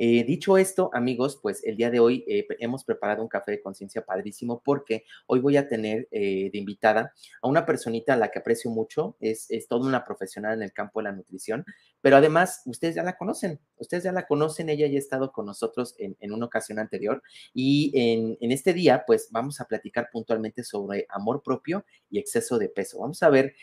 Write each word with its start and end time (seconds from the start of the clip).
Eh, 0.00 0.22
dicho 0.22 0.56
esto, 0.56 0.90
amigos, 0.94 1.40
pues 1.42 1.64
el 1.64 1.76
día 1.76 1.90
de 1.90 1.98
hoy 1.98 2.24
eh, 2.28 2.46
hemos 2.60 2.84
preparado 2.84 3.20
un 3.20 3.28
café 3.28 3.50
de 3.50 3.60
conciencia 3.60 4.04
padrísimo 4.04 4.62
porque 4.64 5.04
hoy 5.26 5.40
voy 5.40 5.56
a 5.56 5.66
tener 5.66 6.06
eh, 6.12 6.50
de 6.52 6.58
invitada 6.58 7.12
a 7.42 7.48
una 7.48 7.66
personita 7.66 8.14
a 8.14 8.16
la 8.16 8.30
que 8.30 8.38
aprecio 8.38 8.70
mucho, 8.70 9.16
es, 9.18 9.50
es 9.50 9.66
toda 9.66 9.88
una 9.88 10.04
profesional 10.04 10.54
en 10.54 10.62
el 10.62 10.72
campo 10.72 11.00
de 11.00 11.04
la 11.04 11.12
nutrición, 11.12 11.64
pero 12.00 12.16
además 12.16 12.62
ustedes 12.66 12.94
ya 12.94 13.02
la 13.02 13.16
conocen, 13.16 13.60
ustedes 13.76 14.04
ya 14.04 14.12
la 14.12 14.26
conocen, 14.26 14.68
ella 14.68 14.86
ya 14.86 14.96
ha 14.96 14.98
estado 14.98 15.32
con 15.32 15.46
nosotros 15.46 15.94
en, 15.98 16.16
en 16.20 16.32
una 16.32 16.46
ocasión 16.46 16.78
anterior 16.78 17.22
y 17.54 17.92
en, 17.94 18.36
en, 18.40 18.52
este 18.52 18.72
día 18.72 19.04
pues 19.06 19.28
vamos 19.30 19.60
a 19.60 19.66
platicar 19.66 20.08
puntualmente 20.12 20.64
sobre 20.64 21.06
amor 21.08 21.42
propio 21.42 21.84
y 22.10 22.18
exceso 22.18 22.58
de 22.58 22.68
peso. 22.68 23.00
Vamos 23.00 23.22
a 23.22 23.30
ver 23.30 23.54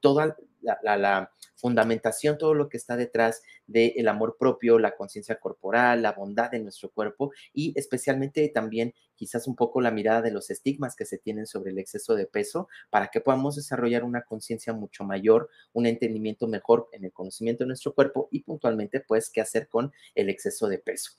toda 0.00 0.36
la, 0.60 0.78
la, 0.82 0.96
la 0.96 1.32
fundamentación, 1.56 2.38
todo 2.38 2.54
lo 2.54 2.68
que 2.68 2.76
está 2.76 2.96
detrás 2.96 3.42
del 3.66 4.06
amor 4.08 4.36
propio, 4.38 4.78
la 4.78 4.94
conciencia 4.94 5.40
corporal, 5.40 6.02
la 6.02 6.12
bondad 6.12 6.50
de 6.50 6.60
nuestro 6.60 6.90
cuerpo 6.90 7.32
y 7.52 7.72
especialmente 7.76 8.48
también 8.48 8.94
quizás 9.16 9.48
un 9.48 9.56
poco 9.56 9.80
la 9.80 9.90
mirada 9.90 10.22
de 10.22 10.30
los 10.30 10.50
estigmas 10.50 10.94
que 10.94 11.04
se 11.04 11.18
tienen 11.18 11.46
sobre 11.46 11.70
el 11.70 11.78
exceso 11.78 12.14
de 12.14 12.26
peso 12.26 12.68
para 12.90 13.08
que 13.08 13.20
podamos 13.20 13.56
desarrollar 13.56 14.04
una 14.04 14.22
conciencia 14.22 14.72
mucho 14.72 15.04
mayor, 15.04 15.48
un 15.72 15.86
entendimiento 15.86 16.46
mejor 16.46 16.88
en 16.92 17.04
el 17.04 17.12
conocimiento 17.12 17.64
de 17.64 17.68
nuestro 17.68 17.94
cuerpo 17.94 18.28
y 18.30 18.40
puntualmente 18.40 19.00
pues 19.00 19.30
qué 19.30 19.40
hacer 19.40 19.68
con 19.68 19.92
el 20.14 20.28
exceso 20.28 20.68
de 20.68 20.78
peso. 20.78 21.12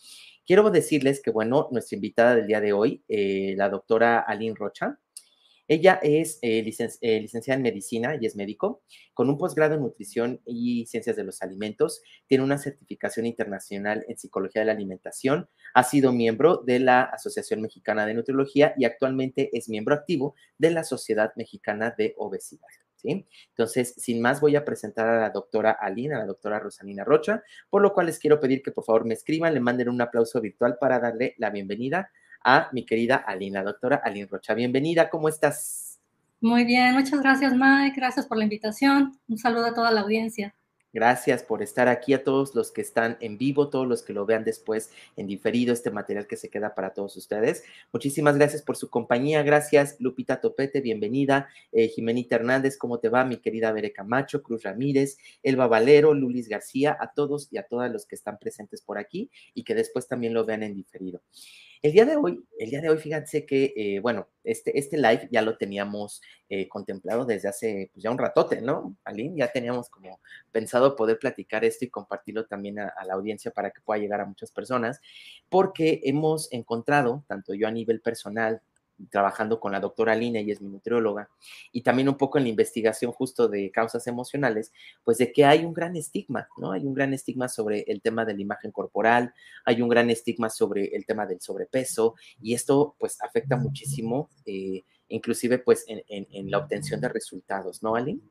Quiero 0.45 0.69
decirles 0.69 1.21
que, 1.21 1.31
bueno, 1.31 1.67
nuestra 1.71 1.95
invitada 1.95 2.35
del 2.35 2.47
día 2.47 2.61
de 2.61 2.71
hoy, 2.71 3.03
eh, 3.09 3.53
la 3.57 3.69
doctora 3.69 4.19
Aline 4.19 4.55
Rocha, 4.55 4.97
ella 5.67 5.99
es 6.01 6.39
eh, 6.41 6.59
eh, 7.01 7.19
licenciada 7.21 7.57
en 7.57 7.61
medicina 7.61 8.17
y 8.19 8.25
es 8.25 8.35
médico, 8.35 8.83
con 9.13 9.29
un 9.29 9.37
posgrado 9.37 9.75
en 9.75 9.81
nutrición 9.81 10.41
y 10.45 10.85
ciencias 10.85 11.15
de 11.15 11.25
los 11.25 11.41
alimentos. 11.41 12.01
Tiene 12.25 12.43
una 12.43 12.57
certificación 12.57 13.25
internacional 13.25 14.05
en 14.07 14.17
psicología 14.17 14.61
de 14.61 14.67
la 14.67 14.71
alimentación. 14.71 15.49
Ha 15.73 15.83
sido 15.83 16.13
miembro 16.13 16.63
de 16.65 16.79
la 16.79 17.01
Asociación 17.01 17.61
Mexicana 17.61 18.05
de 18.05 18.13
Nutriología 18.13 18.73
y 18.77 18.85
actualmente 18.85 19.49
es 19.53 19.67
miembro 19.67 19.93
activo 19.93 20.35
de 20.57 20.71
la 20.71 20.83
Sociedad 20.83 21.33
Mexicana 21.35 21.93
de 21.97 22.15
Obesidad. 22.17 22.67
¿Sí? 22.95 23.27
Entonces, 23.49 23.93
sin 23.95 24.21
más, 24.21 24.41
voy 24.41 24.55
a 24.55 24.65
presentar 24.65 25.07
a 25.07 25.21
la 25.21 25.29
doctora 25.29 25.71
Alina, 25.71 26.15
a 26.15 26.19
la 26.21 26.25
doctora 26.25 26.59
Rosalina 26.59 27.03
Rocha, 27.03 27.43
por 27.69 27.83
lo 27.83 27.93
cual 27.93 28.07
les 28.07 28.17
quiero 28.17 28.39
pedir 28.39 28.63
que 28.63 28.71
por 28.71 28.85
favor 28.85 29.05
me 29.05 29.13
escriban, 29.13 29.53
le 29.53 29.59
manden 29.59 29.89
un 29.89 30.01
aplauso 30.01 30.41
virtual 30.41 30.77
para 30.79 30.99
darle 30.99 31.35
la 31.37 31.51
bienvenida 31.51 32.09
a 32.43 32.69
mi 32.71 32.85
querida 32.85 33.15
Alina, 33.15 33.63
doctora 33.63 34.01
Alina 34.03 34.27
Rocha. 34.29 34.53
Bienvenida, 34.53 35.09
¿cómo 35.09 35.29
estás? 35.29 35.99
Muy 36.39 36.65
bien, 36.65 36.93
muchas 36.93 37.19
gracias 37.21 37.53
Mike, 37.53 37.95
gracias 37.95 38.25
por 38.25 38.37
la 38.37 38.43
invitación. 38.43 39.19
Un 39.27 39.37
saludo 39.37 39.65
a 39.65 39.73
toda 39.73 39.91
la 39.91 40.01
audiencia. 40.01 40.53
Gracias 40.93 41.43
por 41.43 41.61
estar 41.61 41.89
aquí 41.89 42.13
a 42.13 42.23
todos 42.23 42.55
los 42.55 42.71
que 42.71 42.81
están 42.81 43.17
en 43.19 43.37
vivo, 43.37 43.69
todos 43.69 43.85
los 43.85 44.01
que 44.01 44.13
lo 44.13 44.25
vean 44.25 44.43
después 44.43 44.89
en 45.15 45.27
diferido, 45.27 45.73
este 45.73 45.91
material 45.91 46.25
que 46.25 46.37
se 46.37 46.49
queda 46.49 46.73
para 46.73 46.93
todos 46.93 47.15
ustedes. 47.17 47.63
Muchísimas 47.91 48.35
gracias 48.37 48.63
por 48.63 48.77
su 48.77 48.89
compañía. 48.89 49.43
Gracias, 49.43 49.97
Lupita 49.99 50.39
Topete, 50.41 50.81
bienvenida. 50.81 51.49
Eh, 51.71 51.89
Jimenita 51.89 52.37
Hernández, 52.37 52.77
¿cómo 52.77 52.99
te 52.99 53.09
va? 53.09 53.25
Mi 53.25 53.37
querida 53.37 53.71
Bere 53.73 53.91
Camacho, 53.93 54.41
Cruz 54.41 54.63
Ramírez, 54.63 55.17
Elba 55.43 55.67
Valero, 55.67 56.13
Lulis 56.13 56.47
García, 56.47 56.97
a 56.99 57.11
todos 57.11 57.49
y 57.51 57.57
a 57.57 57.67
todas 57.67 57.91
los 57.91 58.07
que 58.07 58.15
están 58.15 58.39
presentes 58.39 58.81
por 58.81 58.97
aquí 58.97 59.29
y 59.53 59.65
que 59.65 59.75
después 59.75 60.07
también 60.07 60.33
lo 60.33 60.45
vean 60.45 60.63
en 60.63 60.73
diferido. 60.73 61.21
El 61.81 61.91
día 61.91 62.05
de 62.05 62.15
hoy, 62.15 62.43
el 62.59 62.69
día 62.69 62.81
de 62.81 62.89
hoy, 62.89 62.97
fíjense 62.97 63.45
que, 63.45 63.73
eh, 63.75 63.99
bueno, 63.99 64.27
este, 64.43 64.77
este 64.79 64.97
live 64.97 65.27
ya 65.31 65.41
lo 65.41 65.57
teníamos 65.57 66.21
eh, 66.49 66.67
contemplado 66.67 67.25
desde 67.25 67.49
hace 67.49 67.91
pues, 67.93 68.03
ya 68.03 68.11
un 68.11 68.17
ratote, 68.17 68.61
¿no, 68.61 68.95
Aline? 69.03 69.37
Ya 69.37 69.51
teníamos 69.51 69.89
como 69.89 70.19
pensado 70.51 70.95
poder 70.95 71.19
platicar 71.19 71.63
esto 71.65 71.85
y 71.85 71.89
compartirlo 71.89 72.45
también 72.45 72.79
a, 72.79 72.87
a, 72.87 73.05
la 73.05 73.13
audiencia 73.13 73.51
para 73.51 73.71
que 73.71 73.81
pueda 73.81 73.99
llegar 73.99 74.21
a 74.21 74.25
muchas 74.25 74.51
personas, 74.51 74.99
porque 75.49 76.01
hemos 76.03 76.51
encontrado, 76.51 77.23
tanto 77.27 77.53
yo 77.53 77.67
a 77.67 77.71
nivel 77.71 78.01
personal, 78.01 78.61
trabajando 79.09 79.59
con 79.59 79.71
la 79.71 79.79
doctora 79.79 80.15
Lina, 80.15 80.39
y 80.39 80.51
es 80.51 80.61
mi 80.61 80.69
nutrióloga, 80.69 81.29
y 81.71 81.81
también 81.81 82.09
un 82.09 82.17
poco 82.17 82.37
en 82.37 82.45
la 82.45 82.49
investigación 82.49 83.11
justo 83.11 83.47
de 83.47 83.71
causas 83.71 84.07
emocionales, 84.07 84.71
pues 85.03 85.17
de 85.17 85.31
que 85.31 85.45
hay 85.45 85.65
un 85.65 85.73
gran 85.73 85.95
estigma, 85.95 86.47
¿no? 86.57 86.71
Hay 86.71 86.85
un 86.85 86.93
gran 86.93 87.13
estigma 87.13 87.47
sobre 87.47 87.81
el 87.87 88.01
tema 88.01 88.25
de 88.25 88.33
la 88.33 88.41
imagen 88.41 88.71
corporal, 88.71 89.33
hay 89.65 89.81
un 89.81 89.89
gran 89.89 90.09
estigma 90.09 90.49
sobre 90.49 90.95
el 90.95 91.05
tema 91.05 91.25
del 91.25 91.41
sobrepeso, 91.41 92.15
y 92.41 92.53
esto 92.53 92.95
pues 92.99 93.21
afecta 93.21 93.55
muchísimo, 93.55 94.29
eh, 94.45 94.83
inclusive 95.09 95.59
pues 95.59 95.85
en, 95.87 96.03
en, 96.07 96.27
en, 96.31 96.51
la 96.51 96.57
obtención 96.57 96.99
de 96.99 97.09
resultados, 97.09 97.81
¿no, 97.83 97.95
Aline? 97.95 98.21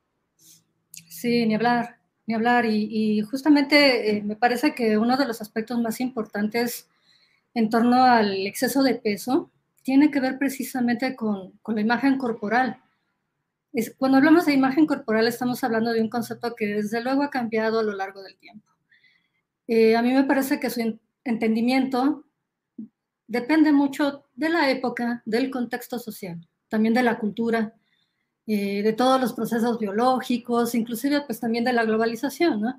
Sí, 1.09 1.47
ni 1.47 1.55
hablar, 1.55 1.99
ni 2.27 2.35
hablar, 2.35 2.67
y, 2.67 3.21
justamente 3.23 4.11
eh, 4.11 4.23
me 4.23 4.37
parece 4.37 4.75
que 4.75 4.99
uno 4.99 5.17
de 5.17 5.27
los 5.27 5.41
aspectos 5.41 5.81
más 5.81 6.01
importantes 6.01 6.89
en 7.55 7.71
torno 7.71 8.05
al 8.05 8.47
exceso 8.47 8.83
de 8.83 8.97
peso, 8.97 9.51
tiene 9.87 10.11
que 10.11 10.19
ver 10.19 10.37
precisamente 10.37 11.15
con, 11.15 11.53
con 11.63 11.77
la 11.77 11.81
imagen 11.81 12.19
corporal. 12.19 12.83
Es, 13.73 13.95
cuando 13.97 14.19
hablamos 14.19 14.45
de 14.45 14.53
imagen 14.53 14.85
corporal 14.85 15.29
estamos 15.29 15.63
hablando 15.63 15.93
de 15.93 16.01
un 16.01 16.11
concepto 16.11 16.57
que 16.57 16.67
desde 16.67 17.01
luego 17.01 17.23
ha 17.23 17.31
cambiado 17.31 17.79
a 17.79 17.83
lo 17.85 17.93
largo 17.93 18.21
del 18.21 18.37
tiempo. 18.37 18.67
Eh, 19.69 19.95
a 19.95 20.03
mí 20.03 20.13
me 20.13 20.25
parece 20.25 20.59
que 20.59 20.71
su 20.71 20.99
entendimiento 21.23 22.25
depende 23.29 23.71
mucho 23.71 24.25
de 24.35 24.49
la 24.49 24.69
época, 24.73 25.23
del 25.25 25.51
contexto 25.51 26.01
social, 26.01 26.45
también 26.67 26.93
de 26.93 27.05
la 27.05 27.21
cultura, 27.21 27.73
eh, 28.49 28.83
de 28.83 28.93
todos 28.93 29.21
los 29.21 29.35
procesos 29.35 29.79
biológicos, 29.79 30.75
inclusive 30.75 31.21
pues 31.21 31.39
también 31.39 31.63
de 31.63 31.73
la 31.73 31.85
globalización, 31.85 32.61
¿no? 32.61 32.77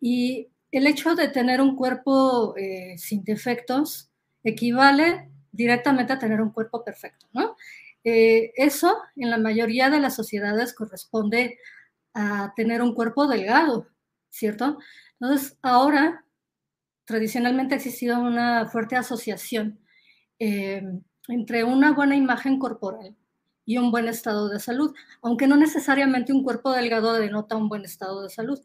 Y 0.00 0.48
el 0.72 0.86
hecho 0.86 1.14
de 1.14 1.28
tener 1.28 1.60
un 1.60 1.76
cuerpo 1.76 2.56
eh, 2.56 2.96
sin 2.96 3.22
defectos 3.22 4.08
equivale 4.42 5.28
directamente 5.52 6.12
a 6.12 6.18
tener 6.18 6.40
un 6.40 6.50
cuerpo 6.50 6.84
perfecto, 6.84 7.26
¿no? 7.32 7.56
Eh, 8.04 8.52
eso 8.56 8.96
en 9.16 9.30
la 9.30 9.38
mayoría 9.38 9.90
de 9.90 10.00
las 10.00 10.14
sociedades 10.14 10.74
corresponde 10.74 11.58
a 12.14 12.52
tener 12.56 12.82
un 12.82 12.94
cuerpo 12.94 13.26
delgado, 13.26 13.88
¿cierto? 14.30 14.78
Entonces, 15.20 15.58
ahora, 15.62 16.24
tradicionalmente 17.04 17.74
ha 17.74 17.78
existido 17.78 18.20
una 18.20 18.66
fuerte 18.68 18.96
asociación 18.96 19.80
eh, 20.38 20.82
entre 21.28 21.64
una 21.64 21.92
buena 21.92 22.16
imagen 22.16 22.58
corporal 22.58 23.16
y 23.64 23.78
un 23.78 23.90
buen 23.90 24.08
estado 24.08 24.48
de 24.48 24.60
salud, 24.60 24.94
aunque 25.22 25.46
no 25.46 25.56
necesariamente 25.56 26.32
un 26.32 26.44
cuerpo 26.44 26.72
delgado 26.72 27.14
denota 27.14 27.56
un 27.56 27.68
buen 27.68 27.84
estado 27.84 28.22
de 28.22 28.30
salud. 28.30 28.60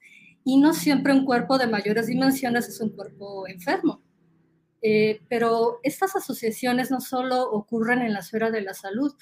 Y 0.46 0.58
no 0.58 0.74
siempre 0.74 1.14
un 1.14 1.26
cuerpo 1.26 1.58
de 1.58 1.68
mayores 1.68 2.08
dimensiones 2.08 2.68
es 2.68 2.80
un 2.82 2.90
cuerpo 2.90 3.48
enfermo. 3.48 4.03
Eh, 4.86 5.22
pero 5.30 5.80
estas 5.82 6.14
asociaciones 6.18 6.92
no 6.92 7.00
solo 7.00 7.50
ocurren 7.50 8.02
en 8.02 8.12
la 8.12 8.20
esfera 8.20 8.52
de 8.52 8.62
la 8.62 8.74
salud. 8.74 9.16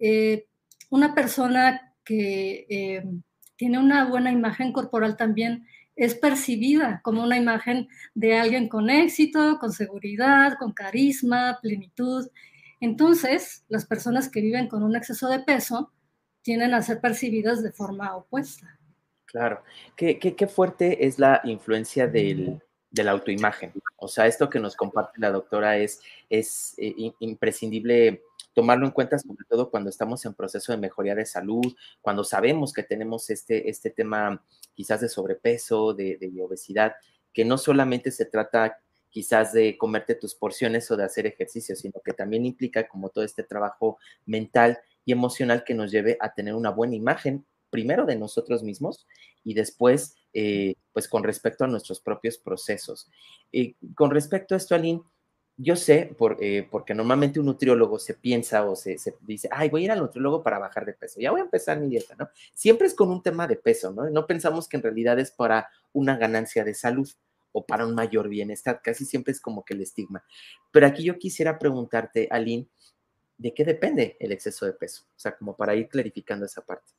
Eh, 0.00 0.46
una 0.90 1.14
persona 1.14 1.94
que 2.04 2.66
eh, 2.68 3.04
tiene 3.56 3.78
una 3.78 4.06
buena 4.06 4.32
imagen 4.32 4.72
corporal 4.72 5.16
también 5.16 5.66
es 5.94 6.16
percibida 6.16 7.00
como 7.04 7.22
una 7.22 7.38
imagen 7.38 7.86
de 8.14 8.36
alguien 8.36 8.68
con 8.68 8.90
éxito, 8.90 9.58
con 9.60 9.72
seguridad, 9.72 10.56
con 10.58 10.72
carisma, 10.72 11.60
plenitud. 11.62 12.28
Entonces, 12.80 13.64
las 13.68 13.86
personas 13.86 14.28
que 14.28 14.40
viven 14.40 14.66
con 14.66 14.82
un 14.82 14.96
exceso 14.96 15.28
de 15.28 15.38
peso 15.38 15.92
tienden 16.42 16.74
a 16.74 16.82
ser 16.82 17.00
percibidas 17.00 17.62
de 17.62 17.70
forma 17.70 18.16
opuesta. 18.16 18.78
Claro. 19.26 19.62
¿Qué, 19.96 20.48
fuerte 20.52 21.06
es 21.06 21.20
la 21.20 21.40
influencia 21.44 22.08
del, 22.08 22.60
de 22.94 23.02
la 23.02 23.10
autoimagen. 23.10 23.72
O 23.96 24.06
sea, 24.06 24.26
esto 24.26 24.48
que 24.48 24.60
nos 24.60 24.76
comparte 24.76 25.20
la 25.20 25.32
doctora 25.32 25.78
es, 25.78 26.00
es 26.30 26.74
eh, 26.78 27.12
imprescindible 27.18 28.22
tomarlo 28.54 28.86
en 28.86 28.92
cuenta, 28.92 29.18
sobre 29.18 29.44
todo 29.48 29.68
cuando 29.68 29.90
estamos 29.90 30.24
en 30.24 30.34
proceso 30.34 30.70
de 30.70 30.78
mejoría 30.78 31.16
de 31.16 31.26
salud, 31.26 31.74
cuando 32.00 32.22
sabemos 32.22 32.72
que 32.72 32.84
tenemos 32.84 33.30
este, 33.30 33.68
este 33.68 33.90
tema 33.90 34.40
quizás 34.74 35.00
de 35.00 35.08
sobrepeso, 35.08 35.92
de, 35.92 36.18
de 36.18 36.40
obesidad, 36.40 36.94
que 37.32 37.44
no 37.44 37.58
solamente 37.58 38.12
se 38.12 38.26
trata 38.26 38.78
quizás 39.10 39.52
de 39.52 39.76
comerte 39.76 40.14
tus 40.14 40.36
porciones 40.36 40.88
o 40.92 40.96
de 40.96 41.04
hacer 41.04 41.26
ejercicio, 41.26 41.74
sino 41.74 42.00
que 42.04 42.12
también 42.12 42.46
implica 42.46 42.86
como 42.86 43.08
todo 43.08 43.24
este 43.24 43.42
trabajo 43.42 43.98
mental 44.24 44.78
y 45.04 45.10
emocional 45.10 45.64
que 45.64 45.74
nos 45.74 45.90
lleve 45.90 46.16
a 46.20 46.32
tener 46.32 46.54
una 46.54 46.70
buena 46.70 46.94
imagen, 46.94 47.44
primero 47.74 48.06
de 48.06 48.14
nosotros 48.14 48.62
mismos 48.62 49.04
y 49.42 49.52
después 49.54 50.14
eh, 50.32 50.76
pues 50.92 51.08
con 51.08 51.24
respecto 51.24 51.64
a 51.64 51.66
nuestros 51.66 51.98
propios 51.98 52.38
procesos. 52.38 53.10
Eh, 53.50 53.74
con 53.96 54.12
respecto 54.12 54.54
a 54.54 54.58
esto, 54.58 54.76
Aline, 54.76 55.02
yo 55.56 55.74
sé, 55.74 56.14
eh, 56.38 56.68
porque 56.70 56.94
normalmente 56.94 57.40
un 57.40 57.46
nutriólogo 57.46 57.98
se 57.98 58.14
piensa 58.14 58.64
o 58.64 58.76
se, 58.76 58.96
se, 58.96 59.16
dice, 59.22 59.48
ay, 59.50 59.70
voy 59.70 59.82
a 59.82 59.84
ir 59.86 59.90
al 59.90 59.98
nutriólogo 59.98 60.44
para 60.44 60.60
bajar 60.60 60.86
de 60.86 60.92
peso, 60.92 61.18
ya 61.18 61.32
voy 61.32 61.40
a 61.40 61.44
empezar 61.44 61.80
mi 61.80 61.88
dieta, 61.88 62.14
¿no? 62.16 62.28
Siempre 62.52 62.86
es 62.86 62.94
con 62.94 63.10
un 63.10 63.24
tema 63.24 63.48
de 63.48 63.56
peso, 63.56 63.92
¿no? 63.92 64.08
No 64.08 64.24
pensamos 64.24 64.68
que 64.68 64.76
en 64.76 64.84
realidad 64.84 65.18
es 65.18 65.32
para 65.32 65.68
una 65.92 66.16
ganancia 66.16 66.62
de 66.62 66.74
salud 66.74 67.10
o 67.50 67.66
para 67.66 67.84
un 67.84 67.96
mayor 67.96 68.28
bienestar, 68.28 68.82
casi 68.84 69.04
siempre 69.04 69.32
es 69.32 69.40
como 69.40 69.64
que 69.64 69.74
el 69.74 69.80
estigma. 69.80 70.24
Pero 70.70 70.86
aquí 70.86 71.02
yo 71.02 71.18
quisiera 71.18 71.58
preguntarte, 71.58 72.28
Aline, 72.30 72.68
¿de 73.36 73.52
qué 73.52 73.64
depende 73.64 74.16
el 74.20 74.30
exceso 74.30 74.64
de 74.64 74.74
peso? 74.74 75.06
O 75.08 75.18
sea, 75.18 75.36
como 75.36 75.56
para 75.56 75.74
ir 75.74 75.88
clarificando 75.88 76.46
esa 76.46 76.64
parte. 76.64 76.92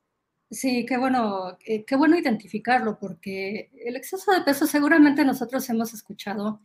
Sí, 0.51 0.85
qué 0.85 0.97
bueno, 0.97 1.57
eh, 1.65 1.83
qué 1.85 1.95
bueno 1.95 2.17
identificarlo, 2.17 2.97
porque 2.99 3.71
el 3.85 3.95
exceso 3.95 4.31
de 4.31 4.41
peso 4.41 4.67
seguramente 4.67 5.25
nosotros 5.25 5.67
hemos 5.69 5.93
escuchado 5.93 6.61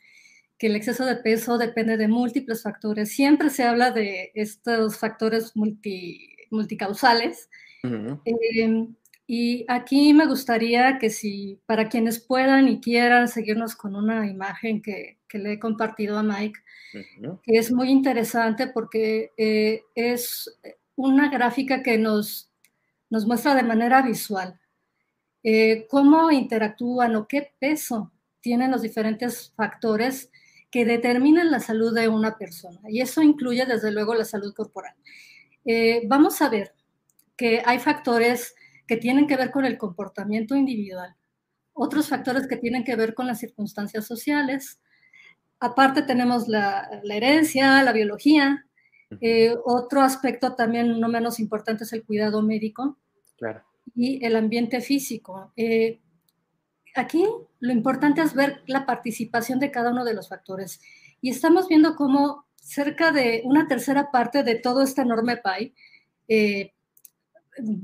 que 0.59 0.67
el 0.67 0.77
exceso 0.77 1.07
de 1.07 1.17
peso 1.17 1.57
depende 1.57 1.97
de 1.97 2.07
múltiples 2.07 2.63
factores. 2.63 3.11
Siempre 3.11 3.49
se 3.49 3.65
habla 3.65 3.91
de 3.91 4.31
estos 4.35 4.99
factores 4.99 5.57
multi, 5.57 6.37
multicausales. 6.51 7.49
Em, 7.83 8.95
y 9.27 9.65
aquí 9.69 10.13
me 10.13 10.27
gustaría 10.27 10.99
que 10.99 11.09
si 11.09 11.59
para 11.65 11.89
quienes 11.89 12.21
puedan 12.21 12.69
y 12.69 12.81
quieran 12.81 13.29
seguirnos 13.29 13.75
con 13.75 13.97
una 13.97 14.29
imagen 14.29 14.83
que, 14.83 15.19
que 15.31 15.39
le 15.39 15.53
he 15.53 15.59
compartido 15.59 16.19
a 16.19 16.23
Mike, 16.23 16.61
que 17.43 17.57
es 17.57 17.73
muy 17.73 17.89
interesante 17.89 18.67
porque 18.67 19.31
eh, 19.39 19.83
es 19.95 20.59
una 20.97 21.31
gráfica 21.31 21.83
que 21.83 21.97
nos, 21.97 22.50
nos 23.11 23.27
muestra 23.27 23.55
de 23.55 23.63
manera 23.63 24.03
visual 24.03 24.59
eh, 25.43 25.87
cómo 25.89 26.31
interactúan 26.31 27.17
o 27.17 27.27
qué 27.27 27.53
peso 27.59 28.13
tienen 28.41 28.71
los 28.71 28.83
diferentes 28.83 29.53
factores 29.57 30.31
que 30.71 30.85
determinan 30.85 31.51
la 31.51 31.61
salud 31.61 31.95
de 31.95 32.09
una 32.09 32.37
persona. 32.37 32.81
Y 32.89 33.01
eso 33.01 33.23
incluye, 33.23 33.67
desde 33.67 33.91
luego, 33.91 34.15
la 34.15 34.25
salud 34.25 34.55
corporal. 34.55 34.95
Eh, 35.65 36.03
vamos 36.07 36.41
a 36.43 36.49
ver 36.49 36.75
que 37.37 37.63
hay 37.65 37.79
factores 37.79 38.55
que 38.87 38.97
tienen 38.97 39.27
que 39.27 39.37
ver 39.37 39.51
con 39.51 39.65
el 39.65 39.79
comportamiento 39.79 40.55
individual, 40.55 41.17
otros 41.73 42.09
factores 42.09 42.47
que 42.47 42.57
tienen 42.57 42.85
que 42.85 42.97
ver 42.97 43.15
con 43.15 43.27
las 43.27 43.39
circunstancias 43.41 44.07
sociales. 44.07 44.81
Aparte 45.59 46.03
tenemos 46.03 46.49
la, 46.49 46.89
herencia, 47.05 47.83
la 47.83 47.93
biología. 47.93 48.67
Eh, 49.21 49.57
otro 49.65 50.03
aspecto 50.03 50.55
también 50.55 51.01
no 51.01 51.09
menos 51.09 51.41
importante 51.41 51.85
es 51.85 51.93
el 51.93 52.05
cuidado 52.05 52.43
médico 52.43 52.97
claro. 53.37 53.63
y 53.97 54.25
el 54.25 54.37
ambiente 54.37 54.81
físico. 54.81 55.53
Eh, 55.57 55.99
aquí 56.95 57.27
lo 57.59 57.73
importante 57.73 58.23
es 58.23 58.35
ver 58.35 58.63
la 58.67 58.87
participación 58.87 59.59
de 59.59 59.71
cada 59.71 59.91
uno 59.91 60.05
de 60.05 60.15
los 60.15 60.29
factores. 60.29 60.81
Y 61.21 61.31
estamos 61.31 61.69
viendo 61.69 61.97
cómo 61.97 62.47
cerca 62.57 63.11
de 63.11 63.43
una 63.45 63.67
tercera 63.67 64.11
parte 64.11 64.43
de 64.43 64.55
todo 64.55 64.83
este 64.83 65.03
enorme 65.03 65.39
PAI, 65.39 65.75
eh, 66.29 66.73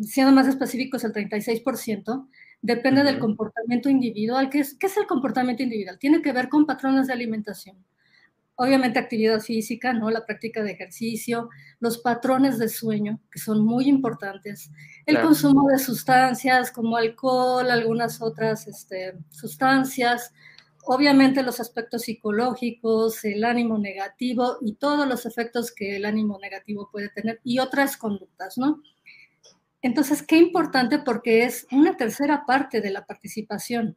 siendo 0.03 0.33
más 0.33 0.47
específicos 0.47 1.03
el 1.05 1.13
36%, 1.13 2.29
depende 2.63 3.03
del 3.03 3.19
comportamiento 3.19 3.91
individual. 3.91 4.49
¿Qué 4.49 4.61
es, 4.61 4.75
¿Qué 4.75 4.87
es 4.87 4.97
el 4.97 5.07
comportamiento 5.07 5.63
individual? 5.63 5.99
Tiene 5.99 6.23
que 6.23 6.33
ver 6.33 6.49
con 6.49 6.67
patrones 6.67 7.09
de 7.09 7.13
alimentación 7.13 7.77
obviamente 8.57 8.99
actividad 8.99 9.41
física, 9.41 9.93
¿no? 9.93 10.11
La 10.11 10.25
práctica 10.25 10.63
de 10.63 10.73
ejercicio, 10.73 11.51
los 11.79 11.99
patrones 11.99 12.59
de 12.59 12.69
sueño, 12.69 13.21
que 13.31 13.39
son 13.39 13.65
muy 13.65 13.87
importantes, 13.87 14.71
el 15.05 15.21
consumo 15.21 15.69
de 15.69 15.79
sustancias 15.79 16.73
como 16.73 16.97
alcohol, 16.97 17.71
algunas 17.71 18.21
otras 18.23 18.67
este, 18.67 19.15
sustancias, 19.31 20.33
obviamente 20.87 21.43
los 21.43 21.61
aspectos 21.61 22.03
psicológicos, 22.03 23.25
el 23.25 23.45
ánimo 23.45 23.77
negativo 23.79 24.57
y 24.63 24.75
todos 24.75 25.07
los 25.07 25.27
efectos 25.27 25.73
que 25.73 25.97
el 25.97 26.07
ánimo 26.07 26.39
negativo 26.41 26.89
puede 26.91 27.11
tener 27.11 27.41
y 27.45 27.59
otras 27.59 27.97
conductas, 27.97 28.57
¿no? 28.57 28.83
Entonces, 29.83 30.23
qué 30.23 30.37
importante 30.37 30.99
porque 30.99 31.45
es 31.45 31.67
una 31.71 31.97
tercera 31.97 32.45
parte 32.47 32.81
de 32.81 32.91
la 32.91 33.05
participación. 33.05 33.97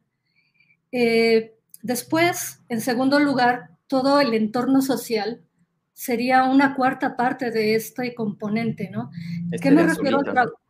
Eh, 0.92 1.54
después, 1.82 2.60
en 2.68 2.80
segundo 2.80 3.18
lugar, 3.18 3.70
todo 3.90 4.20
el 4.20 4.34
entorno 4.34 4.82
social 4.82 5.42
sería 5.94 6.44
una 6.44 6.76
cuarta 6.76 7.16
parte 7.16 7.50
de 7.50 7.74
este 7.74 8.14
componente, 8.14 8.88
¿no? 8.88 9.10
Este 9.50 9.68
¿Qué 9.68 9.74
me 9.74 9.82
refiero 9.82 10.18
al 10.18 10.24
trabajo? 10.24 10.60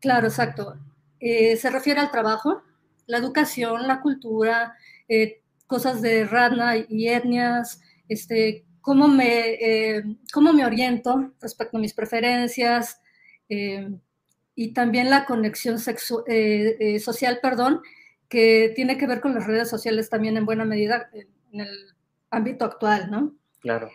Claro, 0.00 0.28
exacto. 0.28 0.78
Eh, 1.18 1.56
se 1.56 1.68
refiere 1.68 1.98
al 1.98 2.12
trabajo, 2.12 2.62
la 3.06 3.18
educación, 3.18 3.88
la 3.88 4.00
cultura, 4.00 4.76
eh, 5.08 5.42
cosas 5.66 6.00
de 6.00 6.24
rana 6.24 6.76
y 6.76 7.08
etnias, 7.08 7.80
este, 8.08 8.64
cómo, 8.80 9.08
me, 9.08 9.48
eh, 9.54 10.04
cómo 10.32 10.52
me 10.52 10.64
oriento 10.64 11.32
respecto 11.40 11.76
a 11.76 11.80
mis 11.80 11.92
preferencias 11.92 13.00
y 14.54 14.72
también 14.74 15.10
la 15.10 15.24
conexión 15.24 15.80
social, 15.80 17.40
perdón, 17.42 17.80
que 18.28 18.72
tiene 18.76 18.96
que 18.96 19.08
ver 19.08 19.20
con 19.20 19.34
las 19.34 19.48
redes 19.48 19.68
sociales 19.68 20.08
también 20.08 20.36
en 20.36 20.46
buena 20.46 20.64
medida 20.64 21.10
en 21.12 21.60
el 21.60 21.94
ámbito 22.30 22.64
actual, 22.64 23.10
¿no? 23.10 23.34
Claro. 23.60 23.90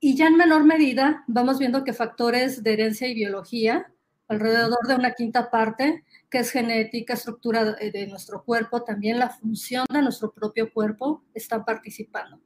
Y 0.00 0.16
ya 0.16 0.26
en 0.26 0.36
menor 0.36 0.64
medida 0.64 1.24
vamos 1.26 1.58
viendo 1.58 1.84
que 1.84 1.92
factores 1.92 2.62
de 2.62 2.72
herencia 2.72 3.08
y 3.08 3.14
biología, 3.14 3.92
alrededor 4.28 4.86
de 4.86 4.94
una 4.94 5.14
quinta 5.14 5.50
parte, 5.50 6.04
que 6.30 6.38
es 6.38 6.50
genética, 6.50 7.14
estructura 7.14 7.64
de 7.64 8.06
nuestro 8.08 8.44
cuerpo, 8.44 8.82
también 8.82 9.18
la 9.18 9.30
función 9.30 9.86
de 9.90 10.02
nuestro 10.02 10.32
propio 10.32 10.72
cuerpo, 10.72 11.22
están 11.32 11.64
participando. 11.64 12.40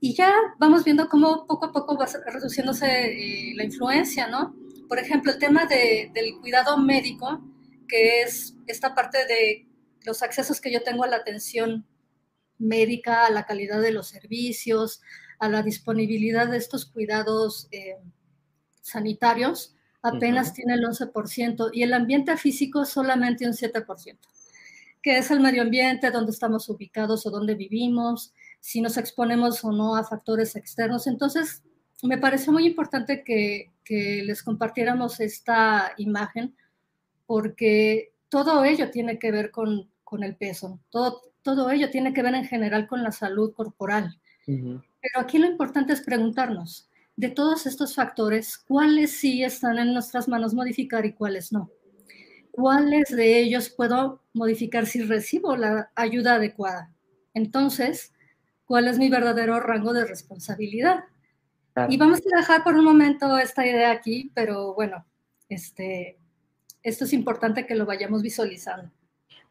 Y 0.00 0.14
ya 0.14 0.32
vamos 0.58 0.84
viendo 0.84 1.08
cómo 1.08 1.46
poco 1.46 1.66
a 1.66 1.72
poco 1.72 1.96
va 1.96 2.06
reduciéndose 2.26 2.86
eh, 2.86 3.54
la 3.56 3.64
influencia, 3.64 4.28
¿no? 4.28 4.54
Por 4.88 4.98
ejemplo, 4.98 5.32
el 5.32 5.38
tema 5.38 5.66
de, 5.66 6.10
del 6.14 6.38
cuidado 6.40 6.76
médico, 6.78 7.42
que 7.88 8.22
es 8.22 8.54
esta 8.66 8.94
parte 8.94 9.26
de 9.26 9.66
los 10.04 10.22
accesos 10.22 10.60
que 10.60 10.72
yo 10.72 10.82
tengo 10.82 11.04
a 11.04 11.08
la 11.08 11.16
atención 11.16 11.84
médica, 12.58 13.26
a 13.26 13.30
la 13.30 13.46
calidad 13.46 13.80
de 13.80 13.92
los 13.92 14.08
servicios, 14.08 15.00
a 15.38 15.48
la 15.48 15.62
disponibilidad 15.62 16.48
de 16.48 16.56
estos 16.56 16.86
cuidados 16.86 17.68
eh, 17.70 17.96
sanitarios, 18.82 19.74
apenas 20.02 20.52
tiene 20.52 20.74
el 20.74 20.84
11% 20.84 21.70
y 21.72 21.82
el 21.82 21.92
ambiente 21.92 22.36
físico 22.36 22.84
solamente 22.84 23.46
un 23.46 23.52
7%, 23.52 24.18
que 25.02 25.18
es 25.18 25.30
el 25.30 25.40
medio 25.40 25.62
ambiente, 25.62 26.10
donde 26.10 26.32
estamos 26.32 26.68
ubicados 26.68 27.26
o 27.26 27.30
donde 27.30 27.54
vivimos, 27.54 28.34
si 28.60 28.80
nos 28.80 28.96
exponemos 28.96 29.64
o 29.64 29.72
no 29.72 29.96
a 29.96 30.04
factores 30.04 30.56
externos. 30.56 31.06
Entonces, 31.06 31.62
me 32.02 32.18
parece 32.18 32.50
muy 32.50 32.66
importante 32.66 33.22
que, 33.24 33.72
que 33.84 34.22
les 34.24 34.42
compartiéramos 34.42 35.20
esta 35.20 35.92
imagen 35.96 36.56
porque 37.26 38.12
todo 38.28 38.64
ello 38.64 38.90
tiene 38.90 39.18
que 39.18 39.30
ver 39.30 39.50
con, 39.50 39.90
con 40.04 40.22
el 40.22 40.36
peso, 40.36 40.80
todo, 40.90 41.27
todo 41.48 41.70
ello 41.70 41.88
tiene 41.88 42.12
que 42.12 42.22
ver 42.22 42.34
en 42.34 42.44
general 42.44 42.86
con 42.86 43.02
la 43.02 43.10
salud 43.10 43.54
corporal. 43.54 44.20
Pero 44.44 45.18
aquí 45.18 45.38
lo 45.38 45.46
importante 45.46 45.94
es 45.94 46.02
preguntarnos, 46.02 46.90
de 47.16 47.30
todos 47.30 47.64
estos 47.64 47.94
factores, 47.94 48.58
¿cuáles 48.58 49.12
sí 49.12 49.42
están 49.42 49.78
en 49.78 49.94
nuestras 49.94 50.28
manos 50.28 50.52
modificar 50.52 51.06
y 51.06 51.14
cuáles 51.14 51.50
no? 51.50 51.70
¿Cuáles 52.50 53.08
de 53.08 53.40
ellos 53.40 53.70
puedo 53.70 54.20
modificar 54.34 54.84
si 54.84 55.02
recibo 55.02 55.56
la 55.56 55.90
ayuda 55.94 56.34
adecuada? 56.34 56.92
Entonces, 57.32 58.12
¿cuál 58.66 58.86
es 58.86 58.98
mi 58.98 59.08
verdadero 59.08 59.58
rango 59.58 59.94
de 59.94 60.04
responsabilidad? 60.04 61.04
Y 61.88 61.96
vamos 61.96 62.18
a 62.18 62.36
dejar 62.40 62.62
por 62.62 62.74
un 62.74 62.84
momento 62.84 63.38
esta 63.38 63.66
idea 63.66 63.90
aquí, 63.90 64.30
pero 64.34 64.74
bueno, 64.74 65.06
este, 65.48 66.18
esto 66.82 67.06
es 67.06 67.14
importante 67.14 67.64
que 67.64 67.74
lo 67.74 67.86
vayamos 67.86 68.20
visualizando 68.20 68.90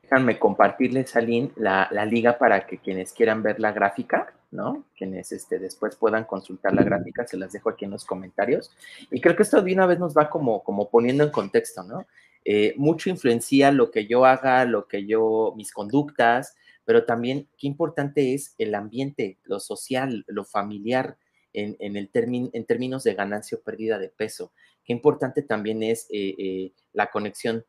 déjame 0.10 0.40
compartirles, 0.40 1.16
Aline, 1.18 1.52
la, 1.58 1.90
la 1.92 2.06
liga 2.06 2.38
para 2.38 2.66
que 2.66 2.78
quienes 2.78 3.12
quieran 3.12 3.44
ver 3.44 3.60
la 3.60 3.74
gráfica, 3.74 4.34
¿no? 4.52 4.86
Quienes 4.98 5.34
este, 5.34 5.60
después 5.60 5.98
puedan 5.98 6.24
consultar 6.24 6.74
la 6.74 6.84
gráfica, 6.84 7.28
se 7.28 7.36
las 7.36 7.52
dejo 7.52 7.70
aquí 7.70 7.84
en 7.84 7.92
los 7.92 8.06
comentarios. 8.06 8.72
Y 9.12 9.20
creo 9.20 9.36
que 9.36 9.44
esto 9.44 9.62
de 9.62 9.74
una 9.74 9.86
vez 9.86 10.00
nos 10.00 10.16
va 10.16 10.30
como, 10.30 10.64
como 10.64 10.90
poniendo 10.90 11.26
en 11.26 11.30
contexto, 11.30 11.84
¿no? 11.84 12.08
Eh, 12.46 12.74
mucho 12.78 13.10
influencia 13.10 13.74
lo 13.74 13.92
que 13.92 14.08
yo 14.08 14.24
haga, 14.24 14.64
lo 14.64 14.88
que 14.88 15.06
yo, 15.06 15.54
mis 15.58 15.74
conductas, 15.74 16.56
pero 16.86 17.04
también 17.04 17.50
qué 17.58 17.68
importante 17.68 18.34
es 18.34 18.56
el 18.58 18.76
ambiente, 18.76 19.40
lo 19.44 19.60
social, 19.60 20.24
lo 20.28 20.46
familiar, 20.46 21.18
en, 21.52 21.76
en, 21.80 21.98
el 21.98 22.10
en 22.14 22.66
términos 22.66 23.04
de 23.04 23.14
ganancia 23.14 23.58
o 23.58 23.62
pérdida 23.62 24.00
de 24.00 24.08
peso. 24.08 24.54
Qué 24.86 24.94
importante 24.94 25.42
también 25.42 25.84
es 25.84 26.08
eh, 26.12 26.36
eh, 26.38 26.72
la 26.94 27.08
conexión 27.08 27.66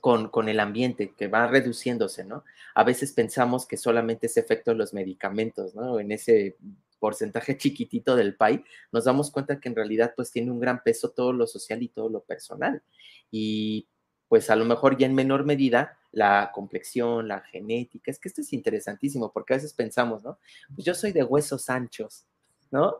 con, 0.00 0.48
el 0.48 0.60
ambiente, 0.60 1.14
que 1.16 1.28
va 1.28 1.46
reduciéndose, 1.46 2.24
¿no? 2.24 2.44
A 2.74 2.84
veces 2.84 3.12
pensamos 3.12 3.66
que 3.66 3.76
solamente 3.76 4.26
es 4.26 4.36
efecto 4.36 4.70
de 4.70 4.78
los 4.78 4.94
medicamentos, 4.94 5.74
¿no? 5.74 6.00
En 6.00 6.12
ese 6.12 6.56
porcentaje 6.98 7.56
chiquitito 7.58 8.16
del 8.16 8.36
PAI, 8.36 8.64
nos 8.92 9.04
damos 9.04 9.30
cuenta 9.30 9.60
que 9.60 9.68
en 9.68 9.76
realidad 9.76 10.12
pues 10.16 10.30
tiene 10.30 10.50
un 10.50 10.60
gran 10.60 10.82
peso 10.82 11.10
todo 11.10 11.32
lo 11.32 11.46
social 11.46 11.82
y 11.82 11.88
todo 11.88 12.08
lo 12.08 12.22
personal. 12.22 12.82
Y 13.30 13.88
pues 14.28 14.48
a 14.50 14.56
lo 14.56 14.64
mejor 14.64 14.96
ya 14.96 15.06
en 15.06 15.14
menor 15.14 15.44
medida 15.44 15.98
la 16.12 16.50
complexión, 16.54 17.28
la 17.28 17.40
genética, 17.40 18.10
es 18.10 18.18
que 18.18 18.28
esto 18.28 18.40
es 18.40 18.52
interesantísimo 18.52 19.32
porque 19.32 19.54
a 19.54 19.56
veces 19.56 19.74
pensamos, 19.74 20.22
¿no? 20.22 20.38
Pues 20.74 20.84
yo 20.84 20.94
soy 20.94 21.12
de 21.12 21.24
huesos 21.24 21.68
anchos, 21.68 22.26
¿no? 22.70 22.96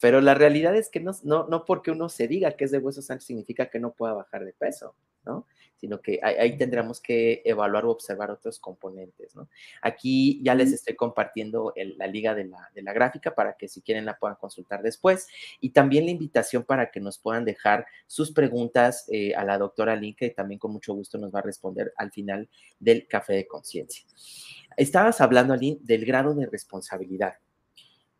Pero 0.00 0.20
la 0.20 0.34
realidad 0.34 0.76
es 0.76 0.90
que 0.90 1.00
no, 1.00 1.12
no, 1.22 1.46
no 1.48 1.64
porque 1.64 1.90
uno 1.90 2.08
se 2.08 2.28
diga 2.28 2.52
que 2.52 2.64
es 2.64 2.70
de 2.70 2.78
hueso 2.78 3.02
santo 3.02 3.24
significa 3.24 3.70
que 3.70 3.80
no 3.80 3.92
pueda 3.92 4.14
bajar 4.14 4.44
de 4.44 4.52
peso, 4.52 4.94
¿no? 5.24 5.46
Sino 5.76 6.00
que 6.00 6.20
ahí, 6.22 6.56
tendremos 6.56 7.00
que 7.00 7.42
evaluar 7.44 7.84
o 7.84 7.90
observar 7.90 8.30
otros 8.30 8.58
componentes, 8.58 9.34
¿no? 9.34 9.48
Aquí 9.82 10.40
ya 10.42 10.54
les 10.54 10.72
estoy 10.72 10.94
compartiendo 10.94 11.74
la 11.96 12.06
liga 12.06 12.34
de 12.34 12.44
la, 12.44 12.70
de 12.74 12.82
la, 12.82 12.92
gráfica 12.92 13.34
para 13.34 13.54
que 13.56 13.68
si 13.68 13.82
quieren 13.82 14.04
la 14.04 14.16
puedan 14.16 14.36
consultar 14.36 14.82
después 14.82 15.26
y 15.60 15.70
también 15.70 16.06
la 16.06 16.12
invitación 16.12 16.64
para 16.64 16.90
que 16.90 17.00
nos 17.00 17.18
puedan 17.18 17.44
dejar 17.44 17.86
sus 18.06 18.32
preguntas 18.32 19.06
eh, 19.10 19.34
a 19.34 19.44
la 19.44 19.58
doctora 19.58 19.96
Link, 19.96 20.18
que 20.18 20.30
también 20.30 20.58
con 20.58 20.72
mucho 20.72 20.94
gusto 20.94 21.18
nos 21.18 21.34
va 21.34 21.40
a 21.40 21.42
responder 21.42 21.92
al 21.96 22.10
final 22.12 22.48
del 22.78 23.06
café 23.06 23.34
de 23.34 23.46
conciencia. 23.46 24.04
Estabas 24.76 25.20
hablando, 25.20 25.54
Aline, 25.54 25.78
del 25.82 26.04
grado 26.04 26.34
de 26.34 26.46
responsabilidad. 26.46 27.34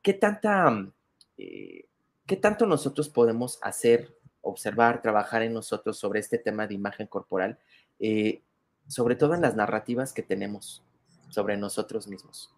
¿Qué 0.02 0.12
tanta, 0.12 0.92
eh, 1.38 1.86
qué 2.26 2.36
tanto 2.36 2.66
nosotros 2.66 3.08
podemos 3.08 3.58
hacer 3.62 4.14
observar, 4.44 5.02
trabajar 5.02 5.42
en 5.42 5.52
nosotros 5.52 5.98
sobre 5.98 6.20
este 6.20 6.38
tema 6.38 6.66
de 6.66 6.74
imagen 6.74 7.06
corporal, 7.06 7.58
eh, 7.98 8.42
sobre 8.86 9.16
todo 9.16 9.34
en 9.34 9.40
las 9.40 9.56
narrativas 9.56 10.12
que 10.12 10.22
tenemos 10.22 10.82
sobre 11.30 11.56
nosotros 11.56 12.06
mismos. 12.06 12.54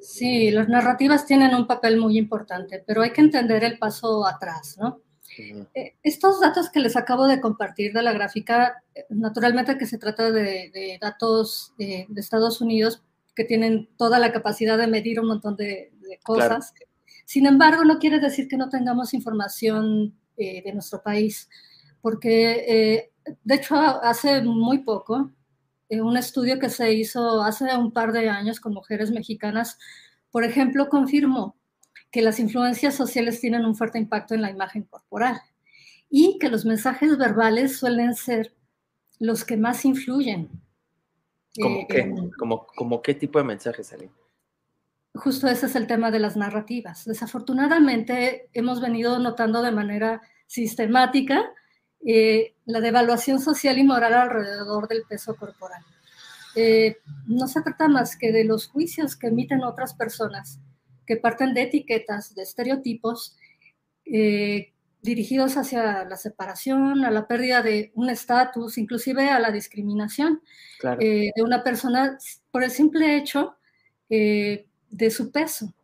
Sí, 0.00 0.50
las 0.50 0.68
narrativas 0.68 1.26
tienen 1.26 1.54
un 1.54 1.66
papel 1.66 1.96
muy 1.96 2.18
importante, 2.18 2.82
pero 2.86 3.02
hay 3.02 3.12
que 3.12 3.20
entender 3.20 3.64
el 3.64 3.78
paso 3.78 4.26
atrás, 4.26 4.76
¿no? 4.78 5.00
Eh, 5.38 5.94
estos 6.02 6.40
datos 6.40 6.68
que 6.68 6.80
les 6.80 6.94
acabo 6.94 7.26
de 7.26 7.40
compartir 7.40 7.94
de 7.94 8.02
la 8.02 8.12
gráfica, 8.12 8.82
eh, 8.94 9.06
naturalmente 9.08 9.78
que 9.78 9.86
se 9.86 9.96
trata 9.96 10.30
de, 10.30 10.98
datos 11.00 11.72
de 11.78 12.06
Estados 12.16 12.60
Unidos 12.60 13.02
que 13.34 13.44
tienen 13.44 13.88
toda 13.96 14.18
la 14.18 14.32
capacidad 14.32 14.76
de 14.76 14.86
medir 14.86 15.20
un 15.20 15.28
montón 15.28 15.56
de, 15.56 15.90
cosas. 16.22 16.74
Sin 17.24 17.46
embargo, 17.46 17.84
no 17.84 17.98
quiere 17.98 18.20
decir 18.20 18.46
que 18.46 18.58
no 18.58 18.68
tengamos 18.68 19.14
información 19.14 20.14
eh, 20.36 20.62
de 20.62 20.72
nuestro 20.72 21.02
país, 21.02 21.48
porque 22.00 22.64
eh, 22.68 23.12
de 23.44 23.54
hecho 23.54 23.76
hace 23.76 24.42
muy 24.42 24.78
poco, 24.78 25.30
eh, 25.88 26.00
un 26.00 26.16
estudio 26.16 26.58
que 26.58 26.70
se 26.70 26.92
hizo 26.92 27.42
hace 27.42 27.76
un 27.76 27.92
par 27.92 28.12
de 28.12 28.28
años 28.28 28.60
con 28.60 28.72
mujeres 28.72 29.10
mexicanas, 29.10 29.78
por 30.30 30.44
ejemplo, 30.44 30.88
confirmó 30.88 31.56
que 32.10 32.22
las 32.22 32.40
influencias 32.40 32.94
sociales 32.94 33.40
tienen 33.40 33.64
un 33.64 33.74
fuerte 33.74 33.98
impacto 33.98 34.34
en 34.34 34.42
la 34.42 34.50
imagen 34.50 34.84
corporal 34.84 35.40
y 36.08 36.38
que 36.38 36.48
los 36.48 36.64
mensajes 36.64 37.16
verbales 37.16 37.78
suelen 37.78 38.14
ser 38.14 38.54
los 39.18 39.44
que 39.44 39.56
más 39.56 39.84
influyen. 39.84 40.48
¿Cómo, 41.60 41.86
qué? 41.86 42.14
como, 42.76 43.02
qué 43.02 43.14
tipo 43.14 43.38
de 43.38 43.44
mensajes, 43.44 43.92
Ali? 43.92 44.10
Justo 45.14 45.48
ese 45.48 45.66
es 45.66 45.76
el 45.76 45.86
tema 45.86 46.10
de 46.10 46.18
las 46.18 46.36
narrativas. 46.36 47.04
Desafortunadamente 47.04 48.48
hemos 48.52 48.80
venido 48.80 49.18
notando 49.18 49.62
de 49.62 49.72
manera 49.72 50.22
sistemática 50.46 51.52
eh, 52.04 52.54
la 52.64 52.80
devaluación 52.80 53.40
social 53.40 53.78
y 53.78 53.84
moral 53.84 54.14
alrededor 54.14 54.88
del 54.88 55.02
peso 55.08 55.36
corporal. 55.36 55.82
Eh, 56.54 56.98
no 57.26 57.46
se 57.46 57.62
trata 57.62 57.88
más 57.88 58.16
que 58.16 58.32
de 58.32 58.44
los 58.44 58.68
juicios 58.68 59.16
que 59.16 59.28
emiten 59.28 59.62
otras 59.62 59.94
personas, 59.94 60.60
que 61.06 61.16
parten 61.16 61.54
de 61.54 61.62
etiquetas, 61.62 62.34
de 62.34 62.42
estereotipos, 62.42 63.36
eh, 64.04 64.72
dirigidos 65.00 65.56
hacia 65.56 66.04
la 66.04 66.16
separación, 66.16 67.04
a 67.04 67.10
la 67.10 67.26
pérdida 67.26 67.62
de 67.62 67.92
un 67.94 68.08
estatus, 68.08 68.78
inclusive 68.78 69.30
a 69.30 69.40
la 69.40 69.50
discriminación 69.50 70.42
de 70.80 71.32
una 71.42 71.64
persona 71.64 72.18
por 72.50 72.62
el 72.62 72.70
simple 72.70 73.16
hecho 73.16 73.56
de 74.92 75.10
su 75.10 75.32
peso. 75.32 75.74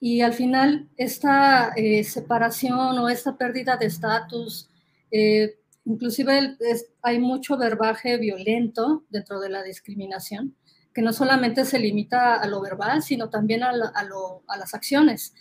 Y 0.00 0.22
al 0.22 0.32
final 0.32 0.88
esta 0.96 1.72
eh, 1.76 2.04
separación 2.04 2.98
o 2.98 3.08
esta 3.08 3.36
pérdida 3.36 3.76
de 3.76 3.86
estatus, 3.86 4.70
eh, 5.10 5.58
inclusive 5.84 6.56
hay 7.02 7.18
mucho 7.18 7.58
verbaje 7.58 8.16
violento 8.16 9.04
dentro 9.10 9.40
de 9.40 9.50
la 9.50 9.62
discriminación, 9.62 10.54
que 10.94 11.02
no 11.02 11.12
solamente 11.12 11.64
se 11.64 11.78
limita 11.78 12.36
a 12.36 12.46
lo 12.46 12.60
verbal, 12.60 13.02
sino 13.02 13.28
también 13.28 13.62
a, 13.62 13.72
las 13.72 14.74
acciones, 14.74 15.34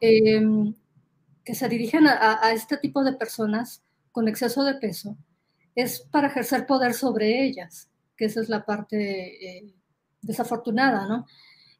em, 0.00 0.74
que 1.44 1.54
se 1.54 1.68
dirigen 1.68 2.06
a, 2.06 2.52
este 2.52 2.76
tipo 2.76 3.02
de 3.02 3.12
personas 3.14 3.82
con 4.12 4.28
exceso 4.28 4.62
de 4.62 4.74
peso, 4.74 5.16
es 5.74 6.00
para 6.00 6.28
ejercer 6.28 6.66
poder 6.66 6.94
sobre 6.94 7.44
ellas, 7.44 7.88
que 8.16 8.26
esa 8.26 8.40
es 8.40 8.48
la 8.48 8.64
parte 8.64 9.58
eh, 9.58 9.74
desafortunada, 10.20 11.06
¿no? 11.06 11.26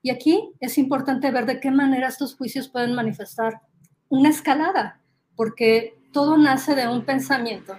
Y 0.03 0.11
aquí 0.11 0.53
es 0.61 0.79
importante 0.79 1.31
ver 1.31 1.47
de 1.47 1.61
qué 1.61 1.71
manera 1.71 2.09
estos 2.09 2.35
juicios 2.35 2.69
pueden 2.69 2.95
manifestar 2.95 3.61
una 4.09 4.29
escalada, 4.29 5.01
porque 5.37 5.95
todo 6.13 6.37
nace 6.37 6.75
de 6.75 6.89
un 6.89 7.05
pensamiento 7.05 7.77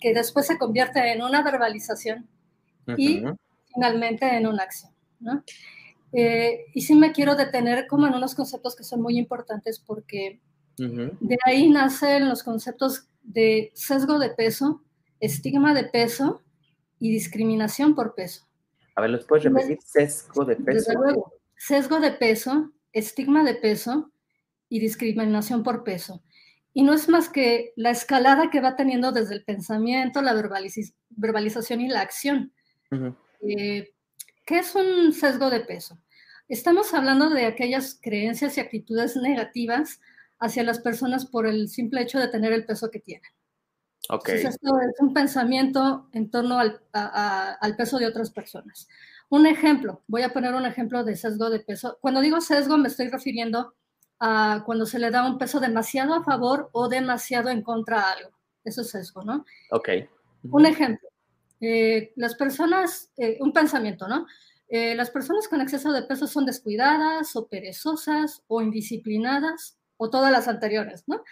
que 0.00 0.14
después 0.14 0.46
se 0.46 0.58
convierte 0.58 1.12
en 1.12 1.22
una 1.22 1.42
verbalización 1.42 2.28
y 2.96 3.24
finalmente 3.74 4.36
en 4.36 4.46
una 4.46 4.62
acción. 4.62 4.92
Eh, 6.12 6.66
y 6.74 6.82
sí 6.82 6.94
me 6.94 7.12
quiero 7.12 7.34
detener 7.34 7.86
como 7.86 8.06
en 8.06 8.14
unos 8.14 8.34
conceptos 8.34 8.76
que 8.76 8.84
son 8.84 9.02
muy 9.02 9.18
importantes 9.18 9.78
porque 9.78 10.40
de 10.76 11.38
ahí 11.44 11.68
nacen 11.68 12.28
los 12.28 12.44
conceptos 12.44 13.08
de 13.22 13.72
sesgo 13.74 14.18
de 14.18 14.30
peso, 14.30 14.82
estigma 15.18 15.74
de 15.74 15.84
peso 15.84 16.42
y 17.00 17.10
discriminación 17.10 17.94
por 17.94 18.14
peso. 18.14 18.47
A 18.98 19.00
ver, 19.00 19.10
¿los 19.10 19.26
puedes 19.26 19.44
repetir? 19.44 19.78
Sesgo 19.84 20.44
de 20.44 20.56
peso. 20.56 21.32
sesgo 21.56 22.00
de 22.00 22.10
peso, 22.10 22.72
estigma 22.92 23.44
de 23.44 23.54
peso 23.54 24.10
y 24.68 24.80
discriminación 24.80 25.62
por 25.62 25.84
peso. 25.84 26.24
Y 26.74 26.82
no 26.82 26.94
es 26.94 27.08
más 27.08 27.28
que 27.28 27.72
la 27.76 27.90
escalada 27.90 28.50
que 28.50 28.60
va 28.60 28.74
teniendo 28.74 29.12
desde 29.12 29.36
el 29.36 29.44
pensamiento, 29.44 30.20
la 30.20 30.34
verbalización 31.10 31.80
y 31.80 31.86
la 31.86 32.00
acción. 32.00 32.52
Eh, 33.40 33.94
¿Qué 34.44 34.58
es 34.58 34.74
un 34.74 35.12
sesgo 35.12 35.48
de 35.48 35.60
peso? 35.60 35.96
Estamos 36.48 36.92
hablando 36.92 37.30
de 37.30 37.46
aquellas 37.46 38.00
creencias 38.02 38.58
y 38.58 38.60
actitudes 38.60 39.14
negativas 39.14 40.00
hacia 40.40 40.64
las 40.64 40.80
personas 40.80 41.24
por 41.24 41.46
el 41.46 41.68
simple 41.68 42.02
hecho 42.02 42.18
de 42.18 42.26
tener 42.26 42.52
el 42.52 42.66
peso 42.66 42.90
que 42.90 42.98
tienen. 42.98 43.30
Okay. 44.10 44.36
esto 44.36 44.80
es 44.80 45.00
un 45.00 45.12
pensamiento 45.12 46.08
en 46.12 46.30
torno 46.30 46.58
al, 46.58 46.80
al, 46.92 47.76
peso 47.76 47.98
de 47.98 48.06
otras 48.06 48.30
personas. 48.30 48.88
Un 49.28 49.46
ejemplo, 49.46 50.02
voy 50.06 50.22
a 50.22 50.32
poner 50.32 50.54
un 50.54 50.64
ejemplo 50.64 51.04
de 51.04 51.14
sesgo 51.14 51.50
de 51.50 51.60
peso. 51.60 51.98
Cuando 52.00 52.22
digo 52.22 52.40
sesgo 52.40 52.78
me 52.78 52.88
estoy 52.88 53.08
refiriendo 53.08 53.74
a 54.20 54.62
cuando 54.64 54.86
se 54.86 54.98
le 54.98 55.10
da 55.10 55.26
un 55.26 55.36
peso 55.36 55.60
demasiado 55.60 56.14
a 56.14 56.24
favor 56.24 56.70
o 56.72 56.88
demasiado 56.88 57.50
en 57.50 57.62
contra 57.62 58.00
a 58.00 58.12
algo. 58.12 58.30
Eso 58.64 58.80
es 58.80 58.90
sesgo, 58.90 59.22
¿no? 59.22 59.44
Ok. 59.70 59.90
Un 60.50 60.66
ejemplo, 60.66 61.08
eh, 61.60 62.12
las 62.16 62.34
personas, 62.34 63.10
eh, 63.16 63.38
un 63.40 63.52
pensamiento, 63.52 64.08
¿no? 64.08 64.26
Eh, 64.68 64.94
las 64.94 65.10
personas 65.10 65.48
con 65.48 65.60
exceso 65.60 65.92
de 65.92 66.02
peso 66.02 66.26
son 66.26 66.44
descuidadas 66.44 67.34
o 67.36 67.48
perezosas 67.48 68.42
o 68.48 68.60
indisciplinadas 68.60 69.77
o 69.98 70.08
todas 70.08 70.32
las 70.32 70.48
anteriores, 70.48 71.04
¿no? 71.06 71.22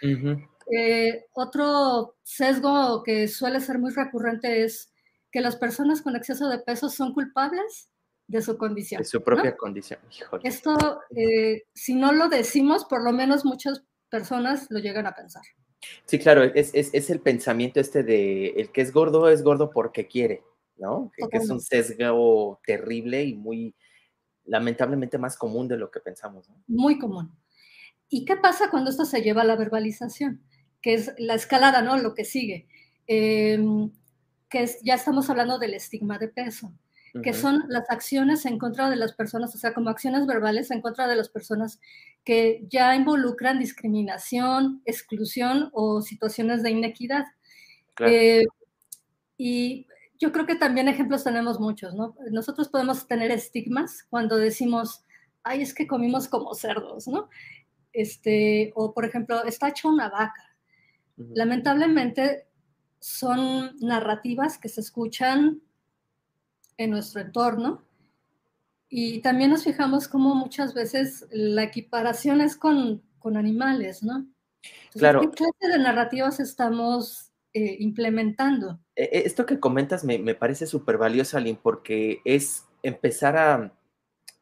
Eh, 0.71 1.25
otro 1.33 2.17
sesgo 2.23 3.01
que 3.01 3.27
suele 3.27 3.59
ser 3.61 3.79
muy 3.79 3.91
recurrente 3.91 4.63
es 4.63 4.93
que 5.31 5.41
las 5.41 5.55
personas 5.55 6.01
con 6.01 6.15
exceso 6.15 6.49
de 6.49 6.59
peso 6.59 6.89
son 6.89 7.13
culpables 7.13 7.89
de 8.27 8.41
su 8.41 8.57
condición. 8.57 8.99
De 8.99 9.05
su 9.05 9.23
propia 9.23 9.55
condición. 9.55 9.99
Esto, 10.43 11.01
eh, 11.15 11.63
si 11.73 11.95
no 11.95 12.11
lo 12.11 12.27
decimos, 12.27 12.85
por 12.85 13.03
lo 13.03 13.13
menos 13.13 13.45
muchas 13.45 13.83
personas 14.09 14.67
lo 14.69 14.79
llegan 14.79 15.07
a 15.07 15.15
pensar. 15.15 15.43
Sí, 16.05 16.19
claro, 16.19 16.43
es, 16.43 17.09
el 17.09 17.19
pensamiento 17.21 17.79
este 17.79 18.03
de 18.03 18.47
el 18.49 18.71
que 18.71 18.81
es 18.81 18.91
gordo 18.91 19.29
es 19.29 19.43
gordo 19.43 19.69
porque 19.69 20.07
quiere, 20.07 20.43
¿no? 20.75 21.11
Que, 21.15 21.37
es 21.37 21.49
un 21.49 21.61
sesgo 21.61 22.59
terrible 22.65 23.23
y 23.23 23.35
muy, 23.35 23.75
lamentablemente, 24.43 25.17
más 25.17 25.37
común 25.37 25.67
de 25.69 25.77
lo 25.77 25.89
que 25.89 26.01
pensamos. 26.01 26.49
Muy 26.67 26.99
común. 26.99 27.31
¿Y 28.09 28.25
qué 28.25 28.37
pasa 28.37 28.69
cuando 28.69 28.89
esto 28.89 29.05
se 29.05 29.21
lleva 29.21 29.41
a 29.41 29.45
la 29.45 29.55
verbalización? 29.55 30.41
que 30.81 30.93
es 30.93 31.13
la 31.17 31.35
escalada, 31.35 31.81
¿no? 31.81 31.97
Lo 31.97 32.13
que 32.13 32.25
sigue. 32.25 32.67
Em, 33.07 33.91
que 34.49 34.63
es, 34.63 34.79
ya 34.81 34.95
estamos 34.95 35.29
hablando 35.29 35.59
del 35.59 35.73
estigma 35.73 36.17
de 36.17 36.29
peso, 36.29 36.71
que 37.23 37.33
son 37.33 37.63
las 37.67 37.89
acciones 37.89 38.45
en 38.45 38.59
contra 38.59 38.91
de 38.91 38.95
las 38.95 39.13
personas, 39.13 39.53
o 39.55 39.57
sea, 39.57 39.73
como 39.73 39.89
acciones 39.89 40.27
verbales 40.27 40.69
en 40.69 40.81
contra 40.81 41.07
de 41.07 41.15
las 41.15 41.29
personas 41.29 41.79
que 42.23 42.63
ya 42.69 42.95
involucran 42.95 43.57
discriminación, 43.57 44.83
exclusión 44.85 45.71
o 45.73 46.01
situaciones 46.01 46.61
de 46.61 46.69
inequidad. 46.69 47.25
Eh, 47.99 48.45
y 49.35 49.87
yo 50.19 50.31
creo 50.31 50.45
que 50.45 50.55
también 50.55 50.89
ejemplos 50.89 51.23
tenemos 51.23 51.59
muchos, 51.59 51.95
¿no? 51.95 52.15
Nosotros 52.29 52.69
podemos 52.69 53.07
tener 53.07 53.31
estigmas 53.31 54.05
cuando 54.11 54.37
decimos, 54.37 55.03
ay, 55.43 55.63
es 55.63 55.73
que 55.73 55.87
comimos 55.87 56.27
como 56.27 56.53
cerdos, 56.53 57.07
¿no? 57.07 57.29
Este, 57.93 58.71
o 58.75 58.93
por 58.93 59.05
ejemplo, 59.05 59.43
está 59.43 59.69
hecha 59.69 59.87
una 59.87 60.09
vaca. 60.09 60.55
Lamentablemente 61.17 62.47
son 62.99 63.75
narrativas 63.79 64.57
que 64.57 64.69
se 64.69 64.81
escuchan 64.81 65.61
en 66.77 66.91
nuestro 66.91 67.21
entorno 67.21 67.83
Y 68.89 69.21
también 69.21 69.49
nos 69.49 69.63
fijamos 69.63 70.07
cómo 70.07 70.35
muchas 70.35 70.73
veces 70.73 71.27
la 71.31 71.63
equiparación 71.63 72.39
es 72.41 72.55
con, 72.55 73.01
con 73.19 73.35
animales, 73.35 74.03
¿no? 74.03 74.27
claro. 74.91 75.21
¿Qué 75.21 75.29
clase 75.31 75.67
de 75.71 75.79
narrativas 75.79 76.39
estamos 76.39 77.31
eh, 77.53 77.77
implementando? 77.79 78.79
E, 78.95 79.03
e, 79.03 79.25
esto 79.25 79.45
que 79.45 79.59
comentas 79.59 80.05
me, 80.05 80.19
me 80.19 80.35
parece 80.35 80.67
súper 80.67 80.97
valioso, 80.97 81.37
Aline, 81.37 81.59
porque 81.61 82.21
es 82.23 82.65
empezar 82.81 83.35
a 83.35 83.76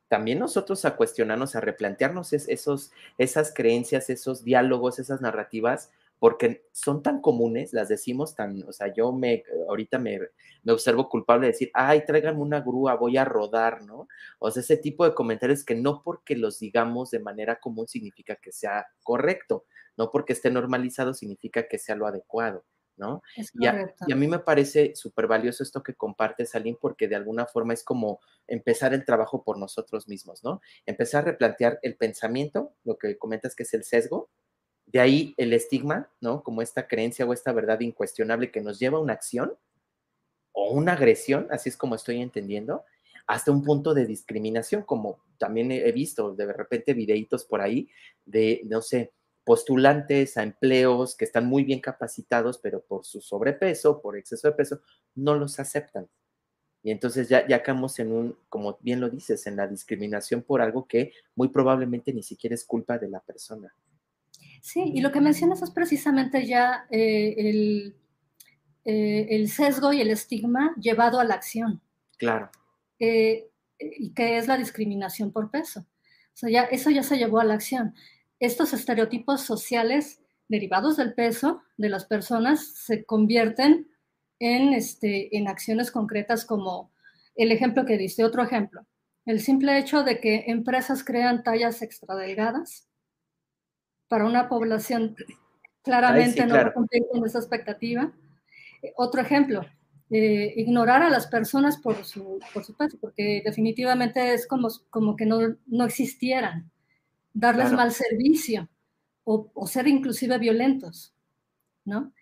también 0.07 0.39
nosotros 0.39 0.85
a 0.85 0.95
cuestionarnos, 0.95 1.55
a 1.55 1.61
replantearnos 1.61 2.33
esos, 2.33 2.91
esas 3.17 3.53
creencias, 3.53 4.09
esos 4.09 4.43
diálogos, 4.43 4.99
esas 4.99 5.21
narrativas, 5.21 5.91
porque 6.19 6.65
son 6.71 7.03
tan 7.03 7.21
comunes, 7.21 7.73
las 7.73 7.89
decimos 7.89 8.35
tan, 8.35 8.63
o 8.67 8.71
sea, 8.71 8.93
yo 8.93 9.11
me, 9.11 9.43
ahorita 9.67 9.99
me, 9.99 10.19
me 10.63 10.73
observo 10.73 11.09
culpable 11.09 11.47
de 11.47 11.53
decir, 11.53 11.71
ay, 11.73 12.05
tráiganme 12.05 12.41
una 12.41 12.61
grúa, 12.61 12.95
voy 12.95 13.17
a 13.17 13.25
rodar, 13.25 13.83
¿no? 13.83 14.07
O 14.39 14.49
sea, 14.49 14.61
ese 14.61 14.77
tipo 14.77 15.03
de 15.05 15.13
comentarios 15.13 15.63
que 15.63 15.75
no 15.75 16.01
porque 16.03 16.35
los 16.35 16.59
digamos 16.59 17.11
de 17.11 17.19
manera 17.19 17.59
común 17.59 17.87
significa 17.87 18.35
que 18.35 18.51
sea 18.51 18.87
correcto, 19.03 19.65
no 19.97 20.09
porque 20.09 20.33
esté 20.33 20.49
normalizado 20.51 21.13
significa 21.13 21.67
que 21.67 21.77
sea 21.77 21.95
lo 21.95 22.07
adecuado. 22.07 22.63
¿No? 22.97 23.21
y, 23.35 23.67
a, 23.67 23.93
y, 24.07 24.11
a, 24.11 24.15
mí 24.15 24.27
me 24.27 24.39
parece 24.39 24.95
súper 24.95 25.27
valioso 25.27 25.63
esto 25.63 25.83
que 25.83 25.95
comparte 25.95 26.45
Salim 26.45 26.77
porque 26.79 27.07
de 27.07 27.15
alguna 27.15 27.45
forma 27.45 27.73
es 27.73 27.83
como 27.83 28.19
empezar 28.47 28.93
el 28.93 29.05
trabajo 29.05 29.43
por 29.43 29.57
nosotros 29.57 30.07
mismos, 30.07 30.43
¿no? 30.43 30.61
Empezar 30.85 31.23
a 31.23 31.31
replantear 31.31 31.79
el 31.81 31.95
pensamiento, 31.95 32.73
lo 32.83 32.97
que 32.97 33.17
comentas 33.17 33.55
que 33.55 33.63
es 33.63 33.73
el 33.73 33.83
sesgo, 33.83 34.29
de 34.85 34.99
ahí 34.99 35.33
el 35.37 35.53
estigma, 35.53 36.09
¿no? 36.21 36.43
Como 36.43 36.61
esta 36.61 36.87
creencia 36.87 37.25
o 37.25 37.33
esta 37.33 37.51
verdad 37.51 37.79
incuestionable 37.81 38.51
que 38.51 38.61
nos 38.61 38.79
lleva 38.79 38.97
a 38.97 39.01
una 39.01 39.13
acción 39.13 39.57
o 40.51 40.71
una 40.71 40.93
agresión, 40.93 41.47
así 41.51 41.69
es 41.69 41.77
como 41.77 41.95
estoy 41.95 42.21
entendiendo, 42.21 42.85
hasta 43.27 43.51
un 43.51 43.63
punto 43.63 43.93
de 43.93 44.05
discriminación, 44.05 44.83
como 44.83 45.19
también 45.37 45.71
he 45.71 45.91
visto 45.91 46.33
de 46.33 46.53
repente 46.53 46.93
videitos 46.93 47.43
por 47.43 47.61
ahí 47.61 47.89
de, 48.25 48.61
no 48.65 48.81
sé, 48.81 49.11
postulantes 49.45 50.37
a 50.37 50.43
empleos 50.43 51.15
que 51.15 51.23
están 51.23 51.45
muy 51.45 51.63
bien 51.63 51.79
capacitados, 51.79 52.57
pero 52.57 52.83
por 52.83 53.05
su 53.05 53.21
sobrepeso, 53.21 54.01
por 54.01 54.17
exceso 54.17 54.49
de 54.49 54.55
peso, 54.55 54.81
no 55.13 55.35
los 55.35 55.59
aceptan. 55.59 56.09
Y 56.81 56.91
entonces 56.91 57.29
ya, 57.29 57.47
ya 57.47 57.63
caemos 57.63 57.97
en 57.99 58.11
un, 58.11 58.37
como 58.49 58.77
bien 58.81 58.99
lo 58.99 59.09
dices, 59.09 59.47
en 59.47 59.55
la 59.55 59.67
discriminación 59.67 60.41
por 60.41 60.61
algo 60.61 60.87
que 60.87 61.13
muy 61.35 61.49
probablemente 61.49 62.11
ni 62.11 62.23
siquiera 62.23 62.55
es 62.55 62.65
culpa 62.65 62.97
de 62.97 63.07
la 63.07 63.19
persona. 63.21 63.73
Sí, 64.61 64.91
y 64.93 65.01
lo 65.01 65.11
que 65.11 65.21
mencionas 65.21 65.61
es 65.61 65.69
precisamente 65.69 66.45
ya 66.45 66.87
eh, 66.89 67.35
el, 67.37 67.95
eh, 68.83 69.27
el, 69.29 69.47
sesgo 69.47 69.93
y 69.93 70.01
el 70.01 70.09
estigma 70.09 70.73
llevado 70.79 71.19
a 71.19 71.23
la 71.23 71.35
acción. 71.35 71.81
Claro. 72.17 72.49
Eh, 72.99 73.47
y 73.79 74.11
que 74.13 74.37
es 74.37 74.47
la 74.47 74.57
discriminación 74.57 75.31
por 75.31 75.51
peso. 75.51 75.81
O 75.81 76.37
sea, 76.37 76.49
ya, 76.49 76.63
eso 76.63 76.89
ya 76.89 77.03
se 77.03 77.17
llevó 77.17 77.39
a 77.39 77.43
la 77.43 77.53
acción 77.53 77.93
estos 78.39 78.73
estereotipos 78.73 79.41
sociales 79.41 80.21
derivados 80.47 80.97
del 80.97 81.13
peso 81.13 81.63
de 81.77 81.89
las 81.89 82.05
personas 82.05 82.65
se 82.65 83.05
convierten 83.05 83.89
en, 84.39 84.73
este, 84.73 85.35
en 85.37 85.47
acciones 85.47 85.91
concretas 85.91 86.45
como 86.45 86.91
el 87.35 87.51
ejemplo 87.51 87.85
que 87.85 87.97
diste. 87.97 88.23
Otro 88.23 88.43
ejemplo, 88.43 88.85
el 89.25 89.39
simple 89.39 89.77
hecho 89.77 90.03
de 90.03 90.19
que 90.19 90.45
empresas 90.47 91.03
crean 91.03 91.43
tallas 91.43 91.81
extradelgadas 91.81 92.87
para 94.07 94.25
una 94.25 94.47
población 94.49 95.15
claramente 95.81 96.45
no 96.45 96.73
cumple 96.73 97.01
con 97.11 97.25
esa 97.25 97.39
expectativa. 97.39 98.11
Eh, 98.81 98.93
otro 98.97 99.21
ejemplo, 99.21 99.65
eh, 100.11 100.53
ignorar 100.57 101.01
a 101.01 101.09
las 101.09 101.27
personas 101.27 101.77
por 101.77 102.03
su, 102.05 102.39
por 102.53 102.63
su 102.63 102.75
peso, 102.75 102.97
porque 102.99 103.41
definitivamente 103.43 104.33
es 104.33 104.47
como, 104.47 104.69
como 104.89 105.15
que 105.15 105.25
no, 105.25 105.57
no 105.65 105.85
existieran 105.85 106.71
darles 107.35 107.71
mal 107.73 107.91
servicio 107.91 108.69
o, 109.23 109.67
ser 109.67 109.87
inclusive 109.87 110.37
violentos, 110.37 111.13
¿no? 111.83 112.13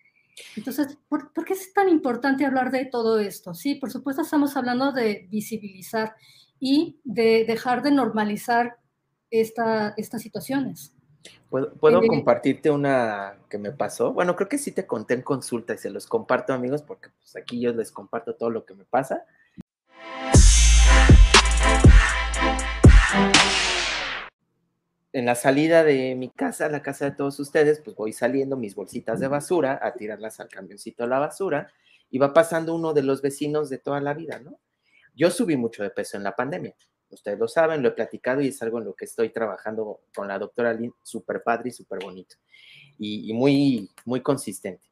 Entonces, 0.58 0.97
¿por, 1.08 1.32
qué 1.45 1.54
es 1.54 1.71
tan 1.73 1.88
importante 1.89 2.45
hablar 2.45 2.71
de 2.71 2.86
todo 2.86 3.19
esto? 3.19 3.54
Sí, 3.54 3.76
por 3.76 3.91
supuesto 3.91 4.23
estamos 4.23 4.58
hablando 4.58 4.91
de 4.91 5.28
visibilizar 5.30 6.15
y 6.60 6.99
de 7.04 7.45
dejar 7.45 7.84
de 7.84 7.91
normalizar 7.91 8.78
esta, 9.30 9.93
estas 9.97 10.21
situaciones. 10.21 10.93
¿Puedo, 11.49 12.02
eh, 12.02 12.08
compartirte 12.08 12.71
una 12.71 13.38
que 13.47 13.60
me 13.60 13.71
pasó? 13.71 14.12
Bueno, 14.12 14.36
creo 14.36 14.49
que 14.49 14.58
sí 14.58 14.71
te 14.71 14.88
conté 14.88 15.13
en 15.13 15.21
consulta 15.21 15.76
y 15.76 15.78
se 15.78 15.91
los 15.91 16.08
comparto, 16.08 16.52
amigos, 16.52 16.82
porque 16.82 17.10
pues, 17.19 17.36
aquí 17.36 17.62
yo 17.62 17.71
les 17.73 17.91
comparto 17.91 18.36
todo 18.36 18.49
lo 18.49 18.65
que 18.65 18.73
me 18.73 18.86
pasa. 18.86 19.26
En 25.13 25.26
la 25.26 25.36
salida 25.36 25.84
de 25.84 26.15
mi 26.15 26.30
casa, 26.30 26.67
la 26.69 26.82
casa 26.82 27.06
de 27.06 27.15
todos 27.15 27.39
ustedes, 27.39 27.80
pues 27.80 27.95
voy 27.95 28.13
saliendo 28.13 28.58
mis 28.58 28.76
bolsitas 28.76 29.19
de 29.19 29.28
basura 29.28 29.80
a 29.82 29.93
tirarlas 29.93 30.39
al 30.39 30.49
camioncito 30.49 31.04
de 31.04 31.10
la 31.10 31.19
basura 31.19 31.71
y 32.10 32.17
va 32.17 32.34
pasando 32.34 32.76
uno 32.76 32.93
de 32.93 33.04
los 33.04 33.21
vecinos 33.21 33.69
de 33.69 33.78
toda 33.78 34.02
la 34.02 34.13
vida, 34.13 34.39
¿no? 34.39 34.60
Yo 35.15 35.30
subí 35.30 35.56
mucho 35.56 35.84
de 35.84 35.91
peso 35.91 36.17
en 36.17 36.23
la 36.23 36.36
pandemia. 36.36 36.76
Ustedes 37.10 37.38
lo 37.38 37.47
saben, 37.47 37.84
lo 37.84 37.89
he 37.89 37.91
platicado 37.91 38.41
y 38.41 38.47
es 38.47 38.62
algo 38.63 38.80
en 38.80 38.86
lo 38.86 38.95
que 38.95 39.06
estoy 39.06 39.30
trabajando 39.30 40.02
con 40.15 40.28
la 40.28 40.39
doctora 40.39 40.73
Lynn, 40.73 40.93
súper 41.04 41.43
padre 41.43 41.69
y 41.69 41.71
súper 41.71 41.99
bonito 42.04 42.36
y, 42.97 43.30
y, 43.30 43.34
muy, 43.34 43.91
muy 44.06 44.21
consistente. 44.21 44.89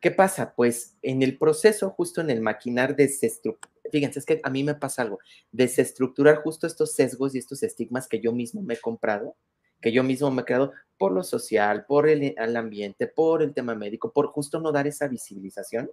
¿Qué 0.00 0.10
pasa? 0.10 0.54
Pues 0.56 0.96
en 1.02 1.22
el 1.22 1.38
proceso, 1.38 1.90
justo 1.90 2.20
en 2.20 2.30
el 2.30 2.40
maquinar 2.40 2.96
desestructurar, 2.96 3.72
fíjense, 3.92 4.18
es 4.18 4.26
que 4.26 4.40
a 4.42 4.50
mí 4.50 4.64
me 4.64 4.74
pasa 4.74 5.02
algo, 5.02 5.20
desestructurar 5.52 6.42
justo 6.42 6.66
estos 6.66 6.94
sesgos 6.94 7.34
y 7.34 7.38
estos 7.38 7.62
estigmas 7.62 8.08
que 8.08 8.18
yo 8.18 8.32
mismo 8.32 8.62
me 8.62 8.74
he 8.74 8.80
comprado, 8.80 9.36
que 9.82 9.92
yo 9.92 10.02
mismo 10.02 10.30
me 10.30 10.42
he 10.42 10.44
creado 10.46 10.72
por 10.96 11.12
lo 11.12 11.24
social, 11.24 11.84
por 11.84 12.08
el, 12.08 12.36
ambiente, 12.56 13.08
por 13.08 13.42
el 13.42 13.52
tema 13.52 13.74
médico, 13.74 14.12
por 14.12 14.28
justo 14.28 14.60
no 14.60 14.70
dar 14.70 14.86
esa 14.86 15.08
visibilización. 15.08 15.90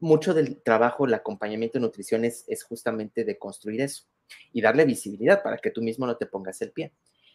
Mucho 0.00 0.34
del 0.34 0.60
trabajo, 0.60 1.06
el 1.06 1.14
acompañamiento 1.14 1.78
de 1.78 1.82
nutrición 1.82 2.24
es, 2.24 2.44
justamente 2.68 3.24
de 3.24 3.38
construir 3.38 3.80
eso 3.80 4.04
y 4.52 4.60
darle 4.60 4.84
visibilidad 4.84 5.42
para 5.42 5.56
que 5.58 5.70
tú 5.70 5.80
mismo 5.80 6.04
no 6.04 6.16
te 6.16 6.26
pongas 6.26 6.60
el 6.60 6.72
pie. 6.72 6.92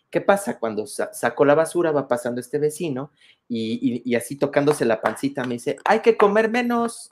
¿Qué 0.09 0.19
pasa 0.19 0.59
cuando 0.59 0.85
saco 0.85 1.45
la 1.45 1.55
basura? 1.55 1.91
Va 1.91 2.09
pasando 2.09 2.41
este 2.41 2.59
vecino 2.59 3.13
y, 3.47 4.01
y, 4.03 4.15
así 4.15 4.35
tocándose 4.35 4.83
la 4.83 5.01
pancita 5.01 5.45
me 5.45 5.53
dice, 5.53 5.77
hay 5.85 6.01
que 6.01 6.17
comer 6.17 6.51
menos. 6.51 7.07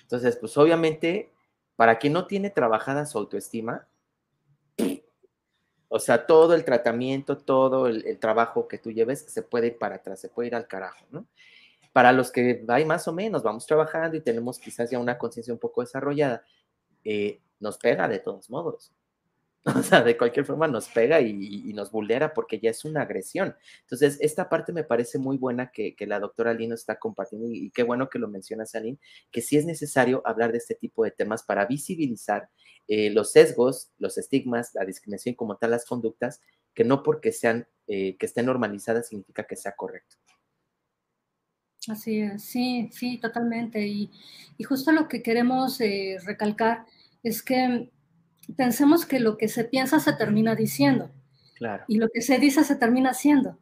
Entonces, 0.00 0.36
pues 0.36 0.56
obviamente, 0.56 1.30
para 1.76 1.98
quien 1.98 2.14
no 2.14 2.26
tiene 2.26 2.48
trabajada 2.48 3.04
su 3.04 3.18
autoestima, 3.18 3.86
o 5.96 5.98
sea, 5.98 6.26
todo 6.26 6.54
el 6.54 6.64
tratamiento, 6.64 7.38
todo 7.38 7.86
el, 7.86 8.18
trabajo 8.18 8.68
que 8.68 8.78
tú 8.78 8.92
lleves 8.92 9.20
se 9.28 9.42
puede 9.42 9.68
ir 9.68 9.78
para 9.78 9.96
atrás, 9.96 10.20
se 10.20 10.28
puede 10.28 10.48
ir 10.48 10.54
al 10.54 10.66
carajo, 10.66 11.06
¿no? 11.10 11.26
Para 11.92 12.12
los 12.12 12.30
que 12.30 12.64
hay 12.68 12.84
más 12.84 13.08
o 13.08 13.12
menos, 13.12 13.42
vamos 13.42 13.66
trabajando 13.66 14.16
y 14.16 14.20
tenemos 14.20 14.58
quizás 14.58 14.90
ya 14.90 14.98
una 14.98 15.16
conciencia 15.16 15.54
un 15.54 15.58
poco 15.58 15.80
desarrollada, 15.80 16.44
eh, 17.04 17.40
nos 17.58 17.78
pega 17.78 18.06
de 18.08 18.18
todos 18.18 18.50
modos. 18.50 18.92
O 19.74 19.82
sea, 19.82 20.02
de 20.02 20.16
cualquier 20.16 20.44
forma 20.44 20.68
nos 20.68 20.88
pega 20.88 21.20
y, 21.20 21.72
nos 21.74 21.90
vulnera 21.90 22.32
porque 22.32 22.60
ya 22.60 22.70
es 22.70 22.84
una 22.84 23.02
agresión. 23.02 23.56
Entonces, 23.82 24.16
esta 24.20 24.48
parte 24.48 24.72
me 24.72 24.84
parece 24.84 25.18
muy 25.18 25.36
buena 25.36 25.70
que, 25.72 25.94
la 26.06 26.20
doctora 26.20 26.52
Aline 26.52 26.74
está 26.74 26.98
compartiendo 26.98 27.48
y, 27.50 27.70
qué 27.70 27.82
bueno 27.82 28.08
que 28.08 28.20
lo 28.20 28.28
mencionas, 28.28 28.74
Aline, 28.74 28.98
que 29.32 29.42
sí 29.42 29.56
es 29.56 29.66
necesario 29.66 30.22
hablar 30.24 30.52
de 30.52 30.58
este 30.58 30.76
tipo 30.76 31.04
de 31.04 31.10
temas 31.10 31.42
para 31.42 31.66
visibilizar 31.66 32.48
eh, 32.86 33.10
los 33.10 33.32
sesgos, 33.32 33.90
los 33.98 34.16
estigmas, 34.18 34.72
la 34.74 34.84
discriminación 34.84 35.34
como 35.34 35.56
tal 35.56 35.72
las 35.72 35.84
conductas, 35.84 36.40
que 36.72 36.84
no 36.84 37.02
porque 37.02 37.32
sean, 37.32 37.66
eh, 37.88 38.16
que 38.16 38.26
estén 38.26 38.46
normalizadas 38.46 39.08
significa 39.08 39.44
que 39.44 39.56
sea 39.56 39.72
correcto. 39.72 40.16
Así 41.88 42.20
es, 42.20 42.44
sí, 42.44 42.88
sí, 42.92 43.18
totalmente. 43.18 43.84
Y, 43.84 44.10
justo 44.64 44.92
lo 44.92 45.08
que 45.08 45.22
queremos 45.22 45.80
eh, 45.80 46.18
recalcar 46.24 46.86
es 47.22 47.42
que 47.42 47.90
pensemos 48.54 49.06
que 49.06 49.20
lo 49.20 49.36
que 49.36 49.48
se 49.48 49.64
piensa 49.64 50.00
se 50.00 50.12
termina 50.12 50.54
diciendo. 50.54 51.10
Claro. 51.56 51.84
Y 51.88 51.98
lo 51.98 52.08
que 52.08 52.20
se 52.20 52.38
dice 52.38 52.64
se 52.64 52.76
termina 52.76 53.10
haciendo. 53.10 53.58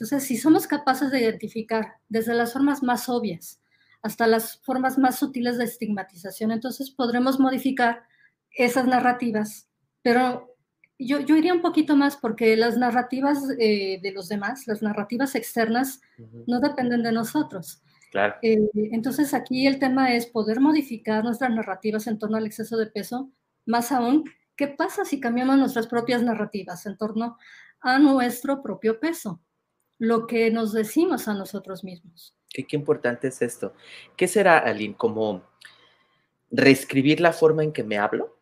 Entonces, 0.00 0.22
si 0.24 0.36
somos 0.36 0.66
capaces 0.66 1.10
de 1.10 1.20
identificar 1.20 1.94
desde 2.08 2.34
las 2.34 2.52
formas 2.52 2.82
más 2.82 3.08
obvias 3.08 3.60
hasta 4.02 4.26
las 4.26 4.58
formas 4.62 4.96
más 4.96 5.18
sutiles 5.18 5.58
de 5.58 5.64
estigmatización, 5.64 6.52
entonces 6.52 6.90
podremos 6.90 7.38
modificar 7.38 8.04
esas 8.50 8.86
narrativas. 8.86 9.68
Pero 10.00 10.56
yo, 10.98 11.20
yo 11.20 11.36
iría 11.36 11.52
un 11.52 11.60
poquito 11.60 11.96
más 11.96 12.16
porque 12.16 12.56
las 12.56 12.78
narrativas 12.78 13.38
eh, 13.58 14.00
de 14.02 14.12
los 14.12 14.28
demás, 14.28 14.66
las 14.66 14.80
narrativas 14.80 15.34
externas, 15.34 16.00
no 16.46 16.60
dependen 16.60 17.02
de 17.02 17.12
nosotros. 17.12 17.82
Claro. 18.10 18.36
Eh, 18.42 18.58
entonces 18.92 19.34
aquí 19.34 19.66
el 19.66 19.78
tema 19.78 20.14
es 20.14 20.26
poder 20.26 20.60
modificar 20.60 21.22
nuestras 21.24 21.50
narrativas 21.50 22.06
en 22.06 22.18
torno 22.18 22.38
al 22.38 22.46
exceso 22.46 22.76
de 22.76 22.86
peso 22.86 23.30
más 23.66 23.92
aún, 23.92 24.24
¿qué 24.56 24.68
pasa 24.68 25.04
si 25.04 25.20
cambiamos 25.20 25.58
nuestras 25.58 25.86
propias 25.86 26.22
narrativas 26.22 26.86
en 26.86 26.96
torno 26.96 27.36
a 27.80 27.98
nuestro 27.98 28.62
propio 28.62 29.00
peso? 29.00 29.40
Lo 29.98 30.26
que 30.26 30.50
nos 30.50 30.72
decimos 30.72 31.28
a 31.28 31.34
nosotros 31.34 31.84
mismos. 31.84 32.34
Qué, 32.48 32.66
importante 32.72 33.28
es 33.28 33.42
esto. 33.42 33.74
¿Qué 34.16 34.26
será, 34.26 34.58
Aline? 34.58 34.96
¿Como 34.96 35.42
reescribir 36.50 37.20
la 37.20 37.32
forma 37.32 37.62
en 37.62 37.72
que 37.72 37.84
me 37.84 37.98
hablo? 37.98 38.38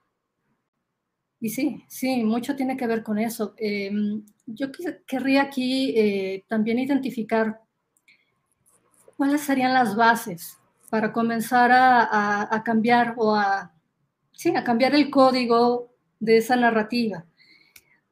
Y 1.41 1.51
sí, 1.51 1.85
sí, 1.89 2.25
mucho 2.25 2.57
tiene 2.57 2.77
que 2.77 2.87
ver 2.87 3.03
con 3.03 3.19
eso. 3.19 3.55
Em, 3.59 4.25
yo 4.47 4.69
querría 5.07 5.43
aquí 5.43 5.95
eh, 5.97 6.45
también 6.49 6.79
identificar 6.79 7.61
cuáles 9.17 9.43
serían 9.43 9.75
las 9.75 9.95
bases 9.95 10.59
para 10.91 11.13
comenzar 11.13 11.71
a, 11.73 12.63
cambiar 12.65 13.15
o 13.19 13.35
a, 13.35 13.75
sí, 14.39 14.55
a 14.55 14.63
cambiar 14.63 14.95
el 14.95 15.11
código 15.11 15.93
de 16.21 16.37
esa 16.37 16.55
narrativa. 16.55 17.25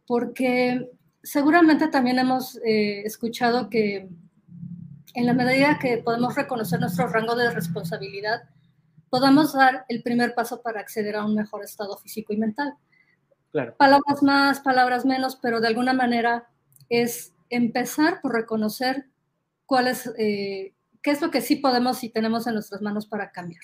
Porque 0.08 0.90
seguramente 1.22 1.86
también 1.86 2.18
hemos 2.18 2.56
eh, 2.64 3.02
escuchado 3.04 3.70
que 3.70 4.08
en 5.14 5.26
la 5.26 5.32
medida 5.32 5.78
que 5.78 5.98
podemos 5.98 6.34
reconocer 6.34 6.80
nuestro 6.80 7.06
rango 7.06 7.36
de 7.36 7.52
responsabilidad, 7.52 8.42
podamos 9.08 9.54
dar 9.54 9.84
el 9.88 10.02
primer 10.02 10.34
paso 10.34 10.62
para 10.62 10.80
acceder 10.80 11.14
a 11.14 11.24
un 11.24 11.36
mejor 11.36 11.62
estado 11.62 11.96
físico 11.96 12.32
y 12.32 12.38
mental. 12.38 12.74
Palabras 13.78 14.22
más, 14.22 14.60
palabras 14.60 15.06
menos, 15.06 15.36
pero 15.36 15.60
de 15.60 15.68
alguna 15.68 15.92
manera 15.92 16.48
es 16.88 17.34
empezar 17.50 18.20
por 18.20 18.34
reconocer 18.34 19.06
cuál 19.64 19.86
es, 19.86 20.12
eh, 20.18 20.74
qué 21.02 21.12
es 21.12 21.22
lo 21.22 21.30
que 21.30 21.40
sí 21.40 21.56
podemos 21.56 22.02
y 22.02 22.08
tenemos 22.08 22.48
en 22.48 22.54
nuestras 22.54 22.82
manos 22.82 23.06
para 23.06 23.30
cambiar. 23.30 23.62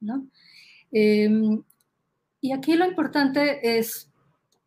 ¿no? 0.00 0.26
Em, 0.90 1.62
y 2.42 2.52
aquí 2.52 2.74
lo 2.74 2.84
importante 2.84 3.78
es 3.78 4.10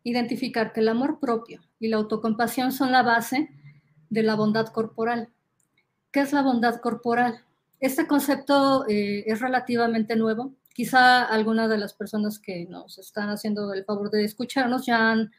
identificar 0.02 0.72
que 0.72 0.80
el 0.80 0.88
amor 0.88 1.20
propio 1.20 1.60
y 1.78 1.88
la 1.88 1.98
autocompasión 1.98 2.72
son 2.72 2.90
la 2.90 3.02
base 3.02 3.50
de 4.08 4.22
la 4.22 4.34
bondad 4.34 4.68
corporal. 4.68 5.28
¿Qué 6.10 6.20
es 6.20 6.32
la 6.32 6.42
bondad 6.42 6.80
corporal? 6.80 7.44
Este 7.78 8.06
concepto 8.06 8.88
eh, 8.88 9.24
es 9.26 9.40
relativamente 9.40 10.16
nuevo. 10.16 10.54
Quizá 10.72 11.22
algunas 11.24 11.68
de 11.68 11.76
las 11.76 11.92
personas 11.92 12.38
que 12.38 12.64
nos 12.64 12.96
están 12.98 13.28
haciendo 13.28 13.74
el 13.74 13.84
favor 13.84 14.10
de 14.10 14.24
escucharnos 14.24 14.86
ya 14.86 15.10
han 15.10 15.30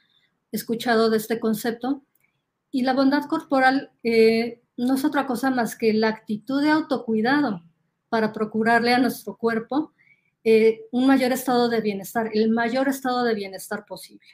escuchado 0.52 1.10
de 1.10 1.18
este 1.18 1.40
concepto. 1.40 2.04
Y 2.70 2.84
la 2.84 2.94
bondad 2.94 3.24
corporal 3.24 3.90
eh, 4.04 4.62
no 4.78 4.94
es 4.94 5.04
otra 5.04 5.26
cosa 5.26 5.50
más 5.50 5.76
que 5.76 5.92
la 5.92 6.10
actitud 6.10 6.62
de 6.62 6.70
autocuidado 6.70 7.64
para 8.10 8.32
procurarle 8.32 8.94
a 8.94 9.00
nuestro 9.00 9.38
cuerpo 9.38 9.94
eh, 10.50 10.86
un 10.92 11.08
mayor 11.08 11.32
estado 11.32 11.70
de 11.70 11.82
bienestar, 11.82 12.30
el 12.34 12.50
mayor 12.50 12.88
estado 12.88 13.24
de 13.24 13.36
bienestar 13.36 13.86
posible. 13.86 14.26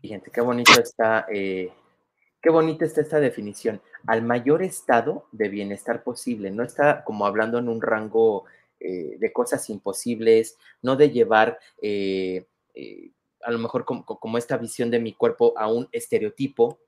Fíjate, 0.00 0.30
qué 0.30 0.40
bonito 0.42 0.72
está, 0.80 1.26
qué 1.30 2.50
bonita 2.50 2.84
está 2.84 3.00
esta 3.00 3.20
definición 3.20 3.80
al 4.06 4.22
mayor 4.22 4.62
estado 4.62 5.26
de 5.32 5.48
bienestar 5.48 6.02
posible. 6.02 6.50
No 6.50 6.62
está 6.62 7.04
como 7.04 7.26
hablando 7.26 7.58
en 7.58 7.68
un 7.68 7.80
rango 7.80 8.44
eh, 8.80 9.16
de 9.18 9.32
cosas 9.32 9.70
imposibles, 9.70 10.58
no 10.82 10.96
de 10.96 11.10
llevar 11.10 11.58
eh, 11.80 12.46
eh, 12.74 13.12
a 13.42 13.50
lo 13.50 13.58
mejor 13.58 13.84
como, 13.84 14.36
esta 14.36 14.58
visión 14.58 14.90
de 14.90 14.98
mi 14.98 15.14
cuerpo 15.14 15.54
a 15.56 15.72
un 15.72 15.88
estereotipo, 15.92 16.78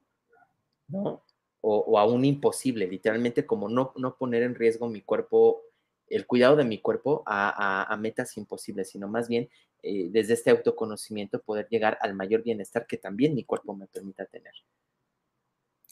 ¿no? 0.88 1.22
O, 1.62 1.98
a 1.98 2.04
un 2.04 2.24
imposible, 2.24 2.86
literalmente 2.86 3.44
como 3.44 3.68
no, 3.68 3.92
no 3.96 4.16
poner 4.16 4.42
en 4.42 4.54
riesgo 4.54 4.88
mi 4.88 5.00
cuerpo, 5.00 5.62
el 6.08 6.26
cuidado 6.26 6.56
de 6.56 6.64
mi 6.64 6.78
cuerpo 6.80 7.22
a, 7.26 7.96
metas 8.00 8.36
imposibles, 8.36 8.90
sino 8.90 9.08
más 9.08 9.28
bien 9.28 9.48
desde 9.82 10.34
este 10.34 10.50
autoconocimiento 10.50 11.42
poder 11.42 11.68
llegar 11.68 11.98
al 12.00 12.14
mayor 12.14 12.42
bienestar 12.42 12.86
que 12.86 12.96
también 12.96 13.34
mi 13.34 13.44
cuerpo 13.44 13.74
me 13.74 13.86
permita 13.86 14.24
tener. 14.26 14.52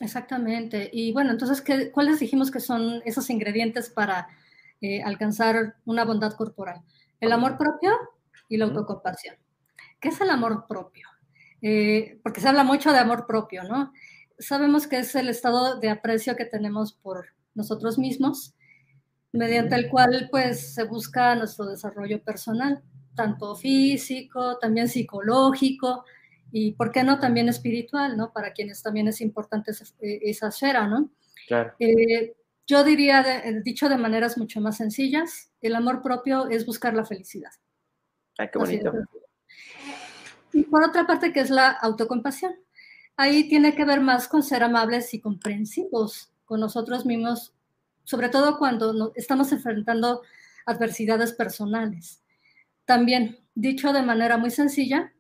Exactamente. 0.01 0.91
Y 0.93 1.13
bueno, 1.13 1.31
entonces, 1.31 1.61
¿qué, 1.61 1.91
¿cuáles 1.91 2.19
dijimos 2.19 2.51
que 2.51 2.61
son 2.61 3.01
esos 3.05 3.31
ingredientes 3.31 3.91
para 3.91 4.29
eh, 4.81 5.03
alcanzar 5.03 5.77
una 5.85 6.05
bondad 6.05 6.33
corporal? 6.35 6.83
El 7.21 7.33
amor 7.33 7.57
propio 7.57 7.93
y 8.49 8.57
la 8.57 8.65
autocompasión. 8.65 9.37
¿Qué 10.01 10.09
es 10.09 10.21
el 10.21 10.31
amor 10.31 10.67
propio? 10.67 11.09
Eh, 11.63 12.19
porque 12.23 12.41
se 12.41 12.49
habla 12.49 12.65
mucho 12.65 12.93
de 12.93 12.99
amor 12.99 13.27
propio, 13.27 13.63
¿no? 13.65 13.93
Sabemos 14.39 14.87
que 14.87 14.99
es 14.99 15.15
el 15.15 15.29
estado 15.29 15.79
de 15.79 15.91
aprecio 15.91 16.37
que 16.37 16.45
tenemos 16.45 16.93
por 16.93 17.29
nosotros 17.55 17.99
mismos, 17.99 18.55
mediante 19.35 19.75
el 19.75 19.89
cual 19.89 20.29
pues 20.31 20.75
se 20.75 20.85
busca 20.85 21.35
nuestro 21.35 21.67
desarrollo 21.67 22.23
personal, 22.23 22.83
tanto 23.15 23.57
físico, 23.57 24.59
también 24.59 24.89
psicológico, 24.89 26.05
y 26.53 26.73
por 26.73 26.93
qué 26.93 27.03
no 27.03 27.19
también 27.19 27.49
espiritual, 27.49 28.17
¿no? 28.17 28.33
Para 28.33 28.53
quienes 28.53 28.83
también 28.83 29.09
es 29.09 29.21
importante 29.21 29.73
esa, 29.73 29.85
eh, 30.01 30.21
esfera, 30.23 30.87
¿no? 30.87 31.11
Claro. 31.49 31.75
Eh, 31.81 32.35
yo 32.67 32.85
diría, 32.85 33.23
eh, 33.45 33.61
dicho 33.63 33.89
de 33.89 33.99
maneras 33.99 34.39
mucho 34.39 34.61
más 34.61 34.77
sencillas, 34.77 35.51
el 35.61 35.75
amor 35.75 36.01
propio 36.01 36.49
es 36.49 36.65
buscar 36.65 36.95
la 36.95 37.05
felicidad. 37.05 37.51
Ay, 38.39 38.49
qué 38.53 38.59
bonito. 38.59 38.93
Y 40.53 40.63
por 40.63 40.85
otra 40.85 41.07
parte, 41.07 41.33
que 41.33 41.41
es 41.41 41.51
la 41.51 41.71
autocompasión. 41.71 42.55
Ahí 43.17 43.49
tiene 43.49 43.75
que 43.75 43.85
ver 43.85 44.01
más 44.01 44.29
con 44.29 44.43
ser 44.43 44.63
amables 44.63 45.13
y 45.13 45.21
comprensivos 45.21 46.33
con 46.45 46.61
nosotros 46.61 47.05
mismos, 47.05 47.53
sobre 48.05 48.29
todo 48.29 48.59
cuando 48.59 49.13
estamos 49.15 49.51
enfrentando 49.53 50.23
adversidades 50.67 51.33
personales. 51.33 52.23
También, 52.85 53.39
dicho 53.55 53.93
de 53.93 54.03
manera 54.03 54.37
muy 54.37 54.51
sencilla, 54.51 55.13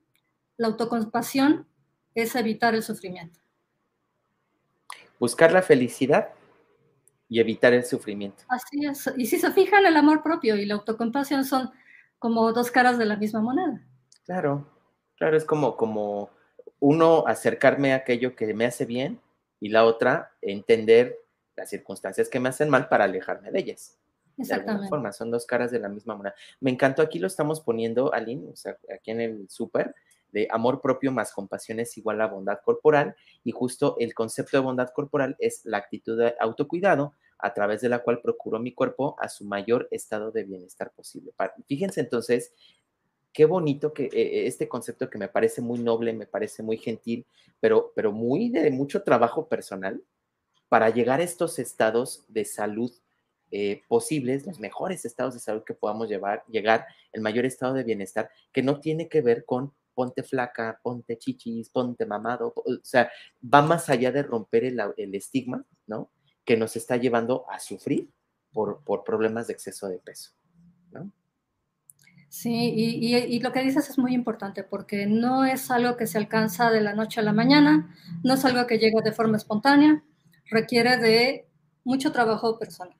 la 0.56 0.68
autocompasión 0.68 1.66
es 2.14 2.36
evitar 2.36 2.74
el 2.74 2.82
sufrimiento. 2.82 3.40
Buscar 5.18 5.52
la 5.52 5.62
felicidad 5.62 6.28
y 7.28 7.40
evitar 7.40 7.72
el 7.72 7.84
sufrimiento. 7.84 8.44
Así 8.48 8.84
es. 8.84 9.10
Y 9.16 9.26
si 9.26 9.38
se 9.38 9.50
fijan, 9.50 9.86
el 9.86 9.96
amor 9.96 10.22
propio 10.22 10.56
y 10.56 10.66
la 10.66 10.74
autocompasión 10.74 11.44
son 11.44 11.70
como 12.18 12.52
dos 12.52 12.70
caras 12.70 12.98
de 12.98 13.06
la 13.06 13.16
misma 13.16 13.40
moneda. 13.40 13.82
Claro, 14.24 14.66
claro, 15.16 15.36
es 15.36 15.44
como, 15.44 15.76
como 15.76 16.30
uno 16.80 17.24
acercarme 17.26 17.92
a 17.92 17.96
aquello 17.96 18.36
que 18.36 18.52
me 18.54 18.66
hace 18.66 18.84
bien 18.84 19.20
y 19.60 19.70
la 19.70 19.84
otra 19.84 20.32
entender 20.42 21.18
las 21.56 21.70
circunstancias 21.70 22.28
que 22.28 22.40
me 22.40 22.48
hacen 22.48 22.70
mal 22.70 22.88
para 22.88 23.04
alejarme 23.04 23.50
de 23.50 23.58
ellas. 23.58 23.98
Exactamente. 24.36 24.64
De 24.64 24.70
alguna 24.72 24.88
forma, 24.88 25.12
son 25.12 25.30
dos 25.30 25.46
caras 25.46 25.70
de 25.70 25.78
la 25.78 25.88
misma 25.88 26.16
moneda. 26.16 26.34
Me 26.60 26.70
encantó, 26.70 27.02
aquí 27.02 27.18
lo 27.18 27.26
estamos 27.26 27.60
poniendo, 27.60 28.12
Aline, 28.12 28.50
o 28.50 28.56
sea, 28.56 28.76
aquí 28.92 29.12
en 29.12 29.20
el 29.20 29.48
súper, 29.48 29.94
de 30.34 30.48
amor 30.50 30.80
propio 30.80 31.12
más 31.12 31.32
compasión 31.32 31.78
es 31.78 31.96
igual 31.96 32.20
a 32.20 32.26
bondad 32.26 32.58
corporal 32.64 33.14
y 33.44 33.52
justo 33.52 33.94
el 34.00 34.14
concepto 34.14 34.56
de 34.56 34.64
bondad 34.64 34.90
corporal 34.90 35.36
es 35.38 35.64
la 35.64 35.78
actitud 35.78 36.18
de 36.18 36.34
autocuidado 36.40 37.14
a 37.38 37.54
través 37.54 37.80
de 37.82 37.88
la 37.88 38.00
cual 38.00 38.20
procuro 38.20 38.58
mi 38.58 38.72
cuerpo 38.72 39.14
a 39.20 39.28
su 39.28 39.44
mayor 39.44 39.86
estado 39.92 40.32
de 40.32 40.42
bienestar 40.42 40.90
posible. 40.90 41.32
Fíjense 41.68 42.00
entonces 42.00 42.52
qué 43.32 43.44
bonito 43.44 43.92
que 43.92 44.06
eh, 44.06 44.46
este 44.46 44.68
concepto 44.68 45.08
que 45.08 45.18
me 45.18 45.28
parece 45.28 45.60
muy 45.60 45.78
noble, 45.78 46.12
me 46.12 46.26
parece 46.26 46.64
muy 46.64 46.78
gentil, 46.78 47.26
pero, 47.60 47.92
pero 47.94 48.10
muy 48.10 48.48
de 48.48 48.70
mucho 48.72 49.04
trabajo 49.04 49.48
personal 49.48 50.02
para 50.74 50.90
llegar 50.90 51.20
a 51.20 51.22
estos 51.22 51.60
estados 51.60 52.24
de 52.26 52.44
salud 52.44 52.90
eh, 53.52 53.82
posibles, 53.86 54.44
los 54.44 54.58
mejores 54.58 55.04
estados 55.04 55.34
de 55.34 55.38
salud 55.38 55.62
que 55.62 55.72
podamos 55.72 56.08
llevar, 56.08 56.42
llegar, 56.48 56.84
el 57.12 57.20
mayor 57.20 57.44
estado 57.44 57.74
de 57.74 57.84
bienestar, 57.84 58.28
que 58.52 58.60
no 58.60 58.80
tiene 58.80 59.08
que 59.08 59.22
ver 59.22 59.44
con 59.44 59.72
ponte 59.94 60.24
flaca, 60.24 60.80
ponte 60.82 61.16
chichis, 61.16 61.70
ponte 61.70 62.06
mamado, 62.06 62.52
o 62.56 62.64
sea, 62.82 63.08
va 63.40 63.62
más 63.62 63.88
allá 63.88 64.10
de 64.10 64.24
romper 64.24 64.64
el, 64.64 65.14
estigma, 65.14 65.64
¿no? 65.86 66.10
Que 66.44 66.56
nos 66.56 66.74
está 66.74 66.96
llevando 66.96 67.48
a 67.48 67.60
sufrir 67.60 68.10
por, 68.52 68.82
problemas 69.04 69.46
de 69.46 69.52
exceso 69.52 69.86
de 69.86 69.98
peso, 69.98 70.32
¿no? 70.90 71.08
Sí, 72.28 72.72
y, 72.74 73.14
y, 73.14 73.38
lo 73.38 73.52
que 73.52 73.62
dices 73.62 73.88
es 73.88 73.96
muy 73.96 74.12
importante 74.12 74.64
porque 74.64 75.06
no 75.06 75.44
es 75.44 75.70
algo 75.70 75.96
que 75.96 76.08
se 76.08 76.18
alcanza 76.18 76.72
de 76.72 76.80
la 76.80 76.94
noche 76.94 77.20
a 77.20 77.22
la 77.22 77.32
mañana, 77.32 77.94
no 78.24 78.34
es 78.34 78.44
algo 78.44 78.66
que 78.66 78.78
llega 78.78 79.02
de 79.02 79.12
forma 79.12 79.36
espontánea, 79.36 80.02
requiere 80.46 80.96
de 80.98 81.46
mucho 81.84 82.12
trabajo 82.12 82.58
personal. 82.58 82.96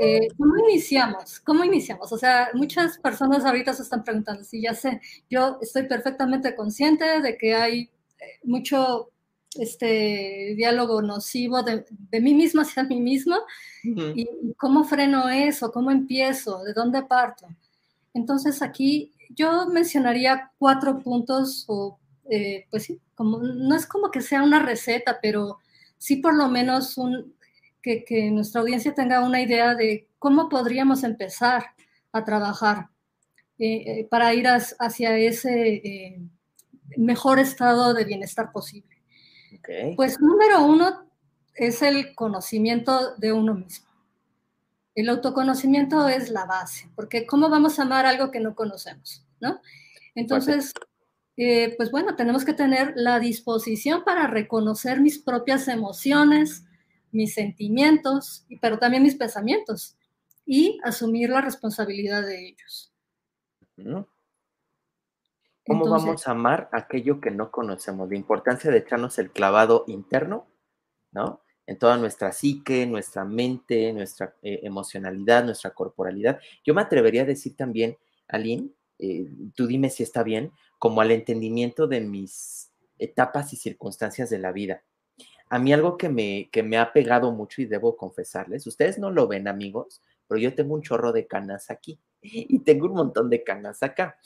Eh, 0.00 0.28
¿Cómo 0.36 0.56
iniciamos? 0.68 1.40
¿Cómo 1.40 1.64
iniciamos? 1.64 2.12
O 2.12 2.18
sea, 2.18 2.50
muchas 2.54 2.98
personas 2.98 3.44
ahorita 3.44 3.72
se 3.72 3.82
están 3.82 4.02
preguntando, 4.02 4.42
si 4.42 4.62
ya 4.62 4.74
sé, 4.74 5.00
yo 5.30 5.58
estoy 5.62 5.84
perfectamente 5.84 6.54
consciente 6.54 7.20
de 7.20 7.38
que 7.38 7.54
hay 7.54 7.90
eh, 8.18 8.40
mucho 8.42 9.10
este 9.56 10.54
diálogo 10.56 11.00
nocivo 11.00 11.62
de, 11.62 11.84
mí 12.20 12.34
mismo 12.34 12.62
hacia 12.62 12.82
mí 12.82 13.00
mismo 13.00 13.36
y, 13.84 14.28
cómo 14.56 14.82
freno 14.82 15.28
eso, 15.28 15.70
cómo 15.70 15.92
empiezo, 15.92 16.64
de 16.64 16.72
dónde 16.72 17.02
parto. 17.02 17.46
Entonces 18.14 18.62
aquí 18.62 19.12
yo 19.30 19.66
mencionaría 19.68 20.50
cuatro 20.58 20.98
puntos 20.98 21.64
o 21.68 21.98
eh, 22.30 22.66
pues 22.70 22.84
sí, 22.84 23.00
como, 23.14 23.38
no 23.38 23.76
es 23.76 23.86
como 23.86 24.10
que 24.10 24.20
sea 24.20 24.42
una 24.42 24.60
receta, 24.60 25.18
pero 25.20 25.58
sí 26.04 26.16
por 26.16 26.34
lo 26.34 26.48
menos 26.48 26.98
un, 26.98 27.34
que, 27.80 28.30
nuestra 28.30 28.60
audiencia 28.60 28.94
tenga 28.94 29.24
una 29.24 29.40
idea 29.40 29.74
de 29.74 30.06
cómo 30.18 30.50
podríamos 30.50 31.02
empezar 31.02 31.64
a 32.12 32.24
trabajar 32.24 32.90
eh, 33.58 33.84
eh, 33.86 34.08
para 34.10 34.34
ir 34.34 34.46
hacia 34.46 35.16
ese 35.16 35.76
eh, 35.76 36.20
mejor 36.98 37.38
estado 37.38 37.94
de 37.94 38.04
bienestar 38.04 38.52
posible. 38.52 39.02
Pues 39.96 40.20
número 40.20 40.62
uno 40.66 41.08
es 41.54 41.80
el 41.80 42.14
conocimiento 42.14 43.16
de 43.16 43.32
uno 43.32 43.54
mismo. 43.54 43.88
El 44.94 45.08
autoconocimiento 45.08 46.06
es 46.06 46.28
la 46.28 46.44
base, 46.44 46.90
porque 46.94 47.24
¿cómo 47.24 47.48
vamos 47.48 47.78
a 47.78 47.82
amar 47.82 48.04
algo 48.04 48.30
que 48.30 48.40
no 48.40 48.54
conocemos? 48.54 49.24
¿no? 49.40 49.58
Entonces, 50.14 50.74
eh, 51.36 51.74
pues 51.76 51.90
bueno, 51.90 52.14
tenemos 52.14 52.44
que 52.44 52.54
tener 52.54 52.92
la 52.96 53.18
disposición 53.18 54.04
para 54.04 54.26
reconocer 54.26 55.00
mis 55.00 55.18
propias 55.18 55.66
emociones, 55.68 56.64
mis 57.10 57.34
sentimientos, 57.34 58.46
pero 58.60 58.78
también 58.78 59.02
mis 59.02 59.16
pensamientos 59.16 59.96
y 60.46 60.78
asumir 60.84 61.30
la 61.30 61.40
responsabilidad 61.40 62.22
de 62.22 62.48
ellos. 62.48 62.92
¿Cómo 65.66 65.88
vamos 65.88 66.28
a 66.28 66.32
amar 66.32 66.68
aquello 66.72 67.20
que 67.20 67.30
no 67.30 67.50
conocemos? 67.50 68.08
La 68.08 68.16
importancia 68.16 68.70
de 68.70 68.78
echarnos 68.78 69.18
el 69.18 69.30
clavado 69.30 69.84
interno, 69.88 70.46
¿no? 71.10 71.40
En 71.66 71.78
toda 71.78 71.96
nuestra 71.96 72.30
psique, 72.32 72.86
nuestra 72.86 73.24
mente, 73.24 73.92
nuestra 73.92 74.36
eh, 74.42 74.60
emocionalidad, 74.62 75.44
nuestra 75.44 75.70
corporalidad. 75.70 76.38
Yo 76.62 76.74
me 76.74 76.82
atrevería 76.82 77.22
a 77.22 77.26
decir 77.26 77.56
también, 77.56 77.96
Aline, 78.28 78.70
eh, 78.98 79.26
tú 79.54 79.66
dime 79.66 79.90
si 79.90 80.02
está 80.02 80.22
bien, 80.22 80.52
como 80.78 81.00
al 81.00 81.10
entendimiento 81.10 81.86
de 81.86 82.00
mis 82.00 82.72
etapas 82.98 83.52
y 83.52 83.56
circunstancias 83.56 84.30
de 84.30 84.38
la 84.38 84.52
vida. 84.52 84.82
A 85.48 85.58
mí 85.58 85.72
algo 85.72 85.96
que 85.96 86.08
me, 86.08 86.48
que 86.50 86.62
me 86.62 86.78
ha 86.78 86.92
pegado 86.92 87.32
mucho 87.32 87.62
y 87.62 87.66
debo 87.66 87.96
confesarles, 87.96 88.66
ustedes 88.66 88.98
no 88.98 89.10
lo 89.10 89.28
ven 89.28 89.48
amigos, 89.48 90.02
pero 90.26 90.40
yo 90.40 90.54
tengo 90.54 90.74
un 90.74 90.82
chorro 90.82 91.12
de 91.12 91.26
canas 91.26 91.70
aquí 91.70 92.00
y 92.22 92.58
tengo 92.60 92.86
un 92.86 92.94
montón 92.94 93.30
de 93.30 93.44
canas 93.44 93.82
acá. 93.82 94.18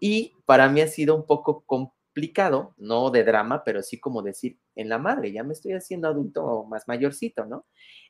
Y 0.00 0.34
para 0.46 0.68
mí 0.68 0.80
ha 0.80 0.88
sido 0.88 1.14
un 1.14 1.26
poco 1.26 1.64
complicado, 1.64 2.74
no 2.76 3.10
de 3.10 3.24
drama, 3.24 3.62
pero 3.64 3.82
sí 3.82 4.00
como 4.00 4.22
decir, 4.22 4.58
en 4.74 4.88
la 4.88 4.98
madre, 4.98 5.32
ya 5.32 5.44
me 5.44 5.52
estoy 5.52 5.72
haciendo 5.72 6.08
adulto 6.08 6.64
más 6.64 6.88
mayorcito, 6.88 7.44
¿no? 7.46 7.66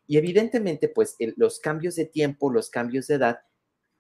Y 0.07 0.17
evidentemente, 0.17 0.89
pues 0.89 1.17
los 1.37 1.61
cambios 1.61 1.95
de 1.97 2.07
tiempo, 2.07 2.51
los 2.51 2.71
cambios 2.71 3.07
de 3.09 3.17
edad, 3.17 3.41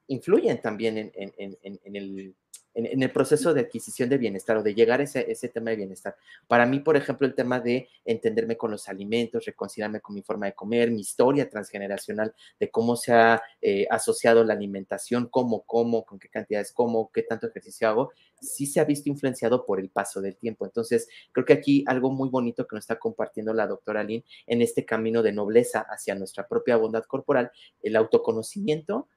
influyen 0.09 0.61
también 0.61 1.12
en, 1.15 1.57
el, 1.95 3.11
proceso 3.12 3.53
de 3.53 3.61
adquisición 3.62 4.09
de 4.09 4.19
bienestar 4.19 4.57
o 4.57 4.62
de 4.62 4.75
llegar 4.75 5.01
a 5.01 5.05
ese, 5.05 5.31
ese, 5.31 5.49
tema 5.49 5.71
de 5.71 5.77
bienestar. 5.77 6.17
Para 6.47 6.67
mí, 6.67 6.81
por 6.81 6.97
ejemplo, 6.97 7.27
el 7.27 7.35
tema 7.35 7.61
de 7.61 7.88
entenderme 8.05 8.57
con 8.57 8.71
los 8.71 8.88
alimentos, 8.88 9.45
reconciliarme 9.45 10.01
con 10.01 10.15
mi 10.15 10.23
forma 10.23 10.47
de 10.47 10.55
comer, 10.55 10.91
mi 10.91 11.01
historia 11.01 11.49
transgeneracional 11.49 12.35
de 12.59 12.71
cómo 12.71 12.97
se 12.97 13.12
ha 13.12 13.43
eh, 13.61 13.87
asociado 13.91 14.45
la 14.45 14.55
alimentación, 14.55 15.29
cómo 15.31 15.62
como, 15.62 16.05
con 16.05 16.19
qué 16.19 16.29
cantidades 16.29 16.73
como, 16.73 17.11
qué 17.12 17.23
tanto 17.23 17.47
ejercicio 17.47 17.88
hago, 17.88 18.12
sí 18.41 18.67
se 18.67 18.81
ha 18.81 18.85
visto 18.85 19.09
influenciado 19.09 19.65
por 19.65 19.79
el 19.79 19.91
paso 19.91 20.21
del 20.21 20.37
tiempo. 20.37 20.65
Entonces, 20.65 21.09
creo 21.33 21.45
que 21.45 21.53
aquí 21.53 21.85
algo 21.87 22.11
muy 22.11 22.29
bonito 22.29 22.67
que 22.67 22.77
nos 22.77 22.85
está 22.85 22.99
compartiendo 22.99 23.55
la 23.55 23.67
doctora 23.67 24.03
Lynn 24.03 24.25
en 24.47 24.62
este 24.62 24.85
camino 24.85 25.23
de 25.23 25.33
nobleza 25.33 25.81
hacia 25.88 26.15
nuestra 26.15 26.49
propia 26.49 26.77
bondad 26.77 27.05
corporal, 27.05 27.53
el 27.83 27.97
autoconocimiento 27.97 29.09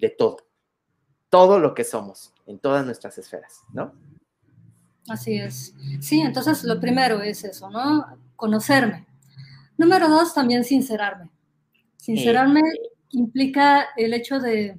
de 0.00 0.10
todo 0.10 0.50
todo 1.30 1.60
lo 1.60 1.74
que 1.74 1.84
somos 1.84 2.34
en 2.46 2.58
todas 2.58 2.84
nuestras 2.84 3.16
esferas, 3.16 3.62
¿no? 3.72 3.94
Así 5.08 5.38
es. 5.38 5.74
Sí, 6.00 6.20
entonces 6.20 6.64
lo 6.64 6.78
primero 6.78 7.22
es 7.22 7.44
eso, 7.44 7.70
¿no? 7.70 8.04
Conocerme. 8.36 9.06
Número 9.78 10.08
dos, 10.08 10.34
también 10.34 10.64
sincerarme. 10.64 11.30
Sincerarme 11.96 12.60
implica 13.10 13.88
el 13.96 14.12
hecho 14.12 14.40
de 14.40 14.78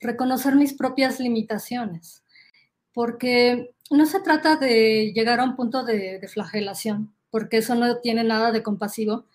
reconocer 0.00 0.54
mis 0.54 0.72
propias 0.72 1.20
limitaciones, 1.20 2.22
porque 2.92 3.74
no 3.90 4.06
se 4.06 4.20
trata 4.20 4.56
de 4.56 5.12
llegar 5.14 5.40
a 5.40 5.44
un 5.44 5.56
punto 5.56 5.84
de, 5.84 6.26
flagelación, 6.28 7.14
porque 7.30 7.58
eso 7.58 7.74
no 7.74 7.98
tiene 7.98 8.24
nada 8.24 8.52
de 8.52 8.62
compasivo, 8.62 9.26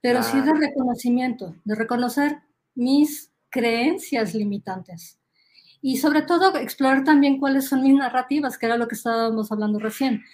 pero 0.00 0.22
sí 0.22 0.40
de 0.40 0.52
reconocimiento, 0.52 1.54
de 1.64 1.74
reconocer 1.74 2.42
mis 2.74 3.33
creencias 3.54 4.34
limitantes 4.34 5.20
y 5.80 5.98
sobre 5.98 6.22
todo 6.22 6.56
explorar 6.56 7.04
también 7.04 7.38
cuáles 7.38 7.68
son 7.68 7.82
mis 7.82 7.94
narrativas, 7.94 8.58
que 8.58 8.66
era 8.66 8.76
lo 8.76 8.88
que 8.88 8.96
estábamos 8.96 9.52
hablando 9.52 9.78
recién. 9.78 10.24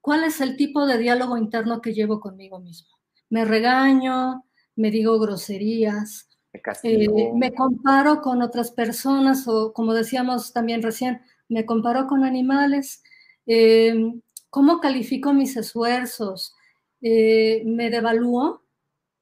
¿Cuál 0.00 0.22
es 0.22 0.40
el 0.40 0.56
tipo 0.56 0.86
de 0.86 0.96
diálogo 0.96 1.36
interno 1.36 1.80
que 1.80 1.92
llevo 1.92 2.20
conmigo 2.20 2.60
mismo? 2.60 2.90
Me 3.30 3.44
regaño, 3.44 4.44
me 4.76 4.92
digo 4.92 5.18
groserías, 5.18 6.28
me, 6.52 6.60
eh, 6.92 7.32
me 7.34 7.52
comparo 7.52 8.20
con 8.20 8.42
otras 8.42 8.70
personas 8.70 9.48
o 9.48 9.72
como 9.72 9.92
decíamos 9.92 10.52
también 10.52 10.82
recién, 10.82 11.20
me 11.48 11.66
comparo 11.66 12.06
con 12.06 12.22
animales. 12.22 13.02
Eh, 13.46 14.12
¿Cómo 14.50 14.78
califico 14.78 15.32
mis 15.32 15.56
esfuerzos? 15.56 16.54
Eh, 17.00 17.62
¿Me 17.66 17.90
devalúo? 17.90 18.62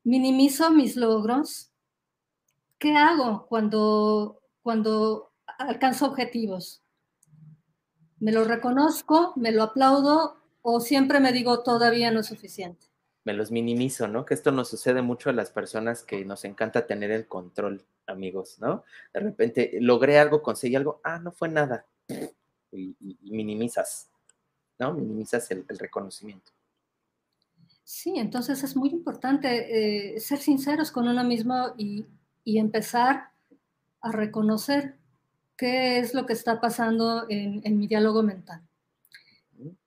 ¿Minimizo 0.05 0.71
mis 0.71 0.97
logros? 0.97 1.71
¿Qué 2.79 2.97
hago 2.97 3.47
cuando, 3.49 4.43
cuando 4.63 5.33
alcanzo 5.59 6.07
objetivos. 6.07 6.83
Me 8.19 8.33
lo 8.33 8.45
reconozco, 8.45 9.33
me 9.37 9.53
lo 9.53 9.63
aplaudo 9.63 10.37
o 10.63 10.81
siempre 10.81 11.21
me 11.21 11.33
digo 11.33 11.63
todavía 11.63 12.11
no 12.11 12.21
es 12.21 12.27
suficiente. 12.27 12.87
Me 13.25 13.33
los 13.33 13.51
minimizo, 13.51 14.09
¿no? 14.09 14.25
Que 14.25 14.35
esto 14.35 14.53
nos 14.53 14.69
sucede 14.69 15.03
mucho 15.03 15.31
a 15.31 15.33
las 15.33 15.51
personas 15.51 16.05
que 16.05 16.25
nos 16.25 16.45
encanta 16.45 16.87
tener 16.87 17.11
el 17.11 17.27
control, 17.27 17.85
amigos, 18.07 18.59
¿no? 18.61 18.85
De 19.13 19.21
repente 19.21 19.79
logré 19.81 20.19
algo, 20.19 20.43
conseguí 20.43 20.77
algo, 20.77 21.01
ah, 21.03 21.19
no 21.19 21.33
fue 21.33 21.49
nada. 21.49 21.87
Y, 22.73 22.97
minimizas, 23.23 24.11
¿no? 24.79 24.95
Minimizas 24.95 25.51
el, 25.51 25.67
reconocimiento. 25.69 26.53
Sí, 27.83 28.15
entonces 28.17 28.63
es 28.63 28.77
muy 28.77 28.91
importante 28.91 30.15
eh, 30.17 30.21
ser 30.21 30.39
sinceros 30.39 30.91
con 30.91 31.09
uno 31.09 31.25
mismo 31.25 31.75
y, 31.77 32.07
y 32.47 32.59
empezar 32.59 33.31
a 34.01 34.13
reconocer 34.13 34.95
qué 35.57 35.99
es 35.99 36.15
lo 36.15 36.27
que 36.27 36.33
está 36.33 36.61
pasando 36.61 37.27
en, 37.29 37.77
mi 37.77 37.89
diálogo 37.89 38.23
mental. 38.23 38.63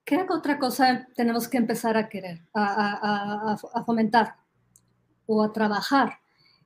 ¿Qué 0.03 0.25
otra 0.29 0.59
cosa 0.59 1.07
tenemos 1.15 1.47
que 1.47 1.57
empezar 1.57 1.95
a 1.95 2.09
querer, 2.09 2.41
a, 2.53 3.57
fomentar 3.85 4.35
o 5.25 5.41
a 5.41 5.53
trabajar? 5.53 6.19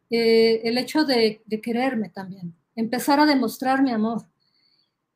Eh, 0.09 0.61
el 0.63 0.79
hecho 0.79 1.05
de, 1.05 1.43
quererme 1.61 2.09
también, 2.09 2.55
empezar 2.75 3.19
a 3.19 3.27
demostrar 3.27 3.83
mi 3.83 3.91
amor. 3.91 4.25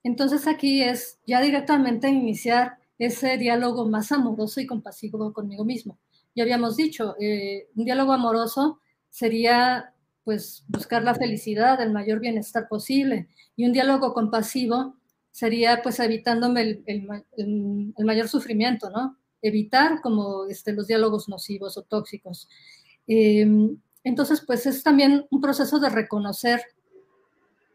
Entonces 0.04 0.46
aquí 0.46 0.84
es 0.84 1.18
ya 1.26 1.42
directamente 1.42 2.08
iniciar 2.08 2.78
ese 3.00 3.38
diálogo 3.40 3.90
más 3.90 4.12
amoroso 4.12 4.62
y 4.62 4.68
compasivo 4.68 5.34
conmigo 5.34 5.66
mismo. 5.66 5.98
Ya 6.36 6.44
habíamos 6.44 6.78
dicho, 6.78 7.16
eh, 7.20 7.68
un 7.76 7.86
diálogo 7.86 8.14
amoroso 8.14 8.80
sería 9.10 9.96
pues 10.28 10.66
buscar 10.68 11.04
la 11.04 11.16
felicidad, 11.16 11.80
el 11.80 11.94
mayor 11.94 12.20
bienestar 12.20 12.68
posible. 12.68 13.30
Y 13.56 13.66
un 13.66 13.72
diálogo 13.72 14.14
compasivo 14.14 14.98
sería 15.32 15.80
pues 15.82 16.02
evitándome 16.02 16.84
el, 16.86 18.06
mayor 18.06 18.28
sufrimiento, 18.28 18.90
¿no? 18.90 19.18
Evitar 19.42 20.02
como 20.02 20.46
este, 20.48 20.74
los 20.74 20.86
diálogos 20.86 21.30
nocivos 21.30 21.78
o 21.78 21.84
tóxicos. 21.84 22.50
Em, 23.08 23.78
entonces, 24.04 24.44
pues 24.46 24.66
es 24.66 24.84
también 24.84 25.26
un 25.30 25.40
proceso 25.40 25.80
de 25.80 25.88
reconocer 25.88 26.62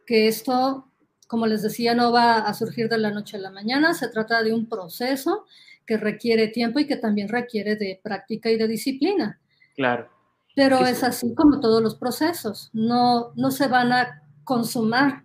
que 0.04 0.28
esto, 0.28 0.92
como 1.28 1.46
les 1.46 1.62
decía, 1.62 1.94
no 1.94 2.12
va 2.12 2.40
a 2.40 2.52
surgir 2.52 2.90
de 2.90 2.98
la 2.98 3.12
noche 3.12 3.38
a 3.38 3.40
la 3.40 3.50
mañana, 3.50 3.94
se 3.94 4.08
trata 4.08 4.42
de 4.42 4.52
un 4.52 4.68
proceso 4.68 5.46
que 5.86 5.96
requiere 5.96 6.48
tiempo 6.48 6.80
y 6.80 6.86
que 6.86 6.96
también 6.96 7.30
requiere 7.30 7.76
de 7.76 7.98
práctica 8.02 8.50
y 8.50 8.58
de 8.58 8.68
disciplina. 8.68 9.40
Claro. 9.74 10.10
Pero 10.54 10.86
es 10.86 11.02
así 11.02 11.34
como 11.34 11.60
todos 11.60 11.82
los 11.82 11.94
procesos, 11.94 12.70
no, 12.72 13.32
no 13.36 13.50
se 13.50 13.68
van 13.68 13.92
a 13.92 14.22
consumar. 14.44 15.24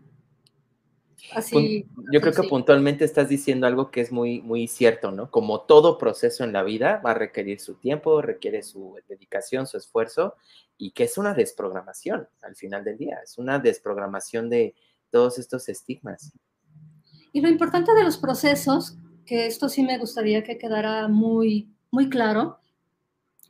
Así, 1.33 1.85
Yo 2.13 2.21
creo 2.21 2.33
que 2.33 2.47
puntualmente 2.47 3.03
estás 3.03 3.27
diciendo 3.27 3.67
algo 3.67 3.91
que 3.91 3.99
es 3.99 4.13
muy, 4.13 4.41
muy 4.41 4.67
cierto, 4.67 5.11
¿no? 5.11 5.29
Como 5.29 5.61
todo 5.61 5.97
proceso 5.97 6.45
en 6.45 6.53
la 6.53 6.63
vida 6.63 7.01
va 7.05 7.11
a 7.11 7.15
requerir 7.15 7.59
su 7.59 7.75
tiempo, 7.75 8.21
requiere 8.21 8.63
su 8.63 8.95
dedicación, 9.09 9.67
su 9.67 9.75
esfuerzo, 9.75 10.35
y 10.77 10.91
que 10.91 11.03
es 11.03 11.17
una 11.17 11.33
desprogramación 11.33 12.29
al 12.41 12.55
final 12.55 12.85
del 12.85 12.97
día, 12.97 13.19
es 13.23 13.37
una 13.37 13.59
desprogramación 13.59 14.49
de 14.49 14.75
todos 15.09 15.37
estos 15.39 15.67
estigmas. 15.67 16.31
Y 17.33 17.41
lo 17.41 17.49
importante 17.49 17.93
de 17.93 18.03
los 18.03 18.17
procesos, 18.17 18.97
que 19.25 19.47
esto 19.47 19.67
sí 19.67 19.83
me 19.83 19.97
gustaría 19.97 20.43
que 20.43 20.57
quedara 20.57 21.07
muy, 21.07 21.69
muy 21.91 22.09
claro, 22.09 22.59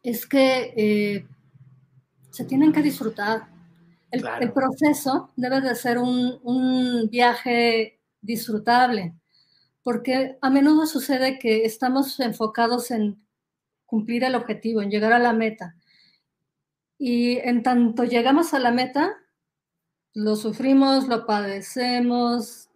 es 0.03 0.25
que 0.25 0.73
eh, 0.75 1.27
se 2.38 2.45
tienen 2.45 2.71
que 2.71 2.84
disfrutar. 2.84 3.47
El, 4.12 4.54
proceso 4.54 5.32
debe 5.36 5.60
de 5.60 5.73
ser 5.73 5.97
un, 5.97 7.10
viaje 7.10 8.00
disfrutable, 8.21 9.15
porque 9.82 10.38
a 10.39 10.52
menudo 10.52 10.86
sucede 10.86 11.39
que 11.39 11.65
estamos 11.65 12.19
enfocados 12.19 12.91
en 12.91 13.19
cumplir 13.88 14.23
el 14.23 14.36
objetivo, 14.36 14.84
en 14.84 14.91
llegar 14.91 15.13
a 15.13 15.19
la 15.19 15.34
meta. 15.34 15.76
Y 17.00 17.38
en 17.39 17.63
tanto 17.63 18.04
llegamos 18.04 18.54
a 18.54 18.60
la 18.60 18.71
meta, 18.71 19.17
lo 20.13 20.36
sufrimos, 20.36 21.08
lo 21.08 21.26
padecemos, 21.26 22.69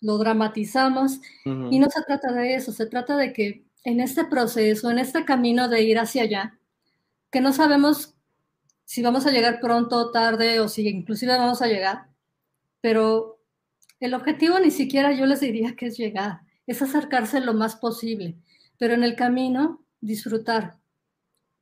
lo 0.00 0.16
dramatizamos, 0.16 1.20
y 1.44 1.78
no 1.78 1.90
se 1.90 2.02
trata 2.06 2.32
de 2.32 2.54
eso, 2.54 2.72
se 2.72 2.86
trata 2.86 3.18
de 3.18 3.34
que 3.34 3.66
en 3.84 4.00
este 4.00 4.24
proceso, 4.24 4.90
en 4.90 4.98
este 4.98 5.26
camino 5.26 5.68
de 5.68 5.82
ir 5.82 5.98
hacia 5.98 6.22
allá, 6.22 6.58
que 7.30 7.42
no 7.42 7.52
sabemos 7.52 8.13
si 8.84 9.02
vamos 9.02 9.26
a 9.26 9.30
llegar 9.30 9.60
pronto 9.60 10.10
tarde 10.10 10.60
o 10.60 10.68
si 10.68 10.88
inclusive 10.88 11.36
vamos 11.36 11.62
a 11.62 11.66
llegar, 11.66 12.08
pero 12.80 13.40
el 14.00 14.14
objetivo 14.14 14.58
ni 14.58 14.70
siquiera 14.70 15.12
yo 15.12 15.26
les 15.26 15.40
diría 15.40 15.74
que 15.76 15.86
es 15.86 15.96
llegar, 15.96 16.40
es 16.66 16.82
acercarse 16.82 17.40
lo 17.40 17.54
más 17.54 17.76
posible, 17.76 18.36
pero 18.78 18.94
en 18.94 19.04
el 19.04 19.16
camino 19.16 19.84
disfrutar 20.00 20.78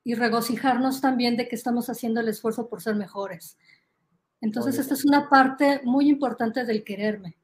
y 0.05 0.15
regocijarnos 0.15 1.01
también 1.01 1.37
de 1.37 1.49
que 1.49 1.57
estamos 1.57 1.89
haciendo 1.89 2.21
el 2.21 2.29
esfuerzo 2.29 2.69
por 2.69 2.83
ser 2.83 2.97
mejores. 2.97 3.57
Entonces, 4.41 4.79
esta 4.79 4.95
es 4.95 5.05
una 5.05 5.31
parte 5.31 5.81
muy 5.85 6.09
importante 6.09 6.65
del 6.65 6.83
quererme. 6.83 7.37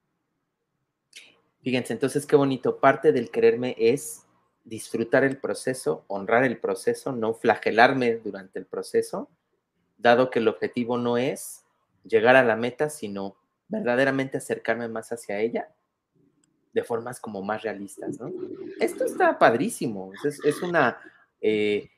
Fíjense, 1.62 1.92
entonces 1.92 2.26
qué 2.26 2.34
bonito, 2.34 2.80
parte 2.80 3.12
del 3.12 3.30
quererme 3.30 3.76
es 3.78 4.24
disfrutar 4.64 5.22
el 5.22 5.38
proceso, 5.38 6.04
honrar 6.08 6.44
el 6.44 6.58
proceso, 6.58 7.12
no 7.12 7.34
flagelarme 7.34 8.16
durante 8.16 8.58
el 8.58 8.66
proceso, 8.66 9.30
dado 9.98 10.30
que 10.30 10.38
el 10.38 10.48
objetivo 10.48 10.96
no 10.96 11.18
es 11.18 11.64
llegar 12.04 12.36
a 12.36 12.44
la 12.44 12.56
meta, 12.56 12.88
sino 12.88 13.36
verdaderamente 13.68 14.38
acercarme 14.38 14.88
más 14.88 15.12
hacia 15.12 15.40
ella 15.40 15.68
de 16.72 16.84
formas 16.84 17.20
como 17.20 17.42
más 17.42 17.62
realistas. 17.62 18.18
Esto 18.80 19.04
está 19.04 19.38
padrísimo, 19.38 20.12
es, 20.24 20.62
una, 20.62 20.98
eh, 21.40 21.90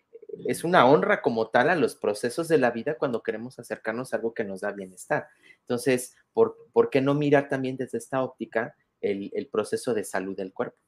es 0.46 0.64
una 0.64 0.86
honra 0.86 1.20
como 1.22 1.48
tal 1.48 1.70
a 1.70 1.76
los 1.76 1.94
procesos 1.94 2.48
de 2.48 2.58
la 2.58 2.70
vida 2.70 2.96
cuando 2.96 3.22
queremos 3.22 3.58
acercarnos 3.58 4.12
a 4.12 4.16
algo 4.16 4.32
que 4.32 4.44
nos 4.44 4.62
da 4.62 4.72
bienestar. 4.72 5.28
Entonces, 5.60 6.16
¿por, 6.32 6.56
¿por 6.72 6.90
qué 6.90 7.00
no 7.00 7.14
mirar 7.14 7.48
también 7.48 7.76
desde 7.76 7.98
esta 7.98 8.22
óptica 8.22 8.74
el, 9.00 9.30
el 9.34 9.48
proceso 9.48 9.92
de 9.92 10.04
salud 10.04 10.36
del 10.36 10.52
cuerpo, 10.52 10.78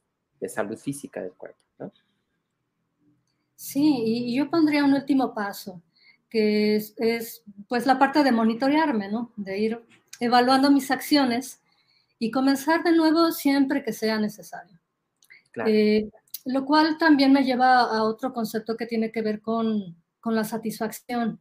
de 0.41 0.49
salud 0.49 0.79
física 0.79 1.21
del 1.23 1.33
cuerpo? 1.33 1.59
Sí, 3.55 4.03
y 4.05 4.37
yo 4.37 4.51
pondría 4.51 4.85
un 4.85 4.95
último 4.95 5.35
paso, 5.35 5.81
que 6.33 6.77
es, 6.77 6.95
es, 6.97 7.43
pues 7.69 7.85
la 7.85 7.99
parte 7.99 8.25
de 8.25 8.33
monitorearme, 8.33 9.11
¿no? 9.11 9.33
De 9.37 9.59
ir 9.59 9.85
evaluando 10.19 10.71
mis 10.71 10.91
acciones 10.91 11.61
y 12.19 12.31
comenzar 12.31 12.83
de 12.83 12.93
nuevo 12.93 13.33
siempre 13.33 13.85
que 13.85 13.93
sea 13.93 14.19
necesario. 14.19 14.81
Eh, 15.67 16.09
lo 16.47 16.65
cual 16.65 16.97
también 16.97 17.35
me 17.35 17.45
lleva 17.45 17.81
a 17.81 18.03
otro 18.05 18.33
concepto 18.33 18.79
que 18.79 18.87
tiene 18.87 19.13
que 19.13 19.21
ver 19.21 19.43
con, 19.43 19.95
con 20.21 20.35
la 20.35 20.45
satisfacción 20.45 21.39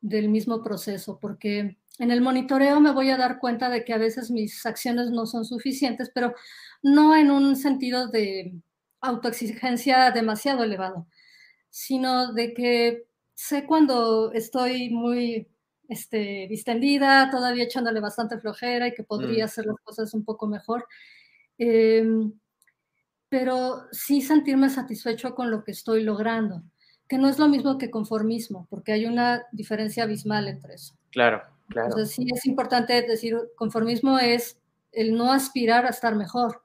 del 0.00 0.28
mismo 0.28 0.60
proceso, 0.60 1.20
porque 1.20 1.78
en 2.00 2.10
el 2.10 2.20
monitoreo 2.20 2.80
me 2.80 2.90
voy 2.90 3.10
a 3.10 3.16
dar 3.16 3.38
cuenta 3.38 3.68
de 3.68 3.84
que 3.84 3.92
a 3.92 3.98
veces 3.98 4.32
mis 4.32 4.66
acciones 4.66 5.10
no 5.12 5.24
son 5.24 5.44
suficientes, 5.44 6.10
pero 6.12 6.34
no 6.82 7.14
en 7.14 7.30
un 7.30 7.54
sentido 7.54 8.08
de 8.08 8.60
autoexigencia 9.00 10.10
demasiado 10.10 10.64
elevado, 10.64 11.06
sino 11.68 12.32
de 12.32 12.54
que 12.54 13.09
sé 13.40 13.64
cuando 13.64 14.32
estoy 14.32 14.90
muy 14.90 15.48
este, 15.88 16.46
distendida, 16.50 17.30
todavía 17.30 17.64
echándole 17.64 17.98
bastante 17.98 18.38
flojera 18.38 18.88
y 18.88 18.92
que 18.92 19.02
podría 19.02 19.44
mm. 19.44 19.46
hacer 19.46 19.64
las 19.64 19.76
cosas 19.82 20.12
un 20.12 20.26
poco 20.26 20.46
mejor. 20.46 20.86
Em, 21.56 22.34
pero 23.30 23.86
sí 23.92 24.20
sentirme 24.20 24.68
satisfecho 24.68 25.34
con 25.34 25.50
lo 25.50 25.64
que 25.64 25.70
estoy 25.70 26.02
logrando, 26.02 26.62
que 27.08 27.16
no 27.16 27.30
es 27.30 27.38
lo 27.38 27.48
mismo 27.48 27.78
que 27.78 27.90
conformismo, 27.90 28.66
porque 28.68 28.92
hay 28.92 29.06
una 29.06 29.46
diferencia 29.52 30.02
abismal 30.02 30.46
entre 30.46 30.74
eso. 30.74 30.94
Claro, 31.10 31.42
claro. 31.70 31.88
Entonces 31.88 32.14
sí 32.14 32.26
es 32.30 32.44
importante 32.44 33.00
decir, 33.00 33.38
conformismo 33.56 34.18
es 34.18 34.58
el 34.92 35.14
no 35.14 35.32
aspirar 35.32 35.86
a 35.86 35.90
estar 35.90 36.14
mejor. 36.14 36.62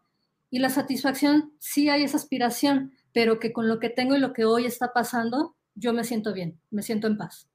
Y 0.49 0.59
la 0.59 0.69
satisfacción, 0.69 1.53
sí 1.57 1.87
hay 1.87 2.03
esa 2.03 2.17
aspiración, 2.17 2.91
pero 3.13 3.39
que 3.39 3.53
con 3.53 3.69
lo 3.69 3.79
que 3.79 3.89
tengo 3.89 4.17
y 4.17 4.19
lo 4.19 4.33
que 4.33 4.43
hoy 4.43 4.65
está 4.65 4.91
pasando, 4.91 5.55
yo 5.75 5.91
me 5.93 6.05
siento 6.05 6.33
bien, 6.33 6.59
me 6.71 6.81
siento 6.81 7.07
en 7.07 7.17
paz. 7.17 7.49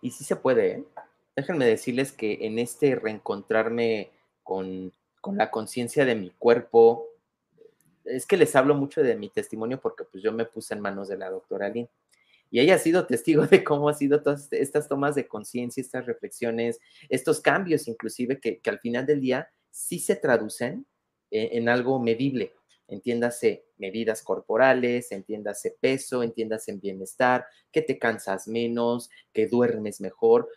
Y 0.00 0.12
sí 0.12 0.24
se 0.24 0.36
puede, 0.36 0.70
¿eh? 0.70 0.84
Déjenme 1.34 1.66
decirles 1.66 2.12
que 2.12 2.46
en 2.46 2.58
este 2.58 2.94
reencontrarme 2.94 4.10
con, 4.42 4.92
la 5.32 5.50
conciencia 5.50 6.04
de 6.04 6.14
mi 6.14 6.30
cuerpo, 6.30 7.06
es 8.04 8.24
que 8.24 8.36
les 8.36 8.56
hablo 8.56 8.74
mucho 8.74 9.02
de 9.02 9.14
mi 9.14 9.28
testimonio 9.28 9.80
porque 9.80 10.04
pues 10.04 10.22
yo 10.22 10.32
me 10.32 10.46
puse 10.46 10.74
en 10.74 10.80
manos 10.80 11.08
de 11.08 11.18
la 11.18 11.30
doctora 11.30 11.68
Lynn. 11.68 11.88
Y 12.50 12.60
ella 12.60 12.76
ha 12.76 12.78
sido 12.78 13.06
testigo 13.08 13.46
de 13.46 13.62
cómo 13.62 13.88
ha 13.88 13.94
sido 13.94 14.22
todas 14.22 14.48
estas 14.52 14.88
tomas 14.88 15.16
de 15.16 15.28
conciencia, 15.28 15.80
estas 15.80 16.06
reflexiones, 16.06 16.80
estos 17.08 17.40
cambios 17.40 17.88
inclusive 17.88 18.40
que, 18.40 18.60
al 18.66 18.78
final 18.78 19.04
del 19.04 19.20
día 19.20 19.50
sí 19.70 19.98
se 19.98 20.16
traducen 20.16 20.86
en 21.30 21.68
algo 21.68 22.00
medible, 22.00 22.54
entiéndase 22.88 23.66
medidas 23.76 24.22
corporales, 24.22 25.12
entiéndase 25.12 25.76
peso, 25.80 26.22
entiéndase 26.22 26.70
en 26.70 26.80
bienestar, 26.80 27.46
que 27.70 27.82
te 27.82 27.98
cansas 27.98 28.48
menos, 28.48 29.10
que 29.32 29.46
duermes 29.46 30.00
mejor, 30.00 30.48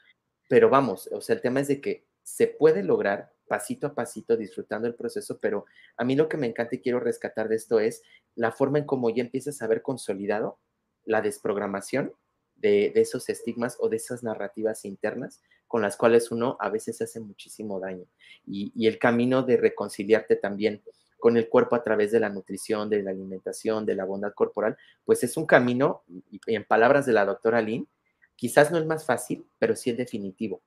pero 0.48 0.70
vamos, 0.70 1.08
o 1.12 1.22
sea, 1.22 1.36
el 1.36 1.42
tema 1.42 1.60
es 1.60 1.68
de 1.68 1.82
que 1.82 2.06
se 2.24 2.48
puede 2.48 2.84
lograr 2.84 3.32
pasito 3.48 3.88
a 3.88 3.94
pasito 3.94 4.38
disfrutando 4.38 4.88
el 4.88 4.96
proceso, 4.96 5.38
pero 5.40 5.66
a 5.98 6.06
mí 6.06 6.16
lo 6.16 6.30
que 6.30 6.38
me 6.38 6.48
encanta 6.48 6.76
y 6.76 6.80
quiero 6.80 7.02
rescatar 7.02 7.50
de 7.50 7.58
esto 7.58 7.82
es 7.82 8.02
la 8.36 8.54
forma 8.54 8.80
en 8.80 8.86
cómo 8.86 9.10
ya 9.10 9.24
empiezas 9.24 9.62
a 9.62 9.68
ver 9.68 9.82
consolidado 9.82 10.58
la 11.04 11.22
desprogramación 11.22 12.14
de, 12.56 12.94
esos 12.96 13.28
estigmas 13.28 13.76
o 13.80 13.90
de 13.90 13.98
esas 13.98 14.24
narrativas 14.24 14.86
internas 14.86 15.42
con 15.72 15.82
las 15.82 15.96
cuales 15.96 16.32
uno 16.32 16.58
a 16.60 16.68
veces 16.68 17.02
hace 17.02 17.22
muchísimo 17.22 17.80
daño. 17.80 18.04
Y, 18.46 18.86
el 18.86 19.00
camino 19.00 19.42
de 19.42 19.56
reconciliarte 19.56 20.36
también 20.36 20.84
con 21.18 21.38
el 21.38 21.48
cuerpo 21.48 21.78
a 21.78 21.82
través 21.82 22.12
de 22.12 22.20
la 22.20 22.28
nutrición, 22.28 22.90
de 22.90 23.02
la 23.02 23.12
alimentación, 23.12 23.86
de 23.86 23.96
la 23.96 24.04
bondad 24.04 24.34
corporal, 24.34 24.76
pues 25.06 25.24
es 25.24 25.38
un 25.38 25.46
camino, 25.46 26.04
en 26.46 26.66
palabras 26.66 27.06
de 27.06 27.14
la 27.14 27.24
doctora 27.24 27.62
Lynn, 27.62 27.88
quizás 28.36 28.70
no 28.70 28.80
es 28.80 28.86
más 28.86 29.06
fácil, 29.06 29.48
pero 29.60 29.78
sí 29.78 29.92
es 29.92 29.98
definitivo, 29.98 30.62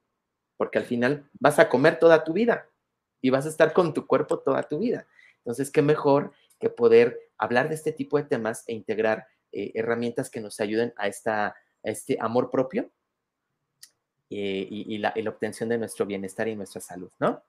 porque 0.56 0.78
al 0.78 0.86
final 0.86 1.28
vas 1.34 1.58
a 1.58 1.68
comer 1.68 1.98
toda 1.98 2.24
tu 2.24 2.32
vida 2.32 2.66
y 3.20 3.28
vas 3.28 3.44
a 3.44 3.50
estar 3.50 3.74
con 3.74 3.92
tu 3.92 4.06
cuerpo 4.06 4.38
toda 4.38 4.62
tu 4.62 4.78
vida. 4.78 5.06
Entonces, 5.36 5.70
qué 5.70 5.82
mejor 5.82 6.32
que 6.58 6.70
poder 6.70 7.20
hablar 7.36 7.68
de 7.68 7.74
este 7.74 7.92
tipo 7.92 8.16
de 8.16 8.24
temas 8.24 8.64
e 8.68 8.72
integrar 8.72 9.26
eh, 9.52 9.72
herramientas 9.74 10.30
que 10.30 10.40
nos 10.40 10.60
ayuden 10.60 10.94
a, 10.96 11.08
esta, 11.08 11.56
este 11.82 12.16
amor 12.18 12.50
propio 12.50 12.90
eh, 14.30 14.66
y, 14.70 14.98
la, 14.98 15.12
y 15.14 15.22
la 15.22 15.30
obtención 15.30 15.68
de 15.68 15.78
nuestro 15.78 16.06
bienestar 16.06 16.48
y 16.48 16.56
nuestra 16.56 16.80
salud, 16.80 17.10
¿no? 17.18 17.42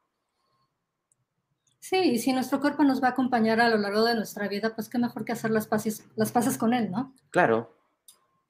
Sí, 1.80 1.98
y 1.98 2.18
si 2.18 2.34
nuestro 2.34 2.60
cuerpo 2.60 2.84
nos 2.84 3.02
va 3.02 3.10
a 3.10 3.12
acompañar 3.12 3.62
a 3.62 3.70
lo 3.70 3.78
largo 3.78 4.04
de 4.06 4.16
nuestra 4.16 4.48
vida, 4.48 4.74
pues 4.74 4.90
qué 4.90 4.98
mejor 4.98 5.24
que 5.24 5.34
hacer 5.34 5.52
las 5.52 5.68
paces, 5.68 6.04
las 6.16 6.32
paces 6.32 6.58
con 6.58 6.74
él, 6.74 6.90
¿no? 6.90 7.14
Claro, 7.30 7.76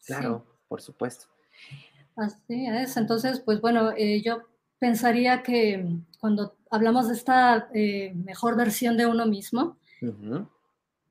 claro, 0.05 0.45
por 0.69 0.81
supuesto. 0.81 1.27
Así 2.15 2.65
es, 2.65 2.95
entonces, 2.95 3.41
pues 3.41 3.59
bueno, 3.59 3.91
eh, 3.97 4.21
yo 4.21 4.43
pensaría 4.79 5.43
que 5.43 5.85
cuando 6.19 6.55
hablamos 6.69 7.09
de 7.09 7.13
esta 7.13 7.69
eh, 7.73 8.13
mejor 8.15 8.55
versión 8.55 8.95
de 8.95 9.05
uno 9.05 9.25
mismo, 9.25 9.77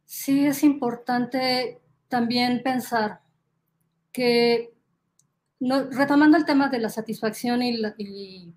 sí 0.04 0.46
es 0.46 0.62
importante 0.62 1.80
también 2.08 2.62
pensar 2.62 3.20
que, 4.12 4.73
retomando 5.90 6.36
el 6.36 6.44
tema 6.44 6.68
de 6.68 6.78
la 6.78 6.88
satisfacción 6.88 7.62
y, 7.62 8.54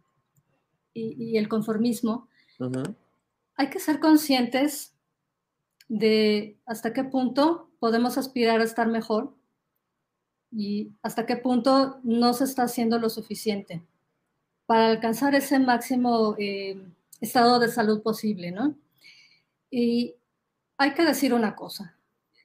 el 0.94 1.48
conformismo, 1.48 2.28
hay 3.56 3.70
que 3.70 3.80
ser 3.80 4.00
conscientes 4.00 4.94
de 5.88 6.58
hasta 6.66 6.94
qué 6.94 7.04
punto 7.04 7.70
podemos 7.80 8.18
aspirar 8.18 8.62
a 8.62 8.66
estar 8.66 8.88
mejor 8.88 9.34
y 10.52 10.92
hasta 11.02 11.26
qué 11.26 11.38
punto 11.38 12.00
no 12.04 12.34
se 12.34 12.46
está 12.46 12.64
haciendo 12.64 13.00
lo 13.00 13.10
suficiente 13.10 13.84
para 14.66 14.88
alcanzar 14.88 15.34
ese 15.36 15.60
máximo 15.60 16.36
eh, 16.38 16.82
estado 17.22 17.60
de 17.60 17.70
salud 17.70 18.02
posible, 18.02 18.52
¿no? 18.52 18.76
Y 19.70 20.16
hay 20.78 20.94
que 20.94 21.06
decir 21.06 21.34
una 21.34 21.56
cosa, 21.56 21.97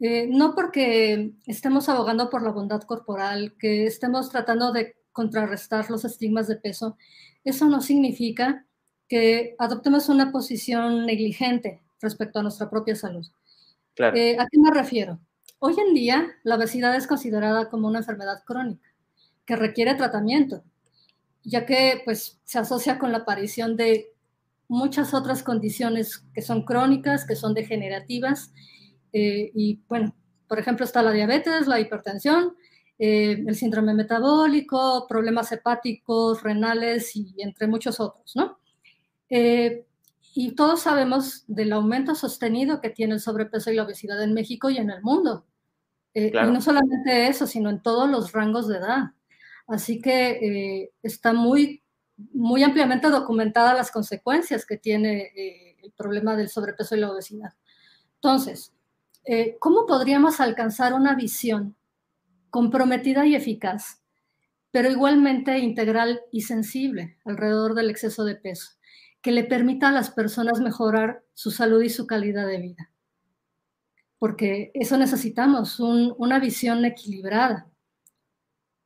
eh, 0.04 0.26
no 0.28 0.56
porque 0.56 1.30
estemos 1.46 1.88
abogando 1.88 2.28
por 2.28 2.42
la 2.42 2.50
bondad 2.50 2.82
corporal, 2.82 3.54
que 3.56 3.86
estemos 3.86 4.30
tratando 4.30 4.72
de 4.72 4.96
contrarrestar 5.12 5.88
los 5.90 6.04
estigmas 6.04 6.48
de 6.48 6.56
peso, 6.56 6.96
eso 7.44 7.66
no 7.66 7.80
significa 7.80 8.66
que 9.08 9.54
adoptemos 9.60 10.08
una 10.08 10.32
posición 10.32 11.06
negligente 11.06 11.82
respecto 12.00 12.40
a 12.40 12.42
nuestra 12.42 12.68
propia 12.68 12.96
salud. 12.96 13.24
Eh, 13.96 14.36
¿A 14.40 14.48
qué 14.50 14.58
me 14.58 14.72
refiero? 14.72 15.20
Hoy 15.60 15.76
en 15.78 15.94
día, 15.94 16.34
la 16.42 16.56
obesidad 16.56 16.96
es 16.96 17.06
considerada 17.06 17.70
como 17.70 17.86
una 17.86 18.00
enfermedad 18.00 18.42
crónica 18.44 18.88
que 19.46 19.54
requiere 19.54 19.94
tratamiento, 19.94 20.64
ya 21.44 21.64
que 21.64 22.02
pues, 22.04 22.40
se 22.42 22.58
asocia 22.58 22.98
con 22.98 23.12
la 23.12 23.18
aparición 23.18 23.76
de 23.76 24.08
muchas 24.66 25.14
otras 25.14 25.44
condiciones 25.44 26.24
que 26.34 26.42
son 26.42 26.64
crónicas, 26.64 27.24
que 27.24 27.36
son 27.36 27.54
degenerativas. 27.54 28.52
Eh, 29.12 29.50
y 29.54 29.80
bueno, 29.88 30.14
por 30.48 30.58
ejemplo, 30.58 30.84
está 30.84 31.02
la 31.02 31.12
diabetes, 31.12 31.66
la 31.66 31.80
hipertensión, 31.80 32.56
eh, 32.98 33.42
el 33.46 33.54
síndrome 33.54 33.94
metabólico, 33.94 35.06
problemas 35.08 35.50
hepáticos, 35.52 36.42
renales 36.42 37.14
y 37.16 37.34
entre 37.38 37.66
muchos 37.66 38.00
otros, 38.00 38.36
¿no? 38.36 38.58
Eh, 39.28 39.86
y 40.34 40.54
todos 40.54 40.82
sabemos 40.82 41.44
del 41.46 41.72
aumento 41.72 42.14
sostenido 42.14 42.80
que 42.80 42.90
tiene 42.90 43.14
el 43.14 43.20
sobrepeso 43.20 43.70
y 43.70 43.76
la 43.76 43.84
obesidad 43.84 44.22
en 44.22 44.34
México 44.34 44.70
y 44.70 44.78
en 44.78 44.90
el 44.90 45.02
mundo. 45.02 45.46
Eh, 46.14 46.32
y 46.32 46.50
no 46.50 46.60
solamente 46.60 47.26
eso, 47.28 47.46
sino 47.46 47.70
en 47.70 47.82
todos 47.82 48.08
los 48.08 48.32
rangos 48.32 48.68
de 48.68 48.78
edad. 48.78 49.12
Así 49.66 50.00
que 50.00 50.30
eh, 50.82 50.92
está 51.02 51.32
muy 51.32 51.82
muy 52.32 52.62
ampliamente 52.62 53.08
documentadas 53.08 53.76
las 53.76 53.90
consecuencias 53.90 54.64
que 54.66 54.76
tiene 54.76 55.32
eh, 55.34 55.76
el 55.82 55.92
problema 55.92 56.36
del 56.36 56.48
sobrepeso 56.48 56.94
y 56.94 57.00
la 57.00 57.10
obesidad. 57.10 57.54
Entonces, 58.16 58.72
eh, 59.24 59.56
¿cómo 59.60 59.86
podríamos 59.86 60.40
alcanzar 60.40 60.94
una 60.94 61.14
visión 61.14 61.76
comprometida 62.50 63.26
y 63.26 63.34
eficaz, 63.34 64.02
pero 64.70 64.90
igualmente 64.90 65.58
integral 65.58 66.20
y 66.30 66.42
sensible 66.42 67.18
alrededor 67.24 67.74
del 67.74 67.90
exceso 67.90 68.24
de 68.24 68.34
peso, 68.36 68.72
que 69.20 69.32
le 69.32 69.44
permita 69.44 69.88
a 69.88 69.92
las 69.92 70.10
personas 70.10 70.60
mejorar 70.60 71.24
su 71.34 71.50
salud 71.50 71.82
y 71.82 71.90
su 71.90 72.06
calidad 72.06 72.46
de 72.46 72.58
vida? 72.58 72.90
Porque 74.18 74.70
eso 74.74 74.96
necesitamos, 74.98 75.80
una 75.80 76.38
visión 76.38 76.84
equilibrada. 76.84 77.68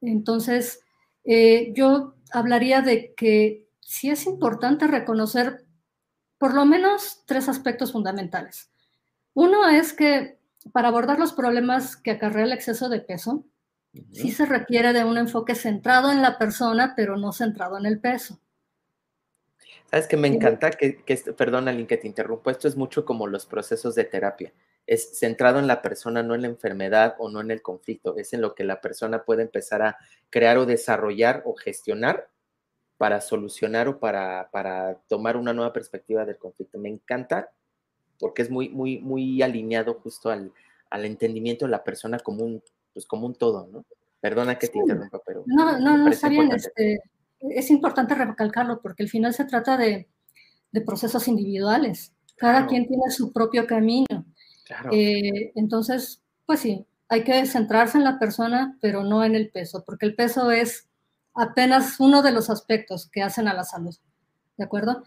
Entonces, 0.01 0.80
eh, 1.24 1.72
yo 1.74 2.14
hablaría 2.32 2.82
de 2.82 3.14
que 3.14 3.68
sí 3.80 4.11
es 4.11 4.26
importante 4.26 4.87
reconocer 4.87 5.66
por 6.39 6.55
lo 6.55 6.64
menos 6.66 7.22
tres 7.26 7.49
aspectos 7.49 7.93
fundamentales. 7.93 8.70
Uno 9.37 9.68
es 9.68 9.93
que 9.93 10.39
para 10.72 10.89
abordar 10.89 11.18
los 11.18 11.34
problemas 11.34 11.95
que 11.95 12.12
acarrea 12.12 12.47
el 12.47 12.53
exceso 12.53 12.89
de 12.89 13.01
peso, 13.01 13.45
sí 14.11 14.32
se 14.32 14.47
requiere 14.47 14.95
de 14.95 15.05
un 15.05 15.18
enfoque 15.18 15.55
centrado 15.55 16.11
en 16.11 16.22
la 16.22 16.39
persona, 16.39 16.95
pero 16.97 17.18
no 17.18 17.32
centrado 17.32 17.76
en 17.76 17.84
el 17.84 18.01
peso. 18.01 18.41
Sabes 19.91 20.09
que 20.09 20.16
me 20.16 20.28
encanta 20.28 20.70
que, 20.70 21.05
que 21.05 21.16
perdón, 21.37 21.68
Aline, 21.68 21.87
que 21.87 21.99
te 21.99 22.07
interrumpo, 22.07 22.51
esto 22.51 22.66
es 22.66 22.76
mucho 22.76 23.05
como 23.05 23.26
los 23.26 23.45
procesos 23.45 23.95
de 23.95 24.05
terapia. 24.05 24.55
Es 24.87 25.18
centrado 25.18 25.59
en 25.59 25.66
la 25.66 25.82
persona, 25.82 26.22
no 26.22 26.34
en 26.34 26.41
la 26.41 26.49
enfermedad 26.49 27.14
o 27.18 27.28
no 27.28 27.43
en 27.43 27.51
el 27.51 27.61
conflicto, 27.61 28.16
es 28.16 28.32
en 28.32 28.41
lo 28.41 28.55
que 28.55 28.64
la 28.64 28.80
persona 28.80 29.24
puede 29.24 29.43
empezar 29.43 29.82
a 29.82 29.99
crear 30.30 30.57
o 30.57 30.64
desarrollar 30.64 31.43
o 31.45 31.55
gestionar 31.55 32.30
para 32.97 33.20
solucionar 33.20 33.87
o 33.89 33.99
para, 33.99 34.49
para 34.51 34.95
tomar 35.09 35.37
una 35.37 35.53
nueva 35.53 35.74
perspectiva 35.74 36.24
del 36.24 36.39
conflicto. 36.39 36.78
Me 36.78 36.89
encanta 36.89 37.51
porque 38.19 38.43
es 38.43 38.51
muy, 38.51 38.69
muy, 38.69 38.99
muy 38.99 39.43
alineado 39.43 39.95
justo 39.95 40.31
al, 40.31 40.53
al 40.91 41.05
entendimiento 41.05 41.64
de 41.64 41.71
la 41.71 41.85
persona 41.85 42.19
como 42.19 42.45
un, 42.45 42.62
pues 42.93 43.07
como 43.07 43.27
un 43.27 43.35
todo, 43.35 43.69
¿no? 43.73 43.85
Perdona 44.21 44.59
que 44.59 44.69
te 44.69 44.79
interrumpa, 44.79 45.21
pero... 45.25 45.45
No, 45.47 45.79
no, 45.79 45.97
no, 45.97 46.09
está 46.09 46.29
bien. 46.29 46.51
Este, 46.51 47.01
es 47.41 47.71
importante 47.71 48.14
recalcarlo 48.14 48.81
porque 48.81 49.03
al 49.03 49.09
final 49.09 49.35
se 49.35 49.45
trata 49.45 49.77
de, 49.77 50.09
de 50.73 50.81
procesos 50.81 51.29
individuales. 51.29 52.12
Cada 52.37 52.67
quien 52.67 52.87
tiene 52.87 53.11
su 53.11 53.33
propio 53.33 53.67
camino. 53.67 54.27
Claro. 54.64 54.91
Eh, 54.93 55.53
entonces, 55.55 56.23
pues 56.45 56.61
sí, 56.61 56.87
hay 57.09 57.25
que 57.25 57.47
centrarse 57.47 57.99
en 57.99 58.05
la 58.05 58.19
persona, 58.19 58.77
pero 58.81 59.05
no 59.05 59.25
en 59.25 59.35
el 59.35 59.51
peso, 59.51 59.85
porque 59.87 60.07
el 60.07 60.14
peso 60.14 60.51
es 60.51 60.89
apenas 61.35 62.01
uno 62.01 62.23
de 62.23 62.33
los 62.33 62.51
aspectos 62.51 63.09
que 63.11 63.23
hacen 63.23 63.49
a 63.49 63.55
la 63.55 63.64
salud. 63.64 63.95
¿De 64.57 64.64
acuerdo? 64.64 65.05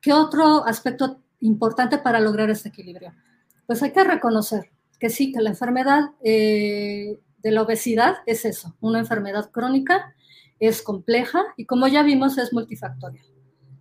¿Qué 0.00 0.12
otro 0.12 0.64
aspecto 0.64 1.20
importante 1.40 1.98
para 1.98 2.20
lograr 2.20 2.50
este 2.50 2.68
equilibrio? 2.68 3.12
Pues 3.66 3.82
hay 3.82 3.92
que 3.92 4.04
reconocer 4.04 4.70
que 4.98 5.10
sí, 5.10 5.32
que 5.32 5.40
la 5.40 5.50
enfermedad 5.50 6.10
eh, 6.22 7.18
de 7.38 7.50
la 7.50 7.62
obesidad 7.62 8.16
es 8.26 8.44
eso, 8.44 8.76
una 8.80 8.98
enfermedad 8.98 9.50
crónica, 9.50 10.14
es 10.58 10.82
compleja 10.82 11.42
y 11.56 11.64
como 11.64 11.88
ya 11.88 12.02
vimos 12.02 12.36
es 12.36 12.52
multifactorial. 12.52 13.24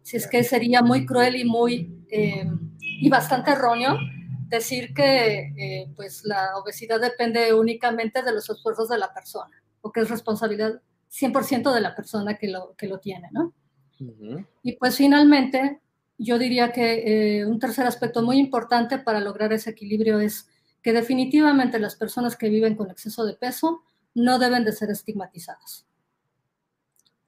Si 0.02 0.18
es 0.18 0.28
que 0.28 0.44
sería 0.44 0.82
muy 0.82 1.06
cruel 1.06 1.36
y 1.36 1.44
muy 1.44 2.06
eh, 2.10 2.50
y 2.82 3.10
bastante 3.10 3.52
erróneo 3.52 3.98
decir 4.48 4.94
que 4.94 5.54
eh, 5.58 5.92
pues 5.96 6.24
la 6.24 6.58
obesidad 6.58 7.00
depende 7.00 7.54
únicamente 7.54 8.24
de 8.24 8.34
los 8.34 8.50
esfuerzos 8.50 8.90
de 8.90 8.98
la 8.98 9.14
persona 9.14 9.62
o 9.82 9.92
que 9.92 10.02
es 10.02 10.10
responsabilidad 10.10 10.82
100% 11.12 11.74
de 11.74 11.82
la 11.82 11.96
persona 11.96 12.38
que 12.38 12.48
lo, 12.48 12.76
que 12.76 12.88
lo 12.88 13.00
tiene, 13.00 13.30
¿no? 13.32 13.54
Y 14.64 14.74
pues 14.78 14.96
finalmente, 14.96 15.82
yo 16.20 16.38
diría 16.38 16.72
que 16.74 17.40
eh, 17.40 17.46
un 17.46 17.60
tercer 17.60 17.88
aspecto 17.88 18.22
muy 18.22 18.38
importante 18.38 19.00
para 19.00 19.22
lograr 19.22 19.54
ese 19.54 19.70
equilibrio 19.70 20.20
es 20.20 20.50
que 20.84 20.92
definitivamente 20.94 21.80
las 21.80 21.96
personas 21.96 22.36
que 22.36 22.50
viven 22.50 22.76
con 22.76 22.92
exceso 22.92 23.26
de 23.26 23.34
peso 23.34 23.82
no 24.14 24.38
deben 24.38 24.66
de 24.66 24.74
ser 24.74 24.92
estigmatizadas. 24.92 25.88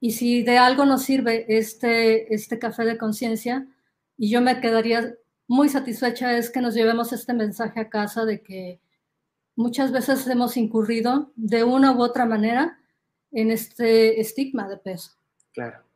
Y 0.01 0.11
si 0.11 0.43
de 0.43 0.57
algo 0.57 0.85
nos 0.85 1.03
sirve 1.03 1.45
este, 1.47 2.33
este 2.33 2.59
café 2.59 2.83
de 2.83 2.97
conciencia, 2.97 3.65
y 4.17 4.29
yo 4.29 4.41
me 4.41 4.59
quedaría 4.59 5.15
muy 5.47 5.69
satisfecha, 5.69 6.37
es 6.37 6.49
que 6.49 6.59
nos 6.59 6.73
llevemos 6.73 7.13
este 7.13 7.33
mensaje 7.33 7.79
a 7.79 7.89
casa 7.89 8.25
de 8.25 8.41
que 8.41 8.81
muchas 9.55 9.91
veces 9.91 10.27
hemos 10.27 10.57
incurrido 10.57 11.31
de 11.35 11.63
una 11.63 11.93
u 11.93 12.01
otra 12.01 12.25
manera 12.25 12.77
en 13.31 13.51
este 13.51 14.19
estigma 14.19 14.67
de 14.67 14.77
peso. 14.77 15.11
Claro. 15.53 15.90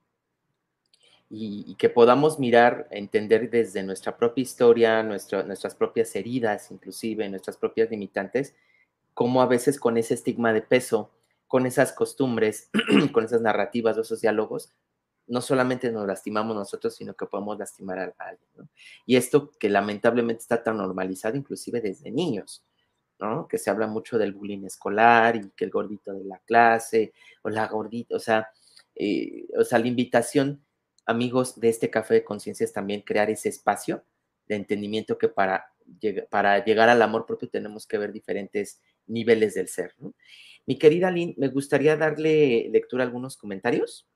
Y, 1.30 1.76
que 1.76 1.89
podamos 1.89 2.39
mirar, 2.39 2.88
entender 2.91 3.49
desde 3.49 3.84
nuestra 3.84 4.15
propia 4.15 4.43
historia, 4.43 5.03
nuestras 5.03 5.76
propias 5.76 6.15
heridas, 6.15 6.71
inclusive 6.71 7.28
nuestras 7.30 7.57
propias 7.57 7.89
limitantes, 7.89 8.55
cómo 9.13 9.41
a 9.41 9.47
veces 9.47 9.80
con 9.80 9.97
ese 9.97 10.13
estigma 10.13 10.53
de 10.53 10.61
peso, 10.61 11.11
con 11.47 11.65
esas 11.65 11.93
costumbres, 11.93 12.69
con 13.11 13.26
esas 13.26 13.41
narrativas, 13.41 13.97
esos 13.97 14.21
diálogos, 14.21 14.71
no 15.28 15.41
solamente 15.41 15.91
nos 15.91 16.05
lastimamos 16.05 16.55
nosotros, 16.55 16.95
sino 16.95 17.15
que 17.15 17.26
podemos 17.26 17.57
lastimar 17.57 17.99
a 17.99 18.13
alguien. 18.17 18.69
Y 19.05 19.15
esto 19.15 19.51
que 19.59 19.69
lamentablemente 19.69 20.41
está 20.41 20.63
tan 20.63 20.78
normalizado, 20.78 21.36
inclusive 21.36 21.82
desde 21.82 22.11
niños. 22.11 22.63
Que 23.49 23.57
se 23.57 23.69
habla 23.69 23.88
mucho 23.88 24.17
del 24.17 24.34
bullying 24.34 24.65
escolar 24.65 25.38
y 25.38 25.49
que 25.55 25.63
el 25.63 25.71
gordito 25.71 26.13
de 26.13 26.26
la 26.26 26.38
clase 26.39 27.13
o 27.43 27.49
la 27.49 27.65
gordita, 27.67 28.17
o 28.17 28.19
sea, 28.19 28.49
eh, 28.93 29.47
o 29.57 29.63
sea, 29.63 29.80
la 29.80 29.88
invitación, 29.88 30.64
amigos 31.06 31.60
de 31.60 31.70
este 31.70 31.89
café 31.89 32.16
de 32.16 32.24
conciencia 32.24 32.64
es 32.64 32.74
también 32.74 33.01
crear 33.01 33.30
ese 33.30 33.49
espacio 33.49 34.03
de 34.47 34.56
entendimiento 34.56 35.18
que 35.18 35.30
para, 35.30 35.72
llegar 36.66 36.89
al 36.89 37.01
amor 37.01 37.26
propio 37.26 37.49
tenemos 37.49 37.88
que 37.88 37.97
ver 37.97 38.12
diferentes 38.12 38.82
niveles 39.08 39.53
del 39.53 39.68
ser. 39.68 39.93
Mi 40.66 40.78
querida 40.78 41.12
Lynn, 41.12 41.36
me 41.38 41.47
gustaría 41.47 41.95
darle 41.95 42.70
lectura 42.72 43.03
a 43.03 43.08
algunos 43.08 43.38
comentarios 43.38 44.08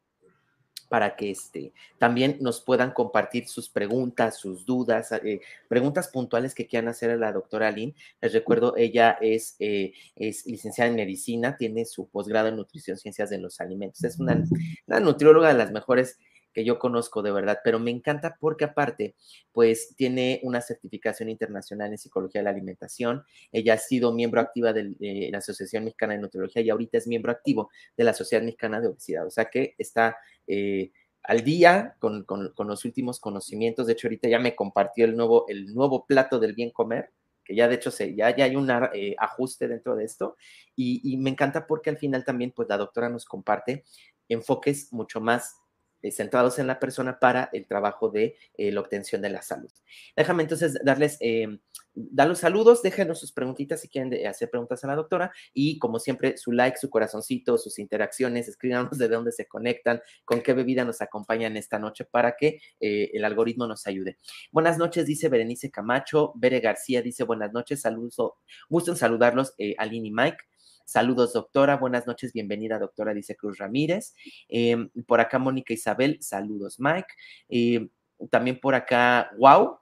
para 0.89 1.15
que 1.15 1.29
este, 1.29 1.71
también 1.99 2.37
nos 2.41 2.61
puedan 2.61 2.91
compartir 2.91 3.47
sus 3.47 3.69
preguntas, 3.69 4.39
sus 4.39 4.65
dudas, 4.65 5.11
eh, 5.11 5.39
preguntas 5.67 6.07
puntuales 6.07 6.55
que 6.55 6.65
quieran 6.65 6.89
hacer 6.89 7.11
a 7.11 7.15
la 7.15 7.31
doctora 7.31 7.69
Lynn. 7.69 7.93
Les 8.21 8.33
recuerdo, 8.33 8.75
ella 8.75 9.15
es, 9.21 9.55
eh, 9.59 9.93
es 10.15 10.47
licenciada 10.47 10.89
en 10.89 10.95
medicina, 10.95 11.57
tiene 11.57 11.85
su 11.85 12.09
posgrado 12.09 12.47
en 12.47 12.55
nutrición, 12.55 12.97
ciencias 12.97 13.29
de 13.29 13.37
los 13.37 13.61
alimentos. 13.61 14.03
Es 14.03 14.19
una, 14.19 14.43
una 14.87 14.99
nutrióloga 14.99 15.49
de 15.49 15.59
las 15.59 15.71
mejores 15.71 16.17
que 16.53 16.65
yo 16.65 16.79
conozco 16.79 17.21
de 17.21 17.31
verdad, 17.31 17.59
pero 17.63 17.79
me 17.79 17.91
encanta 17.91 18.37
porque 18.39 18.65
aparte, 18.65 19.15
pues 19.51 19.93
tiene 19.95 20.39
una 20.43 20.61
certificación 20.61 21.29
internacional 21.29 21.91
en 21.91 21.97
psicología 21.97 22.41
de 22.41 22.45
la 22.45 22.49
alimentación. 22.51 23.23
Ella 23.51 23.75
ha 23.75 23.77
sido 23.77 24.11
miembro 24.13 24.41
activa 24.41 24.73
de, 24.73 25.29
la 25.31 25.37
Asociación 25.37 25.85
Mexicana 25.85 26.13
de 26.13 26.19
Nutriología 26.19 26.61
y 26.61 26.69
ahorita 26.69 26.97
es 26.97 27.07
miembro 27.07 27.31
activo 27.31 27.69
de 27.95 28.03
la 28.03 28.13
Sociedad 28.13 28.43
Mexicana 28.43 28.81
de 28.81 28.87
Obesidad. 28.87 29.27
O 29.27 29.31
sea 29.31 29.45
que 29.45 29.75
está 29.77 30.17
eh, 30.47 30.91
al 31.23 31.43
día 31.43 31.95
con, 31.99 32.25
los 32.57 32.85
últimos 32.85 33.19
conocimientos. 33.19 33.87
De 33.87 33.93
hecho, 33.93 34.07
ahorita 34.07 34.27
ya 34.27 34.39
me 34.39 34.55
compartió 34.55 35.05
el 35.05 35.15
nuevo, 35.15 35.45
el 35.47 35.73
nuevo 35.73 36.05
plato 36.05 36.39
del 36.39 36.53
bien 36.53 36.71
comer 36.71 37.11
que 37.43 37.55
ya 37.55 37.67
de 37.67 37.73
hecho 37.73 37.89
se, 37.89 38.13
ya, 38.13 38.35
ya 38.35 38.45
hay 38.45 38.55
un 38.55 38.69
eh, 38.93 39.15
ajuste 39.17 39.67
dentro 39.67 39.95
de 39.95 40.05
esto 40.05 40.37
y, 40.75 41.01
y, 41.03 41.17
me 41.17 41.31
encanta 41.31 41.65
porque 41.65 41.89
al 41.89 41.97
final 41.97 42.23
también 42.23 42.51
pues 42.55 42.69
la 42.69 42.77
doctora 42.77 43.09
nos 43.09 43.25
comparte 43.25 43.85
enfoques 44.27 44.93
mucho 44.93 45.19
más 45.19 45.55
eh, 45.55 45.68
centrados 46.11 46.59
en 46.59 46.67
la 46.67 46.79
persona 46.79 47.19
para 47.19 47.49
el 47.53 47.67
trabajo 47.67 48.09
de 48.09 48.37
eh, 48.57 48.71
la 48.71 48.81
obtención 48.81 49.21
de 49.21 49.29
la 49.29 49.41
salud. 49.41 49.71
Déjame 50.15 50.43
entonces 50.43 50.77
darles, 50.83 51.17
eh, 51.19 51.59
dar 51.93 52.27
los 52.27 52.39
saludos, 52.39 52.81
déjenos 52.81 53.19
sus 53.19 53.31
preguntitas 53.31 53.81
si 53.81 53.89
quieren 53.89 54.25
hacer 54.27 54.49
preguntas 54.49 54.83
a 54.83 54.87
la 54.87 54.95
doctora 54.95 55.31
y 55.53 55.77
como 55.79 55.99
siempre 55.99 56.37
su 56.37 56.51
like, 56.51 56.77
su 56.77 56.89
corazoncito, 56.89 57.57
sus 57.57 57.79
interacciones, 57.79 58.47
escríbanos 58.47 58.97
de 58.97 59.07
dónde 59.07 59.31
se 59.31 59.45
conectan, 59.45 60.01
con 60.25 60.41
qué 60.41 60.53
bebida 60.53 60.85
nos 60.85 61.01
acompañan 61.01 61.57
esta 61.57 61.79
noche 61.79 62.05
para 62.05 62.35
que 62.37 62.59
el 62.79 63.25
algoritmo 63.25 63.67
nos 63.67 63.85
ayude. 63.87 64.17
Buenas 64.51 64.77
noches, 64.77 65.05
dice 65.05 65.29
Berenice 65.29 65.71
Camacho, 65.71 66.33
Bere 66.35 66.59
García 66.59 67.01
dice 67.01 67.23
buenas 67.23 67.51
noches, 67.51 67.81
saludos, 67.81 68.33
gusto 68.69 68.91
en 68.91 68.97
saludarlos, 68.97 69.53
Aline 69.77 70.07
y 70.07 70.11
Mike. 70.11 70.48
Saludos, 70.89 71.33
doctora. 71.33 71.77
Buenas 71.77 72.07
noches, 72.07 72.33
bienvenida, 72.33 72.79
doctora, 72.79 73.13
dice 73.13 73.35
Cruz 73.35 73.59
Ramírez. 73.59 74.15
Em, 74.47 74.89
por 75.05 75.19
acá, 75.19 75.37
Mónica 75.37 75.71
Isabel. 75.71 76.17
Saludos, 76.19 76.79
Mike. 76.79 77.09
Em, 77.47 77.91
también 78.31 78.59
por 78.59 78.73
acá, 78.73 79.29
wow, 79.37 79.77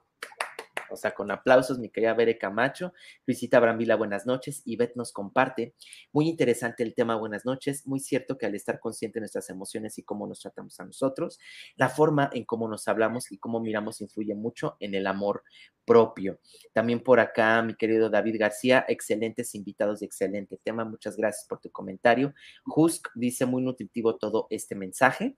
o 0.90 0.96
sea, 0.96 1.14
con 1.14 1.30
aplausos, 1.30 1.78
mi 1.78 1.90
querida 1.90 2.14
Bere 2.14 2.38
Camacho. 2.38 2.92
Luisita 3.26 3.60
Brambila, 3.60 3.96
buenas 3.96 4.26
noches. 4.26 4.62
Ivette 4.64 4.96
nos 4.96 5.12
comparte. 5.12 5.74
Muy 6.12 6.28
interesante 6.28 6.82
el 6.82 6.94
tema, 6.94 7.16
buenas 7.16 7.44
noches. 7.44 7.86
Muy 7.86 8.00
cierto 8.00 8.38
que 8.38 8.46
al 8.46 8.54
estar 8.54 8.80
consciente 8.80 9.18
de 9.18 9.22
nuestras 9.22 9.50
emociones 9.50 9.98
y 9.98 10.02
cómo 10.02 10.26
nos 10.26 10.40
tratamos 10.40 10.78
a 10.80 10.84
nosotros, 10.84 11.38
la 11.76 11.88
forma 11.88 12.30
en 12.32 12.44
cómo 12.44 12.68
nos 12.68 12.88
hablamos 12.88 13.30
y 13.32 13.38
cómo 13.38 13.60
miramos 13.60 14.00
influye 14.00 14.34
mucho 14.34 14.76
en 14.80 14.94
el 14.94 15.06
amor 15.06 15.42
propio. 15.84 16.38
También 16.72 17.00
por 17.00 17.20
acá, 17.20 17.62
mi 17.62 17.74
querido 17.74 18.10
David 18.10 18.36
García, 18.38 18.84
excelentes 18.88 19.54
invitados 19.54 20.00
de 20.00 20.06
excelente 20.06 20.58
tema. 20.62 20.84
Muchas 20.84 21.16
gracias 21.16 21.46
por 21.48 21.60
tu 21.60 21.70
comentario. 21.70 22.34
Husk 22.66 23.08
dice 23.14 23.46
muy 23.46 23.62
nutritivo 23.62 24.16
todo 24.16 24.46
este 24.50 24.74
mensaje. 24.74 25.36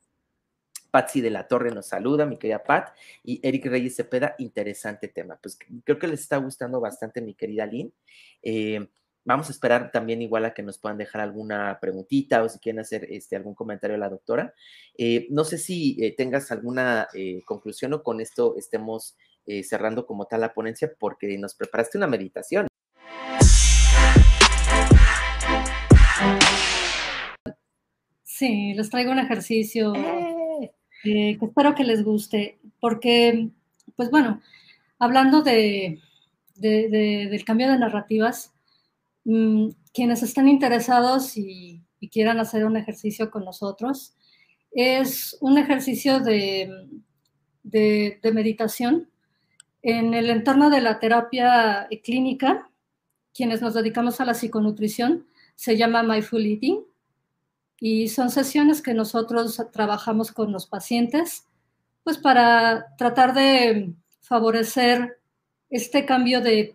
Patsy 0.90 1.20
de 1.20 1.30
la 1.30 1.48
Torre 1.48 1.70
nos 1.70 1.86
saluda, 1.86 2.26
mi 2.26 2.38
querida 2.38 2.62
Pat, 2.64 2.94
y 3.24 3.40
Eric 3.46 3.66
Reyes 3.66 3.96
Cepeda, 3.96 4.34
interesante 4.38 5.08
tema. 5.08 5.38
Pues 5.40 5.58
creo 5.84 5.98
que 5.98 6.06
les 6.06 6.20
está 6.20 6.36
gustando 6.38 6.80
bastante, 6.80 7.20
mi 7.20 7.34
querida 7.34 7.66
Lynn. 7.66 7.92
Eh, 8.42 8.88
vamos 9.24 9.48
a 9.48 9.52
esperar 9.52 9.90
también 9.92 10.22
igual 10.22 10.44
a 10.44 10.54
que 10.54 10.62
nos 10.62 10.78
puedan 10.78 10.98
dejar 10.98 11.20
alguna 11.20 11.78
preguntita 11.80 12.42
o 12.42 12.48
si 12.48 12.58
quieren 12.58 12.80
hacer 12.80 13.06
este, 13.10 13.36
algún 13.36 13.54
comentario 13.54 13.96
a 13.96 14.00
la 14.00 14.08
doctora. 14.08 14.54
Eh, 14.96 15.26
no 15.30 15.44
sé 15.44 15.58
si 15.58 15.96
eh, 16.02 16.14
tengas 16.16 16.50
alguna 16.50 17.08
conclusión 17.44 17.92
o 17.94 18.02
con 18.02 18.20
esto 18.20 18.56
estemos 18.56 19.16
cerrando 19.64 20.06
como 20.06 20.26
tal 20.26 20.42
la 20.42 20.54
ponencia 20.54 20.92
porque 20.96 21.36
nos 21.36 21.56
preparaste 21.56 21.98
una 21.98 22.06
meditación. 22.06 22.68
Sí, 28.40 28.72
les 28.74 28.88
traigo 28.88 29.10
un 29.10 29.18
ejercicio. 29.18 29.92
Eh, 31.04 31.38
que 31.38 31.46
espero 31.46 31.74
que 31.74 31.84
les 31.84 32.04
guste, 32.04 32.58
porque, 32.78 33.48
pues 33.96 34.10
bueno, 34.10 34.42
hablando 34.98 35.42
de, 35.42 35.98
del 36.56 37.44
cambio 37.44 37.70
de 37.70 37.78
narrativas, 37.78 38.52
mm, 39.24 39.68
quienes 39.94 40.22
estén 40.22 40.48
interesados 40.48 41.36
y, 41.36 41.82
quieran 42.10 42.40
hacer 42.40 42.64
un 42.64 42.78
ejercicio 42.78 43.30
con 43.30 43.44
nosotros, 43.44 44.14
es 44.72 45.36
un 45.42 45.58
ejercicio 45.58 46.20
de, 46.20 46.88
de 47.62 48.32
meditación 48.32 49.10
en 49.82 50.14
el 50.14 50.30
entorno 50.30 50.70
de 50.70 50.80
la 50.80 50.98
terapia 50.98 51.88
clínica, 52.02 52.70
quienes 53.34 53.60
nos 53.60 53.74
dedicamos 53.74 54.20
a 54.20 54.24
la 54.24 54.32
psiconutrición, 54.32 55.26
se 55.56 55.76
llama 55.76 56.02
Mindful 56.02 56.46
Eating 56.46 56.84
y 57.80 58.08
son 58.08 58.30
sesiones 58.30 58.82
que 58.82 58.92
nosotros 58.92 59.60
trabajamos 59.72 60.30
con 60.30 60.52
los 60.52 60.66
pacientes, 60.66 61.46
pues 62.04 62.18
para 62.18 62.94
tratar 62.96 63.32
de 63.34 63.94
favorecer 64.20 65.18
este 65.70 66.04
cambio 66.04 66.42
de, 66.42 66.74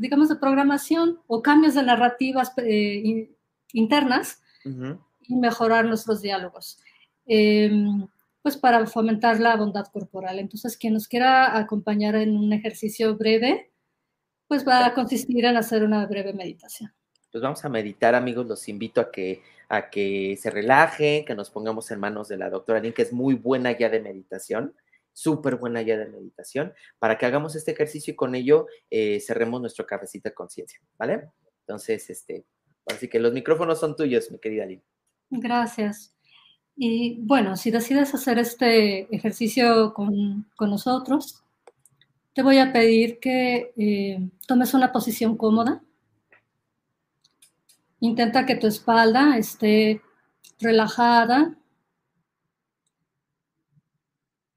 digamos, 0.00 0.28
de 0.28 0.36
programación 0.36 1.20
o 1.28 1.42
cambios 1.42 1.74
de 1.74 1.84
narrativas 1.84 2.52
eh, 2.56 3.28
internas 3.72 4.42
y 4.64 5.36
mejorar 5.36 5.84
nuestros 5.84 6.22
diálogos, 6.22 6.78
em, 7.26 8.06
pues 8.42 8.56
para 8.56 8.84
fomentar 8.86 9.38
la 9.38 9.56
bondad 9.56 9.86
corporal. 9.86 10.38
Entonces, 10.38 10.76
quien 10.76 10.94
nos 10.94 11.06
quiera 11.06 11.56
acompañar 11.56 12.16
en 12.16 12.36
un 12.36 12.52
ejercicio 12.52 13.16
breve, 13.16 13.70
pues 14.48 14.66
va 14.66 14.86
a 14.86 14.94
consistir 14.94 15.44
en 15.44 15.56
hacer 15.56 15.84
una 15.84 16.04
breve 16.06 16.32
meditación. 16.32 16.92
Pues 17.30 17.42
vamos 17.42 17.64
a 17.64 17.68
meditar, 17.68 18.14
amigos, 18.14 18.46
los 18.46 18.68
invito 18.68 19.00
a 19.00 19.10
que 19.10 19.40
a 19.72 19.88
que 19.88 20.36
se 20.38 20.50
relaje, 20.50 21.24
que 21.26 21.34
nos 21.34 21.48
pongamos 21.48 21.90
en 21.90 21.98
manos 21.98 22.28
de 22.28 22.36
la 22.36 22.50
doctora 22.50 22.78
Lynn, 22.78 22.92
que 22.92 23.00
es 23.00 23.12
muy 23.14 23.34
buena 23.34 23.72
ya 23.72 23.88
de 23.88 24.00
meditación, 24.00 24.74
súper 25.14 25.56
buena 25.56 25.80
ya 25.80 25.96
de 25.96 26.08
meditación, 26.08 26.74
para 26.98 27.16
que 27.16 27.24
hagamos 27.24 27.56
este 27.56 27.70
ejercicio 27.70 28.12
y 28.12 28.14
con 28.14 28.34
ello 28.34 28.66
eh, 28.90 29.18
cerremos 29.20 29.62
nuestro 29.62 29.86
cafecito 29.86 30.28
de 30.28 30.34
conciencia, 30.34 30.78
¿vale? 30.98 31.30
Entonces, 31.60 32.10
este, 32.10 32.44
así 32.84 33.08
que 33.08 33.18
los 33.18 33.32
micrófonos 33.32 33.80
son 33.80 33.96
tuyos, 33.96 34.30
mi 34.30 34.38
querida 34.38 34.66
Lynn. 34.66 34.82
Gracias. 35.30 36.14
Y 36.76 37.16
bueno, 37.22 37.56
si 37.56 37.70
decides 37.70 38.12
hacer 38.12 38.38
este 38.38 39.08
ejercicio 39.14 39.94
con, 39.94 40.44
nosotros, 40.60 41.42
te 42.34 42.42
voy 42.42 42.58
a 42.58 42.74
pedir 42.74 43.20
que 43.20 43.72
eh, 43.78 44.18
tomes 44.46 44.74
una 44.74 44.92
posición 44.92 45.38
cómoda 45.38 45.82
Intenta 48.02 48.44
que 48.46 48.56
tu 48.56 48.66
espalda 48.66 49.38
esté 49.38 50.02
relajada, 50.58 51.56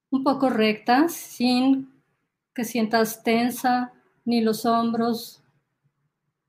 un 0.09 0.23
poco 0.23 0.49
recta, 0.49 1.09
sin 1.09 1.93
que 2.55 2.63
sientas 2.63 3.21
tensa 3.21 3.93
ni 4.25 4.41
los 4.41 4.65
hombros, 4.65 5.43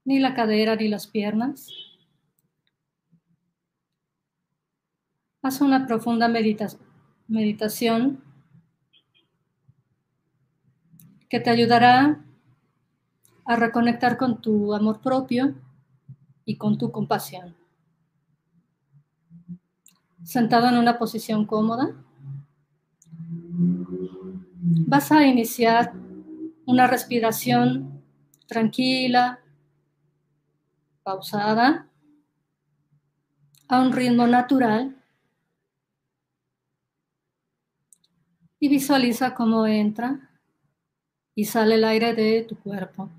ni 0.07 0.21
la 0.21 0.33
cadera, 0.33 0.75
ni 0.75 0.89
las 0.89 1.07
piernas. 1.07 1.69
Haz 5.43 5.61
una 5.61 5.87
profunda 5.87 6.29
meditación 7.29 8.25
que 11.29 11.41
te 11.41 11.51
ayudará 11.51 12.25
a 13.45 13.57
reconectar 13.57 14.17
con 14.17 14.41
tu 14.41 14.73
amor 14.73 15.03
propio 15.03 15.55
y 16.47 16.57
con 16.57 16.79
tu 16.79 16.91
compasión. 16.91 17.55
Sentado 20.23 20.69
en 20.69 20.79
una 20.79 20.99
posición 20.99 21.45
cómoda, 21.45 21.95
vas 24.87 25.13
a 25.13 25.27
iniciar 25.27 25.93
una 26.65 26.87
respiración 26.87 28.03
tranquila, 28.47 29.41
pausada, 31.03 31.89
a 33.69 33.81
un 33.81 33.93
ritmo 33.93 34.27
natural 34.27 34.97
y 38.61 38.69
visualiza 38.69 39.35
cómo 39.35 39.67
entra 39.67 40.31
y 41.35 41.45
sale 41.45 41.75
el 41.75 41.85
aire 41.85 42.15
de 42.15 42.43
tu 42.49 42.57
cuerpo. 42.57 43.11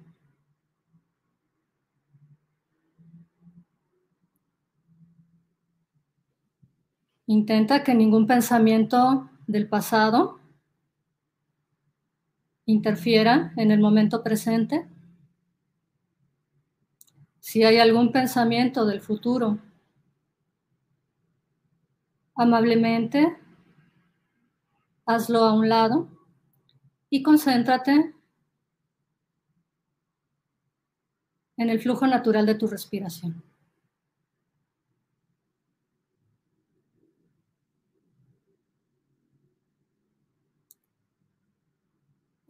Intenta 7.28 7.84
que 7.84 7.93
ningún 7.93 8.25
pensamiento 8.25 9.30
del 9.47 9.67
pasado 9.67 10.39
interfiera 12.65 13.53
en 13.57 13.71
el 13.71 13.82
momento 13.82 14.23
presente. 14.23 14.88
Si 17.41 17.63
hay 17.63 17.80
algún 17.80 18.13
pensamiento 18.13 18.86
del 18.86 19.01
futuro, 19.01 19.59
amablemente 22.34 23.38
hazlo 25.05 25.39
a 25.43 25.53
un 25.53 25.67
lado 25.67 26.07
y 27.09 27.23
concéntrate 27.23 28.13
en 31.57 31.69
el 31.69 31.82
flujo 31.82 32.07
natural 32.07 32.45
de 32.45 32.55
tu 32.55 32.67
respiración. 32.67 33.46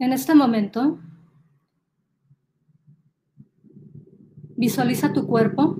En 0.08 0.14
este 0.14 0.34
momento, 0.34 0.98
visualiza 4.56 5.12
tu 5.12 5.26
cuerpo. 5.26 5.76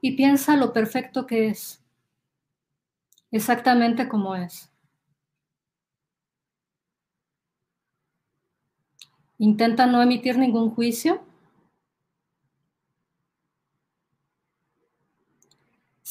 Y 0.00 0.16
piensa 0.16 0.56
lo 0.56 0.72
perfecto 0.72 1.26
que 1.26 1.48
es, 1.48 1.84
exactamente 3.30 4.08
como 4.08 4.34
es. 4.34 4.72
Intenta 9.36 9.84
no 9.84 10.00
emitir 10.00 10.38
ningún 10.38 10.70
juicio 10.70 11.22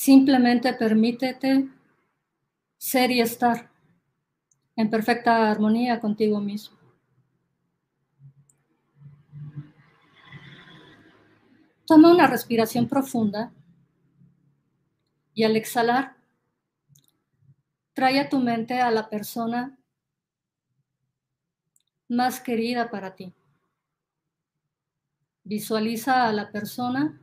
Simplemente 0.03 0.73
permítete 0.73 1.69
ser 2.77 3.09
y 3.09 3.21
estar 3.21 3.71
en 4.75 4.89
perfecta 4.89 5.49
armonía 5.49 6.01
contigo 6.01 6.41
mismo. 6.41 6.77
Toma 11.87 12.11
una 12.11 12.27
respiración 12.27 12.89
profunda 12.89 13.53
y 15.33 15.45
al 15.45 15.55
exhalar, 15.55 16.17
trae 17.93 18.19
a 18.19 18.27
tu 18.27 18.39
mente 18.41 18.81
a 18.81 18.91
la 18.91 19.07
persona 19.09 19.77
más 22.09 22.41
querida 22.41 22.91
para 22.91 23.15
ti. 23.15 23.33
Visualiza 25.45 26.27
a 26.27 26.33
la 26.33 26.51
persona 26.51 27.22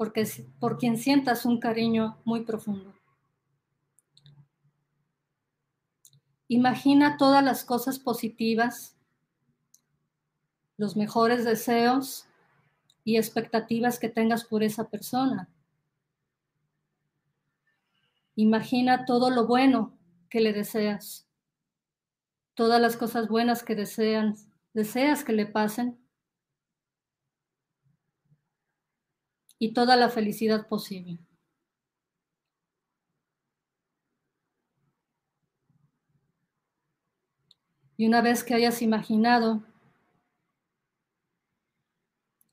porque, 0.00 0.26
por 0.58 0.78
quien 0.78 0.96
sientas 0.96 1.44
un 1.44 1.60
cariño 1.60 2.16
muy 2.24 2.40
profundo. 2.46 2.94
Imagina 6.48 7.18
todas 7.18 7.44
las 7.44 7.64
cosas 7.64 7.98
positivas, 7.98 8.96
los 10.78 10.96
mejores 10.96 11.44
deseos 11.44 12.26
y 13.04 13.18
expectativas 13.18 13.98
que 13.98 14.08
tengas 14.08 14.44
por 14.44 14.62
esa 14.62 14.88
persona. 14.88 15.50
Imagina 18.36 19.04
todo 19.04 19.28
lo 19.28 19.46
bueno 19.46 19.98
que 20.30 20.40
le 20.40 20.54
deseas, 20.54 21.28
todas 22.54 22.80
las 22.80 22.96
cosas 22.96 23.28
buenas 23.28 23.62
que 23.62 23.74
deseas 23.74 25.24
que 25.24 25.32
le 25.34 25.44
pasen 25.44 25.99
y 29.60 29.74
toda 29.74 29.94
la 29.94 30.08
felicidad 30.08 30.66
posible. 30.66 31.18
Y 37.98 38.06
una 38.06 38.22
vez 38.22 38.42
que 38.42 38.54
hayas 38.54 38.80
imaginado 38.80 39.62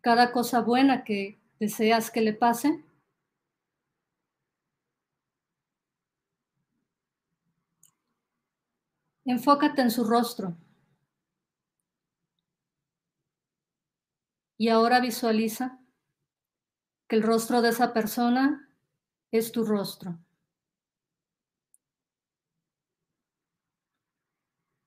cada 0.02 0.34
cosa 0.34 0.60
buena 0.60 1.06
que 1.06 1.40
deseas 1.60 2.12
que 2.12 2.20
le 2.20 2.34
pase, 2.34 2.84
enfócate 9.24 9.82
en 9.82 9.92
su 9.92 10.04
rostro. 10.04 10.58
Y 14.58 14.68
ahora 14.68 15.00
visualiza 15.00 15.80
que 17.08 17.16
el 17.16 17.24
rostro 17.24 17.62
de 17.62 17.70
esa 17.70 17.94
persona 17.94 18.70
es 19.32 19.52
tu 19.52 19.64
rostro. 19.64 20.18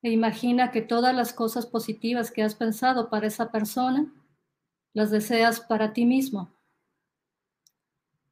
E 0.02 0.10
imagina 0.10 0.70
que 0.70 0.80
todas 0.80 1.14
las 1.14 1.32
cosas 1.34 1.66
positivas 1.66 2.30
que 2.30 2.42
has 2.42 2.54
pensado 2.54 3.10
para 3.10 3.26
esa 3.26 3.50
persona, 3.50 4.10
las 4.94 5.10
deseas 5.10 5.60
para 5.60 5.92
ti 5.92 6.06
mismo, 6.06 6.50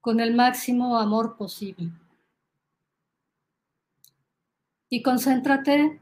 con 0.00 0.20
el 0.20 0.34
máximo 0.34 0.96
amor 0.96 1.36
posible. 1.36 1.90
Y 4.88 5.02
concéntrate 5.02 6.00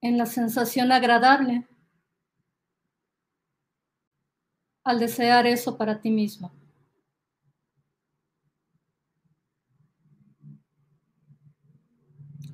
en 0.00 0.16
la 0.16 0.26
sensación 0.26 0.92
agradable 0.92 1.66
al 4.84 5.00
desear 5.00 5.46
eso 5.48 5.76
para 5.76 6.00
ti 6.00 6.10
mismo. 6.10 6.59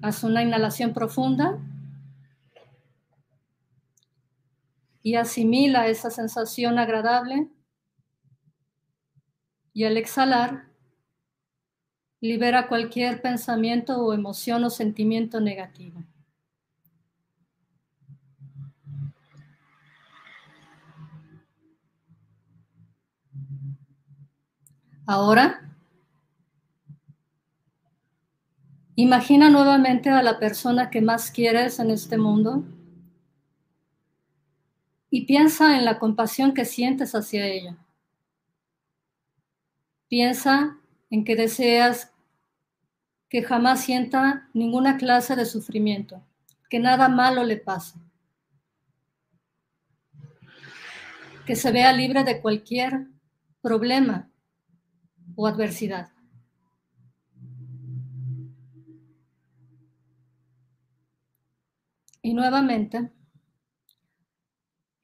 Haz 0.02 0.22
una 0.24 0.42
inhalación 0.42 0.92
profunda 0.92 1.58
y 5.02 5.14
asimila 5.14 5.86
esa 5.88 6.10
sensación 6.10 6.78
agradable. 6.78 7.48
Y 9.72 9.84
al 9.84 9.96
exhalar, 9.96 10.66
libera 12.20 12.68
cualquier 12.68 13.22
pensamiento 13.22 13.98
o 14.02 14.12
emoción 14.12 14.64
o 14.64 14.70
sentimiento 14.70 15.40
negativo. 15.40 16.02
Ahora, 25.06 25.75
imagina 28.96 29.50
nuevamente 29.50 30.08
a 30.10 30.22
la 30.22 30.38
persona 30.38 30.90
que 30.90 31.00
más 31.00 31.30
quieres 31.30 31.78
en 31.78 31.90
este 31.90 32.16
mundo 32.16 32.64
y 35.10 35.26
piensa 35.26 35.78
en 35.78 35.84
la 35.84 35.98
compasión 35.98 36.54
que 36.54 36.64
sientes 36.64 37.14
hacia 37.14 37.46
ella. 37.46 37.76
Piensa 40.08 40.78
en 41.10 41.24
que 41.24 41.36
deseas 41.36 42.12
que 43.28 43.42
jamás 43.42 43.84
sienta 43.84 44.48
ninguna 44.54 44.96
clase 44.96 45.36
de 45.36 45.44
sufrimiento, 45.44 46.22
que 46.70 46.78
nada 46.78 47.08
malo 47.08 47.44
le 47.44 47.56
pase, 47.56 47.98
que 51.44 51.56
se 51.56 51.70
vea 51.70 51.92
libre 51.92 52.24
de 52.24 52.40
cualquier 52.40 53.08
problema 53.60 54.28
o 55.34 55.46
adversidad. 55.46 56.15
Y 62.26 62.34
nuevamente, 62.34 63.08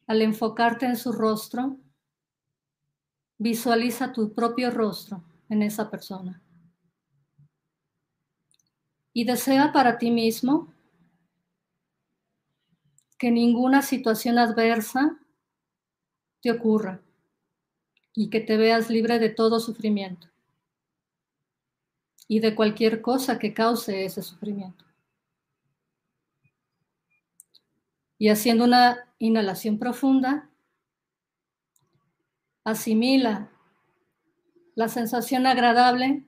al 0.08 0.22
enfocarte 0.22 0.86
en 0.86 0.96
su 0.96 1.12
rostro, 1.12 1.78
visualiza 3.38 4.12
tu 4.12 4.34
propio 4.34 4.72
rostro 4.72 5.22
en 5.48 5.62
esa 5.62 5.88
persona. 5.88 6.42
Y 9.12 9.22
desea 9.22 9.72
para 9.72 9.98
ti 9.98 10.10
mismo 10.10 10.74
que 13.18 13.30
ninguna 13.30 13.82
situación 13.82 14.36
adversa 14.36 15.16
te 16.40 16.50
ocurra 16.50 17.02
y 18.16 18.30
que 18.30 18.40
te 18.40 18.56
veas 18.56 18.90
libre 18.90 19.20
de 19.20 19.28
todo 19.28 19.60
sufrimiento 19.60 20.26
y 22.26 22.40
de 22.40 22.56
cualquier 22.56 23.00
cosa 23.00 23.38
que 23.38 23.54
cause 23.54 24.06
ese 24.06 24.22
sufrimiento. 24.22 24.91
Y 28.22 28.28
haciendo 28.28 28.66
una 28.66 29.12
inhalación 29.18 29.80
profunda, 29.80 30.48
asimila 32.62 33.50
la 34.76 34.86
sensación 34.86 35.44
agradable 35.44 36.24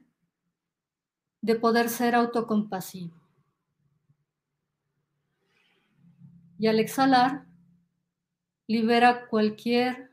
de 1.41 1.55
poder 1.55 1.89
ser 1.89 2.17
autocompasivo. 2.17 3.15
Y 6.59 6.67
al 6.67 6.81
exhalar, 6.81 7.47
libera 8.67 9.29
cualquier 9.29 10.11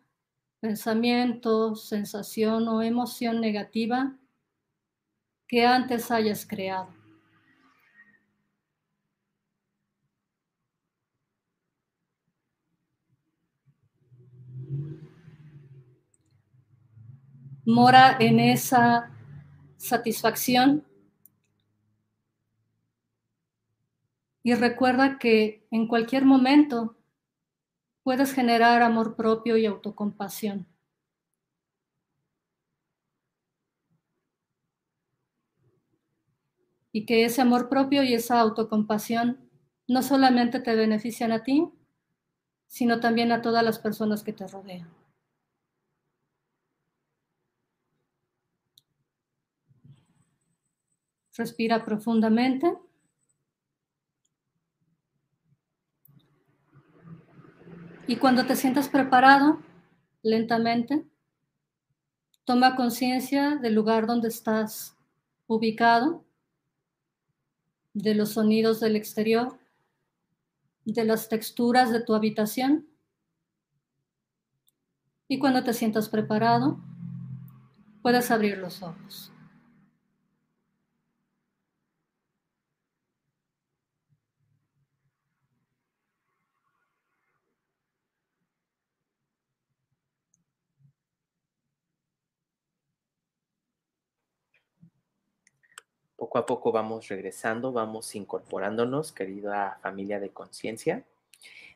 pensamiento, 0.59 1.75
sensación 1.75 2.67
o 2.67 2.83
emoción 2.83 3.41
negativa 3.41 4.15
que 5.47 5.65
antes 5.65 6.11
hayas 6.11 6.45
creado. 6.45 7.00
Mora 17.65 18.17
en 18.19 18.39
esa 18.39 19.11
satisfacción 19.77 20.85
y 24.43 24.53
recuerda 24.55 25.19
que 25.19 25.65
en 25.71 25.87
cualquier 25.87 26.25
momento 26.25 26.95
puedes 28.03 28.33
generar 28.33 28.81
amor 28.81 29.15
propio 29.15 29.57
y 29.57 29.65
autocompasión. 29.65 30.65
Y 36.91 37.05
que 37.05 37.23
ese 37.23 37.41
amor 37.41 37.69
propio 37.69 38.03
y 38.03 38.13
esa 38.13 38.39
autocompasión 38.39 39.49
no 39.87 40.01
solamente 40.01 40.59
te 40.59 40.75
benefician 40.75 41.31
a 41.31 41.43
ti, 41.43 41.69
sino 42.67 42.99
también 42.99 43.31
a 43.31 43.41
todas 43.41 43.63
las 43.63 43.79
personas 43.79 44.23
que 44.23 44.33
te 44.33 44.47
rodean. 44.47 45.00
Respira 51.37 51.85
profundamente. 51.85 52.77
Y 58.07 58.17
cuando 58.17 58.45
te 58.45 58.55
sientas 58.55 58.89
preparado, 58.89 59.61
lentamente, 60.21 61.05
toma 62.43 62.75
conciencia 62.75 63.55
del 63.55 63.73
lugar 63.75 64.07
donde 64.07 64.27
estás 64.27 64.97
ubicado, 65.47 66.25
de 67.93 68.15
los 68.15 68.31
sonidos 68.31 68.79
del 68.79 68.95
exterior, 68.95 69.59
de 70.85 71.05
las 71.05 71.29
texturas 71.29 71.91
de 71.91 72.01
tu 72.01 72.13
habitación. 72.13 72.87
Y 75.27 75.39
cuando 75.39 75.63
te 75.63 75.73
sientas 75.73 76.09
preparado, 76.09 76.79
puedes 78.01 78.31
abrir 78.31 78.57
los 78.57 78.81
ojos. 78.81 79.31
Poco 96.21 96.37
a 96.37 96.45
poco 96.45 96.71
vamos 96.71 97.07
regresando, 97.07 97.71
vamos 97.71 98.13
incorporándonos, 98.13 99.11
querida 99.11 99.79
familia 99.81 100.19
de 100.19 100.29
conciencia. 100.29 101.03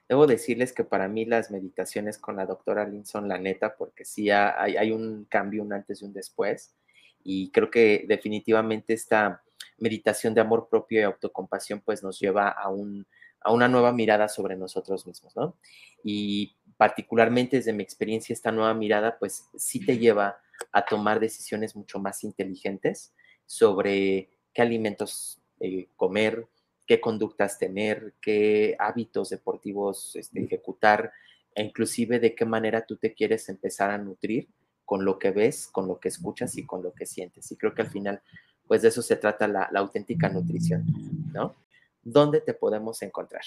Debo 0.08 0.28
decirles 0.28 0.72
que 0.72 0.84
para 0.84 1.08
mí 1.08 1.26
las 1.26 1.50
meditaciones 1.50 2.20
con 2.20 2.36
la 2.36 2.46
doctora 2.46 2.88
Lynn 2.88 3.08
son 3.08 3.28
la 3.28 3.40
neta, 3.40 3.76
porque 3.76 4.06
sí 4.06 4.30
hay, 4.30 4.78
hay 4.78 4.92
un 4.92 5.26
cambio, 5.26 5.64
un 5.64 5.74
antes 5.74 6.04
y 6.04 6.06
un 6.06 6.14
después. 6.14 6.76
Y 7.24 7.50
creo 7.50 7.72
que 7.72 8.06
definitivamente 8.08 8.94
esta 8.94 9.42
meditación 9.80 10.36
de 10.36 10.42
amor 10.42 10.70
propio 10.70 11.00
y 11.00 11.04
autocompasión 11.06 11.82
pues 11.84 12.04
nos 12.04 12.20
lleva 12.20 12.50
a, 12.50 12.70
un, 12.70 13.08
a 13.42 13.52
una 13.52 13.68
nueva 13.68 13.94
mirada 13.94 14.28
sobre 14.28 14.56
nosotros 14.56 15.08
mismos, 15.08 15.36
¿no? 15.36 15.58
Y 16.04 16.56
particularmente 16.78 17.58
desde 17.58 17.74
mi 17.74 17.82
experiencia, 17.82 18.32
esta 18.32 18.52
nueva 18.52 18.76
mirada 18.76 19.18
pues 19.18 19.50
sí 19.58 19.84
te 19.84 19.98
lleva 19.98 20.38
a 20.72 20.86
tomar 20.86 21.20
decisiones 21.20 21.76
mucho 21.76 21.98
más 21.98 22.24
inteligentes 22.24 23.12
sobre 23.48 24.35
qué 24.56 24.62
alimentos 24.64 25.38
eh, 25.60 25.90
comer, 25.98 26.48
qué 26.88 27.00
conductas 27.00 27.60
tener, 27.60 28.14
qué 28.22 28.76
hábitos 28.80 29.30
deportivos 29.30 30.16
este, 30.16 30.42
ejecutar, 30.42 31.12
e 31.54 31.64
inclusive 31.64 32.20
de 32.20 32.34
qué 32.34 32.46
manera 32.46 32.86
tú 32.86 32.96
te 32.96 33.14
quieres 33.14 33.48
empezar 33.50 33.92
a 33.92 33.98
nutrir 33.98 34.48
con 34.86 35.04
lo 35.04 35.20
que 35.20 35.32
ves, 35.32 35.68
con 35.68 35.88
lo 35.88 36.00
que 36.00 36.08
escuchas 36.08 36.58
y 36.58 36.66
con 36.66 36.82
lo 36.82 36.94
que 36.94 37.06
sientes. 37.06 37.52
Y 37.52 37.58
creo 37.58 37.74
que 37.74 37.82
al 37.82 37.90
final, 37.90 38.22
pues 38.68 38.82
de 38.82 38.88
eso 38.88 39.02
se 39.02 39.18
trata 39.18 39.48
la, 39.48 39.70
auténtica 39.76 40.30
nutrición, 40.30 40.86
¿no? 41.34 41.56
¿Dónde 42.04 42.40
te 42.40 42.54
podemos 42.54 43.02
encontrar? 43.02 43.44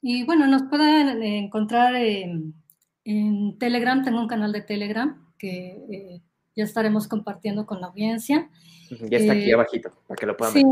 Y 0.00 0.24
bueno, 0.24 0.46
nos 0.46 0.62
pueden 0.64 1.22
encontrar 1.22 1.94
en, 1.94 2.54
Telegram, 3.58 4.02
tengo 4.02 4.20
un 4.20 4.28
canal 4.28 4.52
de 4.52 4.62
Telegram 4.62 5.32
que 5.36 5.76
eh, 5.90 6.20
ya 6.54 6.64
estaremos 6.64 7.08
compartiendo 7.08 7.66
con 7.66 7.80
la 7.80 7.88
audiencia. 7.88 8.50
Ya 8.90 9.18
está 9.18 9.32
aquí 9.32 9.50
eh, 9.50 9.54
abajito, 9.54 9.90
para 10.06 10.18
que 10.18 10.26
lo 10.26 10.36
puedan 10.36 10.54
sí, 10.54 10.62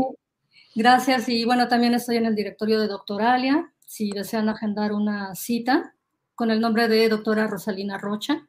Gracias. 0.75 1.27
Y 1.27 1.43
bueno, 1.45 1.67
también 1.67 1.93
estoy 1.93 2.17
en 2.17 2.25
el 2.25 2.35
directorio 2.35 2.79
de 2.79 2.87
Doctoralia. 2.87 3.73
Si 3.85 4.11
desean 4.11 4.47
agendar 4.47 4.93
una 4.93 5.35
cita 5.35 5.95
con 6.35 6.49
el 6.49 6.61
nombre 6.61 6.87
de 6.87 7.09
doctora 7.09 7.47
Rosalina 7.47 7.97
Rocha, 7.97 8.47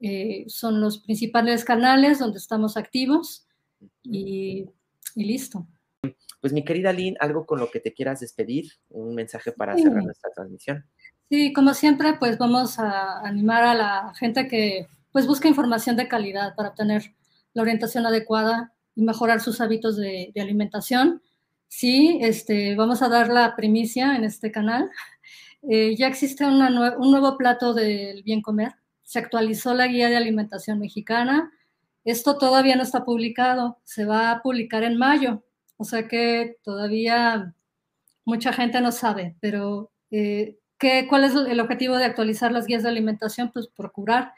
eh, 0.00 0.44
son 0.48 0.80
los 0.80 0.98
principales 0.98 1.64
canales 1.64 2.18
donde 2.18 2.38
estamos 2.38 2.76
activos 2.76 3.46
y, 4.02 4.66
listo. 5.14 5.66
Pues 6.40 6.52
mi 6.52 6.64
querida 6.64 6.92
Lynn, 6.92 7.16
algo 7.20 7.46
con 7.46 7.58
lo 7.58 7.70
que 7.70 7.80
te 7.80 7.92
quieras 7.92 8.20
despedir, 8.20 8.72
un 8.88 9.14
mensaje 9.14 9.52
para 9.52 9.76
cerrar 9.76 10.02
nuestra 10.04 10.30
transmisión. 10.30 10.84
Sí, 11.28 11.52
como 11.52 11.74
siempre, 11.74 12.14
pues 12.14 12.38
vamos 12.38 12.78
a 12.78 13.20
animar 13.20 13.62
a 13.62 13.74
la 13.74 14.14
gente 14.14 14.48
que 14.48 14.86
pues 15.12 15.26
busca 15.26 15.48
información 15.48 15.96
de 15.96 16.08
calidad 16.08 16.54
para 16.54 16.70
obtener 16.70 17.14
la 17.52 17.62
orientación 17.62 18.06
adecuada 18.06 18.72
y 18.94 19.02
mejorar 19.02 19.40
sus 19.40 19.60
hábitos 19.60 19.96
de, 19.96 20.32
alimentación. 20.36 21.22
Sí, 21.68 22.18
este, 22.20 22.74
vamos 22.74 23.02
a 23.02 23.08
dar 23.08 23.28
la 23.28 23.54
primicia 23.56 24.16
en 24.16 24.24
este 24.24 24.50
canal. 24.50 24.90
Eh, 25.68 25.94
ya 25.94 26.06
existe 26.06 26.46
un 26.46 26.58
nuevo 26.58 27.36
plato 27.36 27.74
del 27.74 28.22
bien 28.22 28.40
comer. 28.40 28.76
Se 29.02 29.18
actualizó 29.18 29.74
la 29.74 29.88
guía 29.88 30.08
de 30.08 30.16
alimentación 30.16 30.78
mexicana. 30.78 31.52
Esto 32.02 32.38
todavía 32.38 32.76
no 32.76 32.82
está 32.82 33.04
publicado. 33.04 33.78
Se 33.84 34.06
va 34.06 34.30
a 34.30 34.40
publicar 34.40 34.84
en 34.84 34.96
mayo. 34.96 35.44
O 35.76 35.84
sea 35.84 36.08
que 36.08 36.56
todavía 36.62 37.54
mucha 38.24 38.54
gente 38.54 38.80
no 38.80 38.92
sabe, 38.92 39.36
pero 39.40 39.90
eh, 40.10 40.58
¿qué, 40.78 41.06
¿cuál 41.08 41.24
es 41.24 41.34
el 41.34 41.60
objetivo 41.60 41.96
de 41.96 42.04
actualizar 42.04 42.52
las 42.52 42.66
guías 42.66 42.82
de 42.82 42.88
alimentación? 42.88 43.50
Pues 43.52 43.68
procurar 43.68 44.32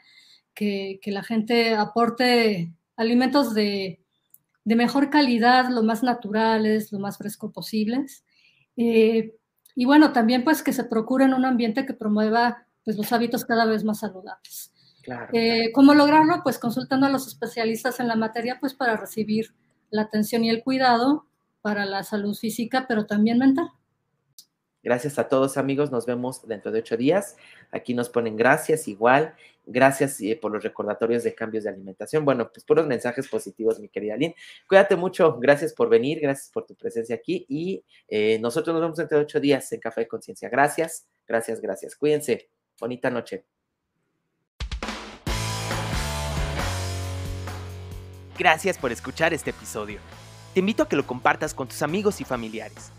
que, 0.53 0.99
la 1.05 1.23
gente 1.23 1.75
aporte 1.75 2.71
alimentos 2.95 3.53
de, 3.53 3.99
mejor 4.65 5.09
calidad, 5.09 5.69
lo 5.69 5.83
más 5.83 6.03
naturales, 6.03 6.91
lo 6.91 6.99
más 6.99 7.17
fresco 7.17 7.51
posibles. 7.51 8.23
Eh, 8.77 9.35
y 9.75 9.85
bueno, 9.85 10.13
también 10.13 10.43
pues 10.43 10.63
que 10.63 10.73
se 10.73 10.83
procure 10.83 11.25
en 11.25 11.33
un 11.33 11.45
ambiente 11.45 11.85
que 11.85 11.93
promueva 11.93 12.65
pues 12.83 12.97
los 12.97 13.11
hábitos 13.11 13.45
cada 13.45 13.65
vez 13.65 13.83
más 13.83 13.99
saludables. 13.99 14.73
Eh, 15.33 15.71
¿Cómo 15.73 15.93
lograrlo? 15.93 16.41
Pues 16.43 16.59
consultando 16.59 17.07
a 17.07 17.09
los 17.09 17.27
especialistas 17.27 17.99
en 17.99 18.07
la 18.07 18.15
materia 18.15 18.57
pues 18.59 18.73
para 18.73 18.95
recibir 18.95 19.53
la 19.89 20.03
atención 20.03 20.43
y 20.43 20.49
el 20.49 20.63
cuidado 20.63 21.25
para 21.61 21.85
la 21.85 22.03
salud 22.03 22.35
física, 22.35 22.85
pero 22.87 23.05
también 23.05 23.37
mental. 23.37 23.69
Gracias 24.83 25.17
a 25.17 25.29
todos 25.29 25.55
amigos, 25.57 25.91
nos 25.91 26.05
vemos 26.05 26.45
dentro 26.45 26.71
de 26.71 26.79
ocho 26.79 26.97
días. 26.97 27.37
Aquí 27.71 27.93
nos 27.93 28.09
ponen 28.09 28.35
gracias 28.35 28.89
igual, 28.89 29.33
gracias 29.65 30.19
eh, 30.19 30.37
por 30.39 30.51
los 30.51 30.61
recordatorios 30.61 31.23
de 31.23 31.33
cambios 31.33 31.63
de 31.63 31.69
alimentación. 31.69 32.25
Bueno, 32.25 32.51
pues 32.51 32.65
puros 32.65 32.85
mensajes 32.85 33.29
positivos, 33.29 33.79
mi 33.79 33.87
querida 33.87 34.17
Lynn. 34.17 34.35
Cuídate 34.67 34.97
mucho, 34.97 35.39
gracias 35.39 35.73
por 35.73 35.87
venir, 35.87 36.19
gracias 36.19 36.49
por 36.51 36.65
tu 36.65 36.75
presencia 36.75 37.15
aquí 37.15 37.45
y 37.47 37.85
eh, 38.09 38.39
nosotros 38.39 38.73
nos 38.73 38.81
vemos 38.81 38.97
dentro 38.97 39.17
de 39.17 39.23
ocho 39.23 39.39
días 39.39 39.71
en 39.71 39.79
Café 39.79 40.01
de 40.01 40.07
Conciencia. 40.09 40.49
Gracias, 40.49 41.07
gracias, 41.25 41.61
gracias. 41.61 41.95
Cuídense. 41.95 42.49
Bonita 42.77 43.09
noche. 43.09 43.45
Gracias 48.37 48.77
por 48.77 48.91
escuchar 48.91 49.33
este 49.33 49.51
episodio. 49.51 49.99
Te 50.53 50.59
invito 50.59 50.83
a 50.83 50.89
que 50.89 50.95
lo 50.95 51.05
compartas 51.05 51.53
con 51.53 51.67
tus 51.67 51.81
amigos 51.81 52.19
y 52.19 52.25
familiares. 52.25 52.91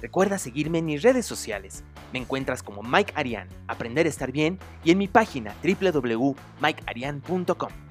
Recuerda 0.00 0.38
seguirme 0.38 0.78
en 0.78 0.86
mis 0.86 1.02
redes 1.02 1.26
sociales. 1.26 1.84
Me 2.12 2.18
encuentras 2.18 2.62
como 2.62 2.82
Mike 2.82 3.12
Arian, 3.16 3.48
Aprender 3.66 4.06
a 4.06 4.08
Estar 4.08 4.32
Bien, 4.32 4.58
y 4.84 4.92
en 4.92 4.98
mi 4.98 5.08
página 5.08 5.54
www.mikearian.com. 5.62 7.87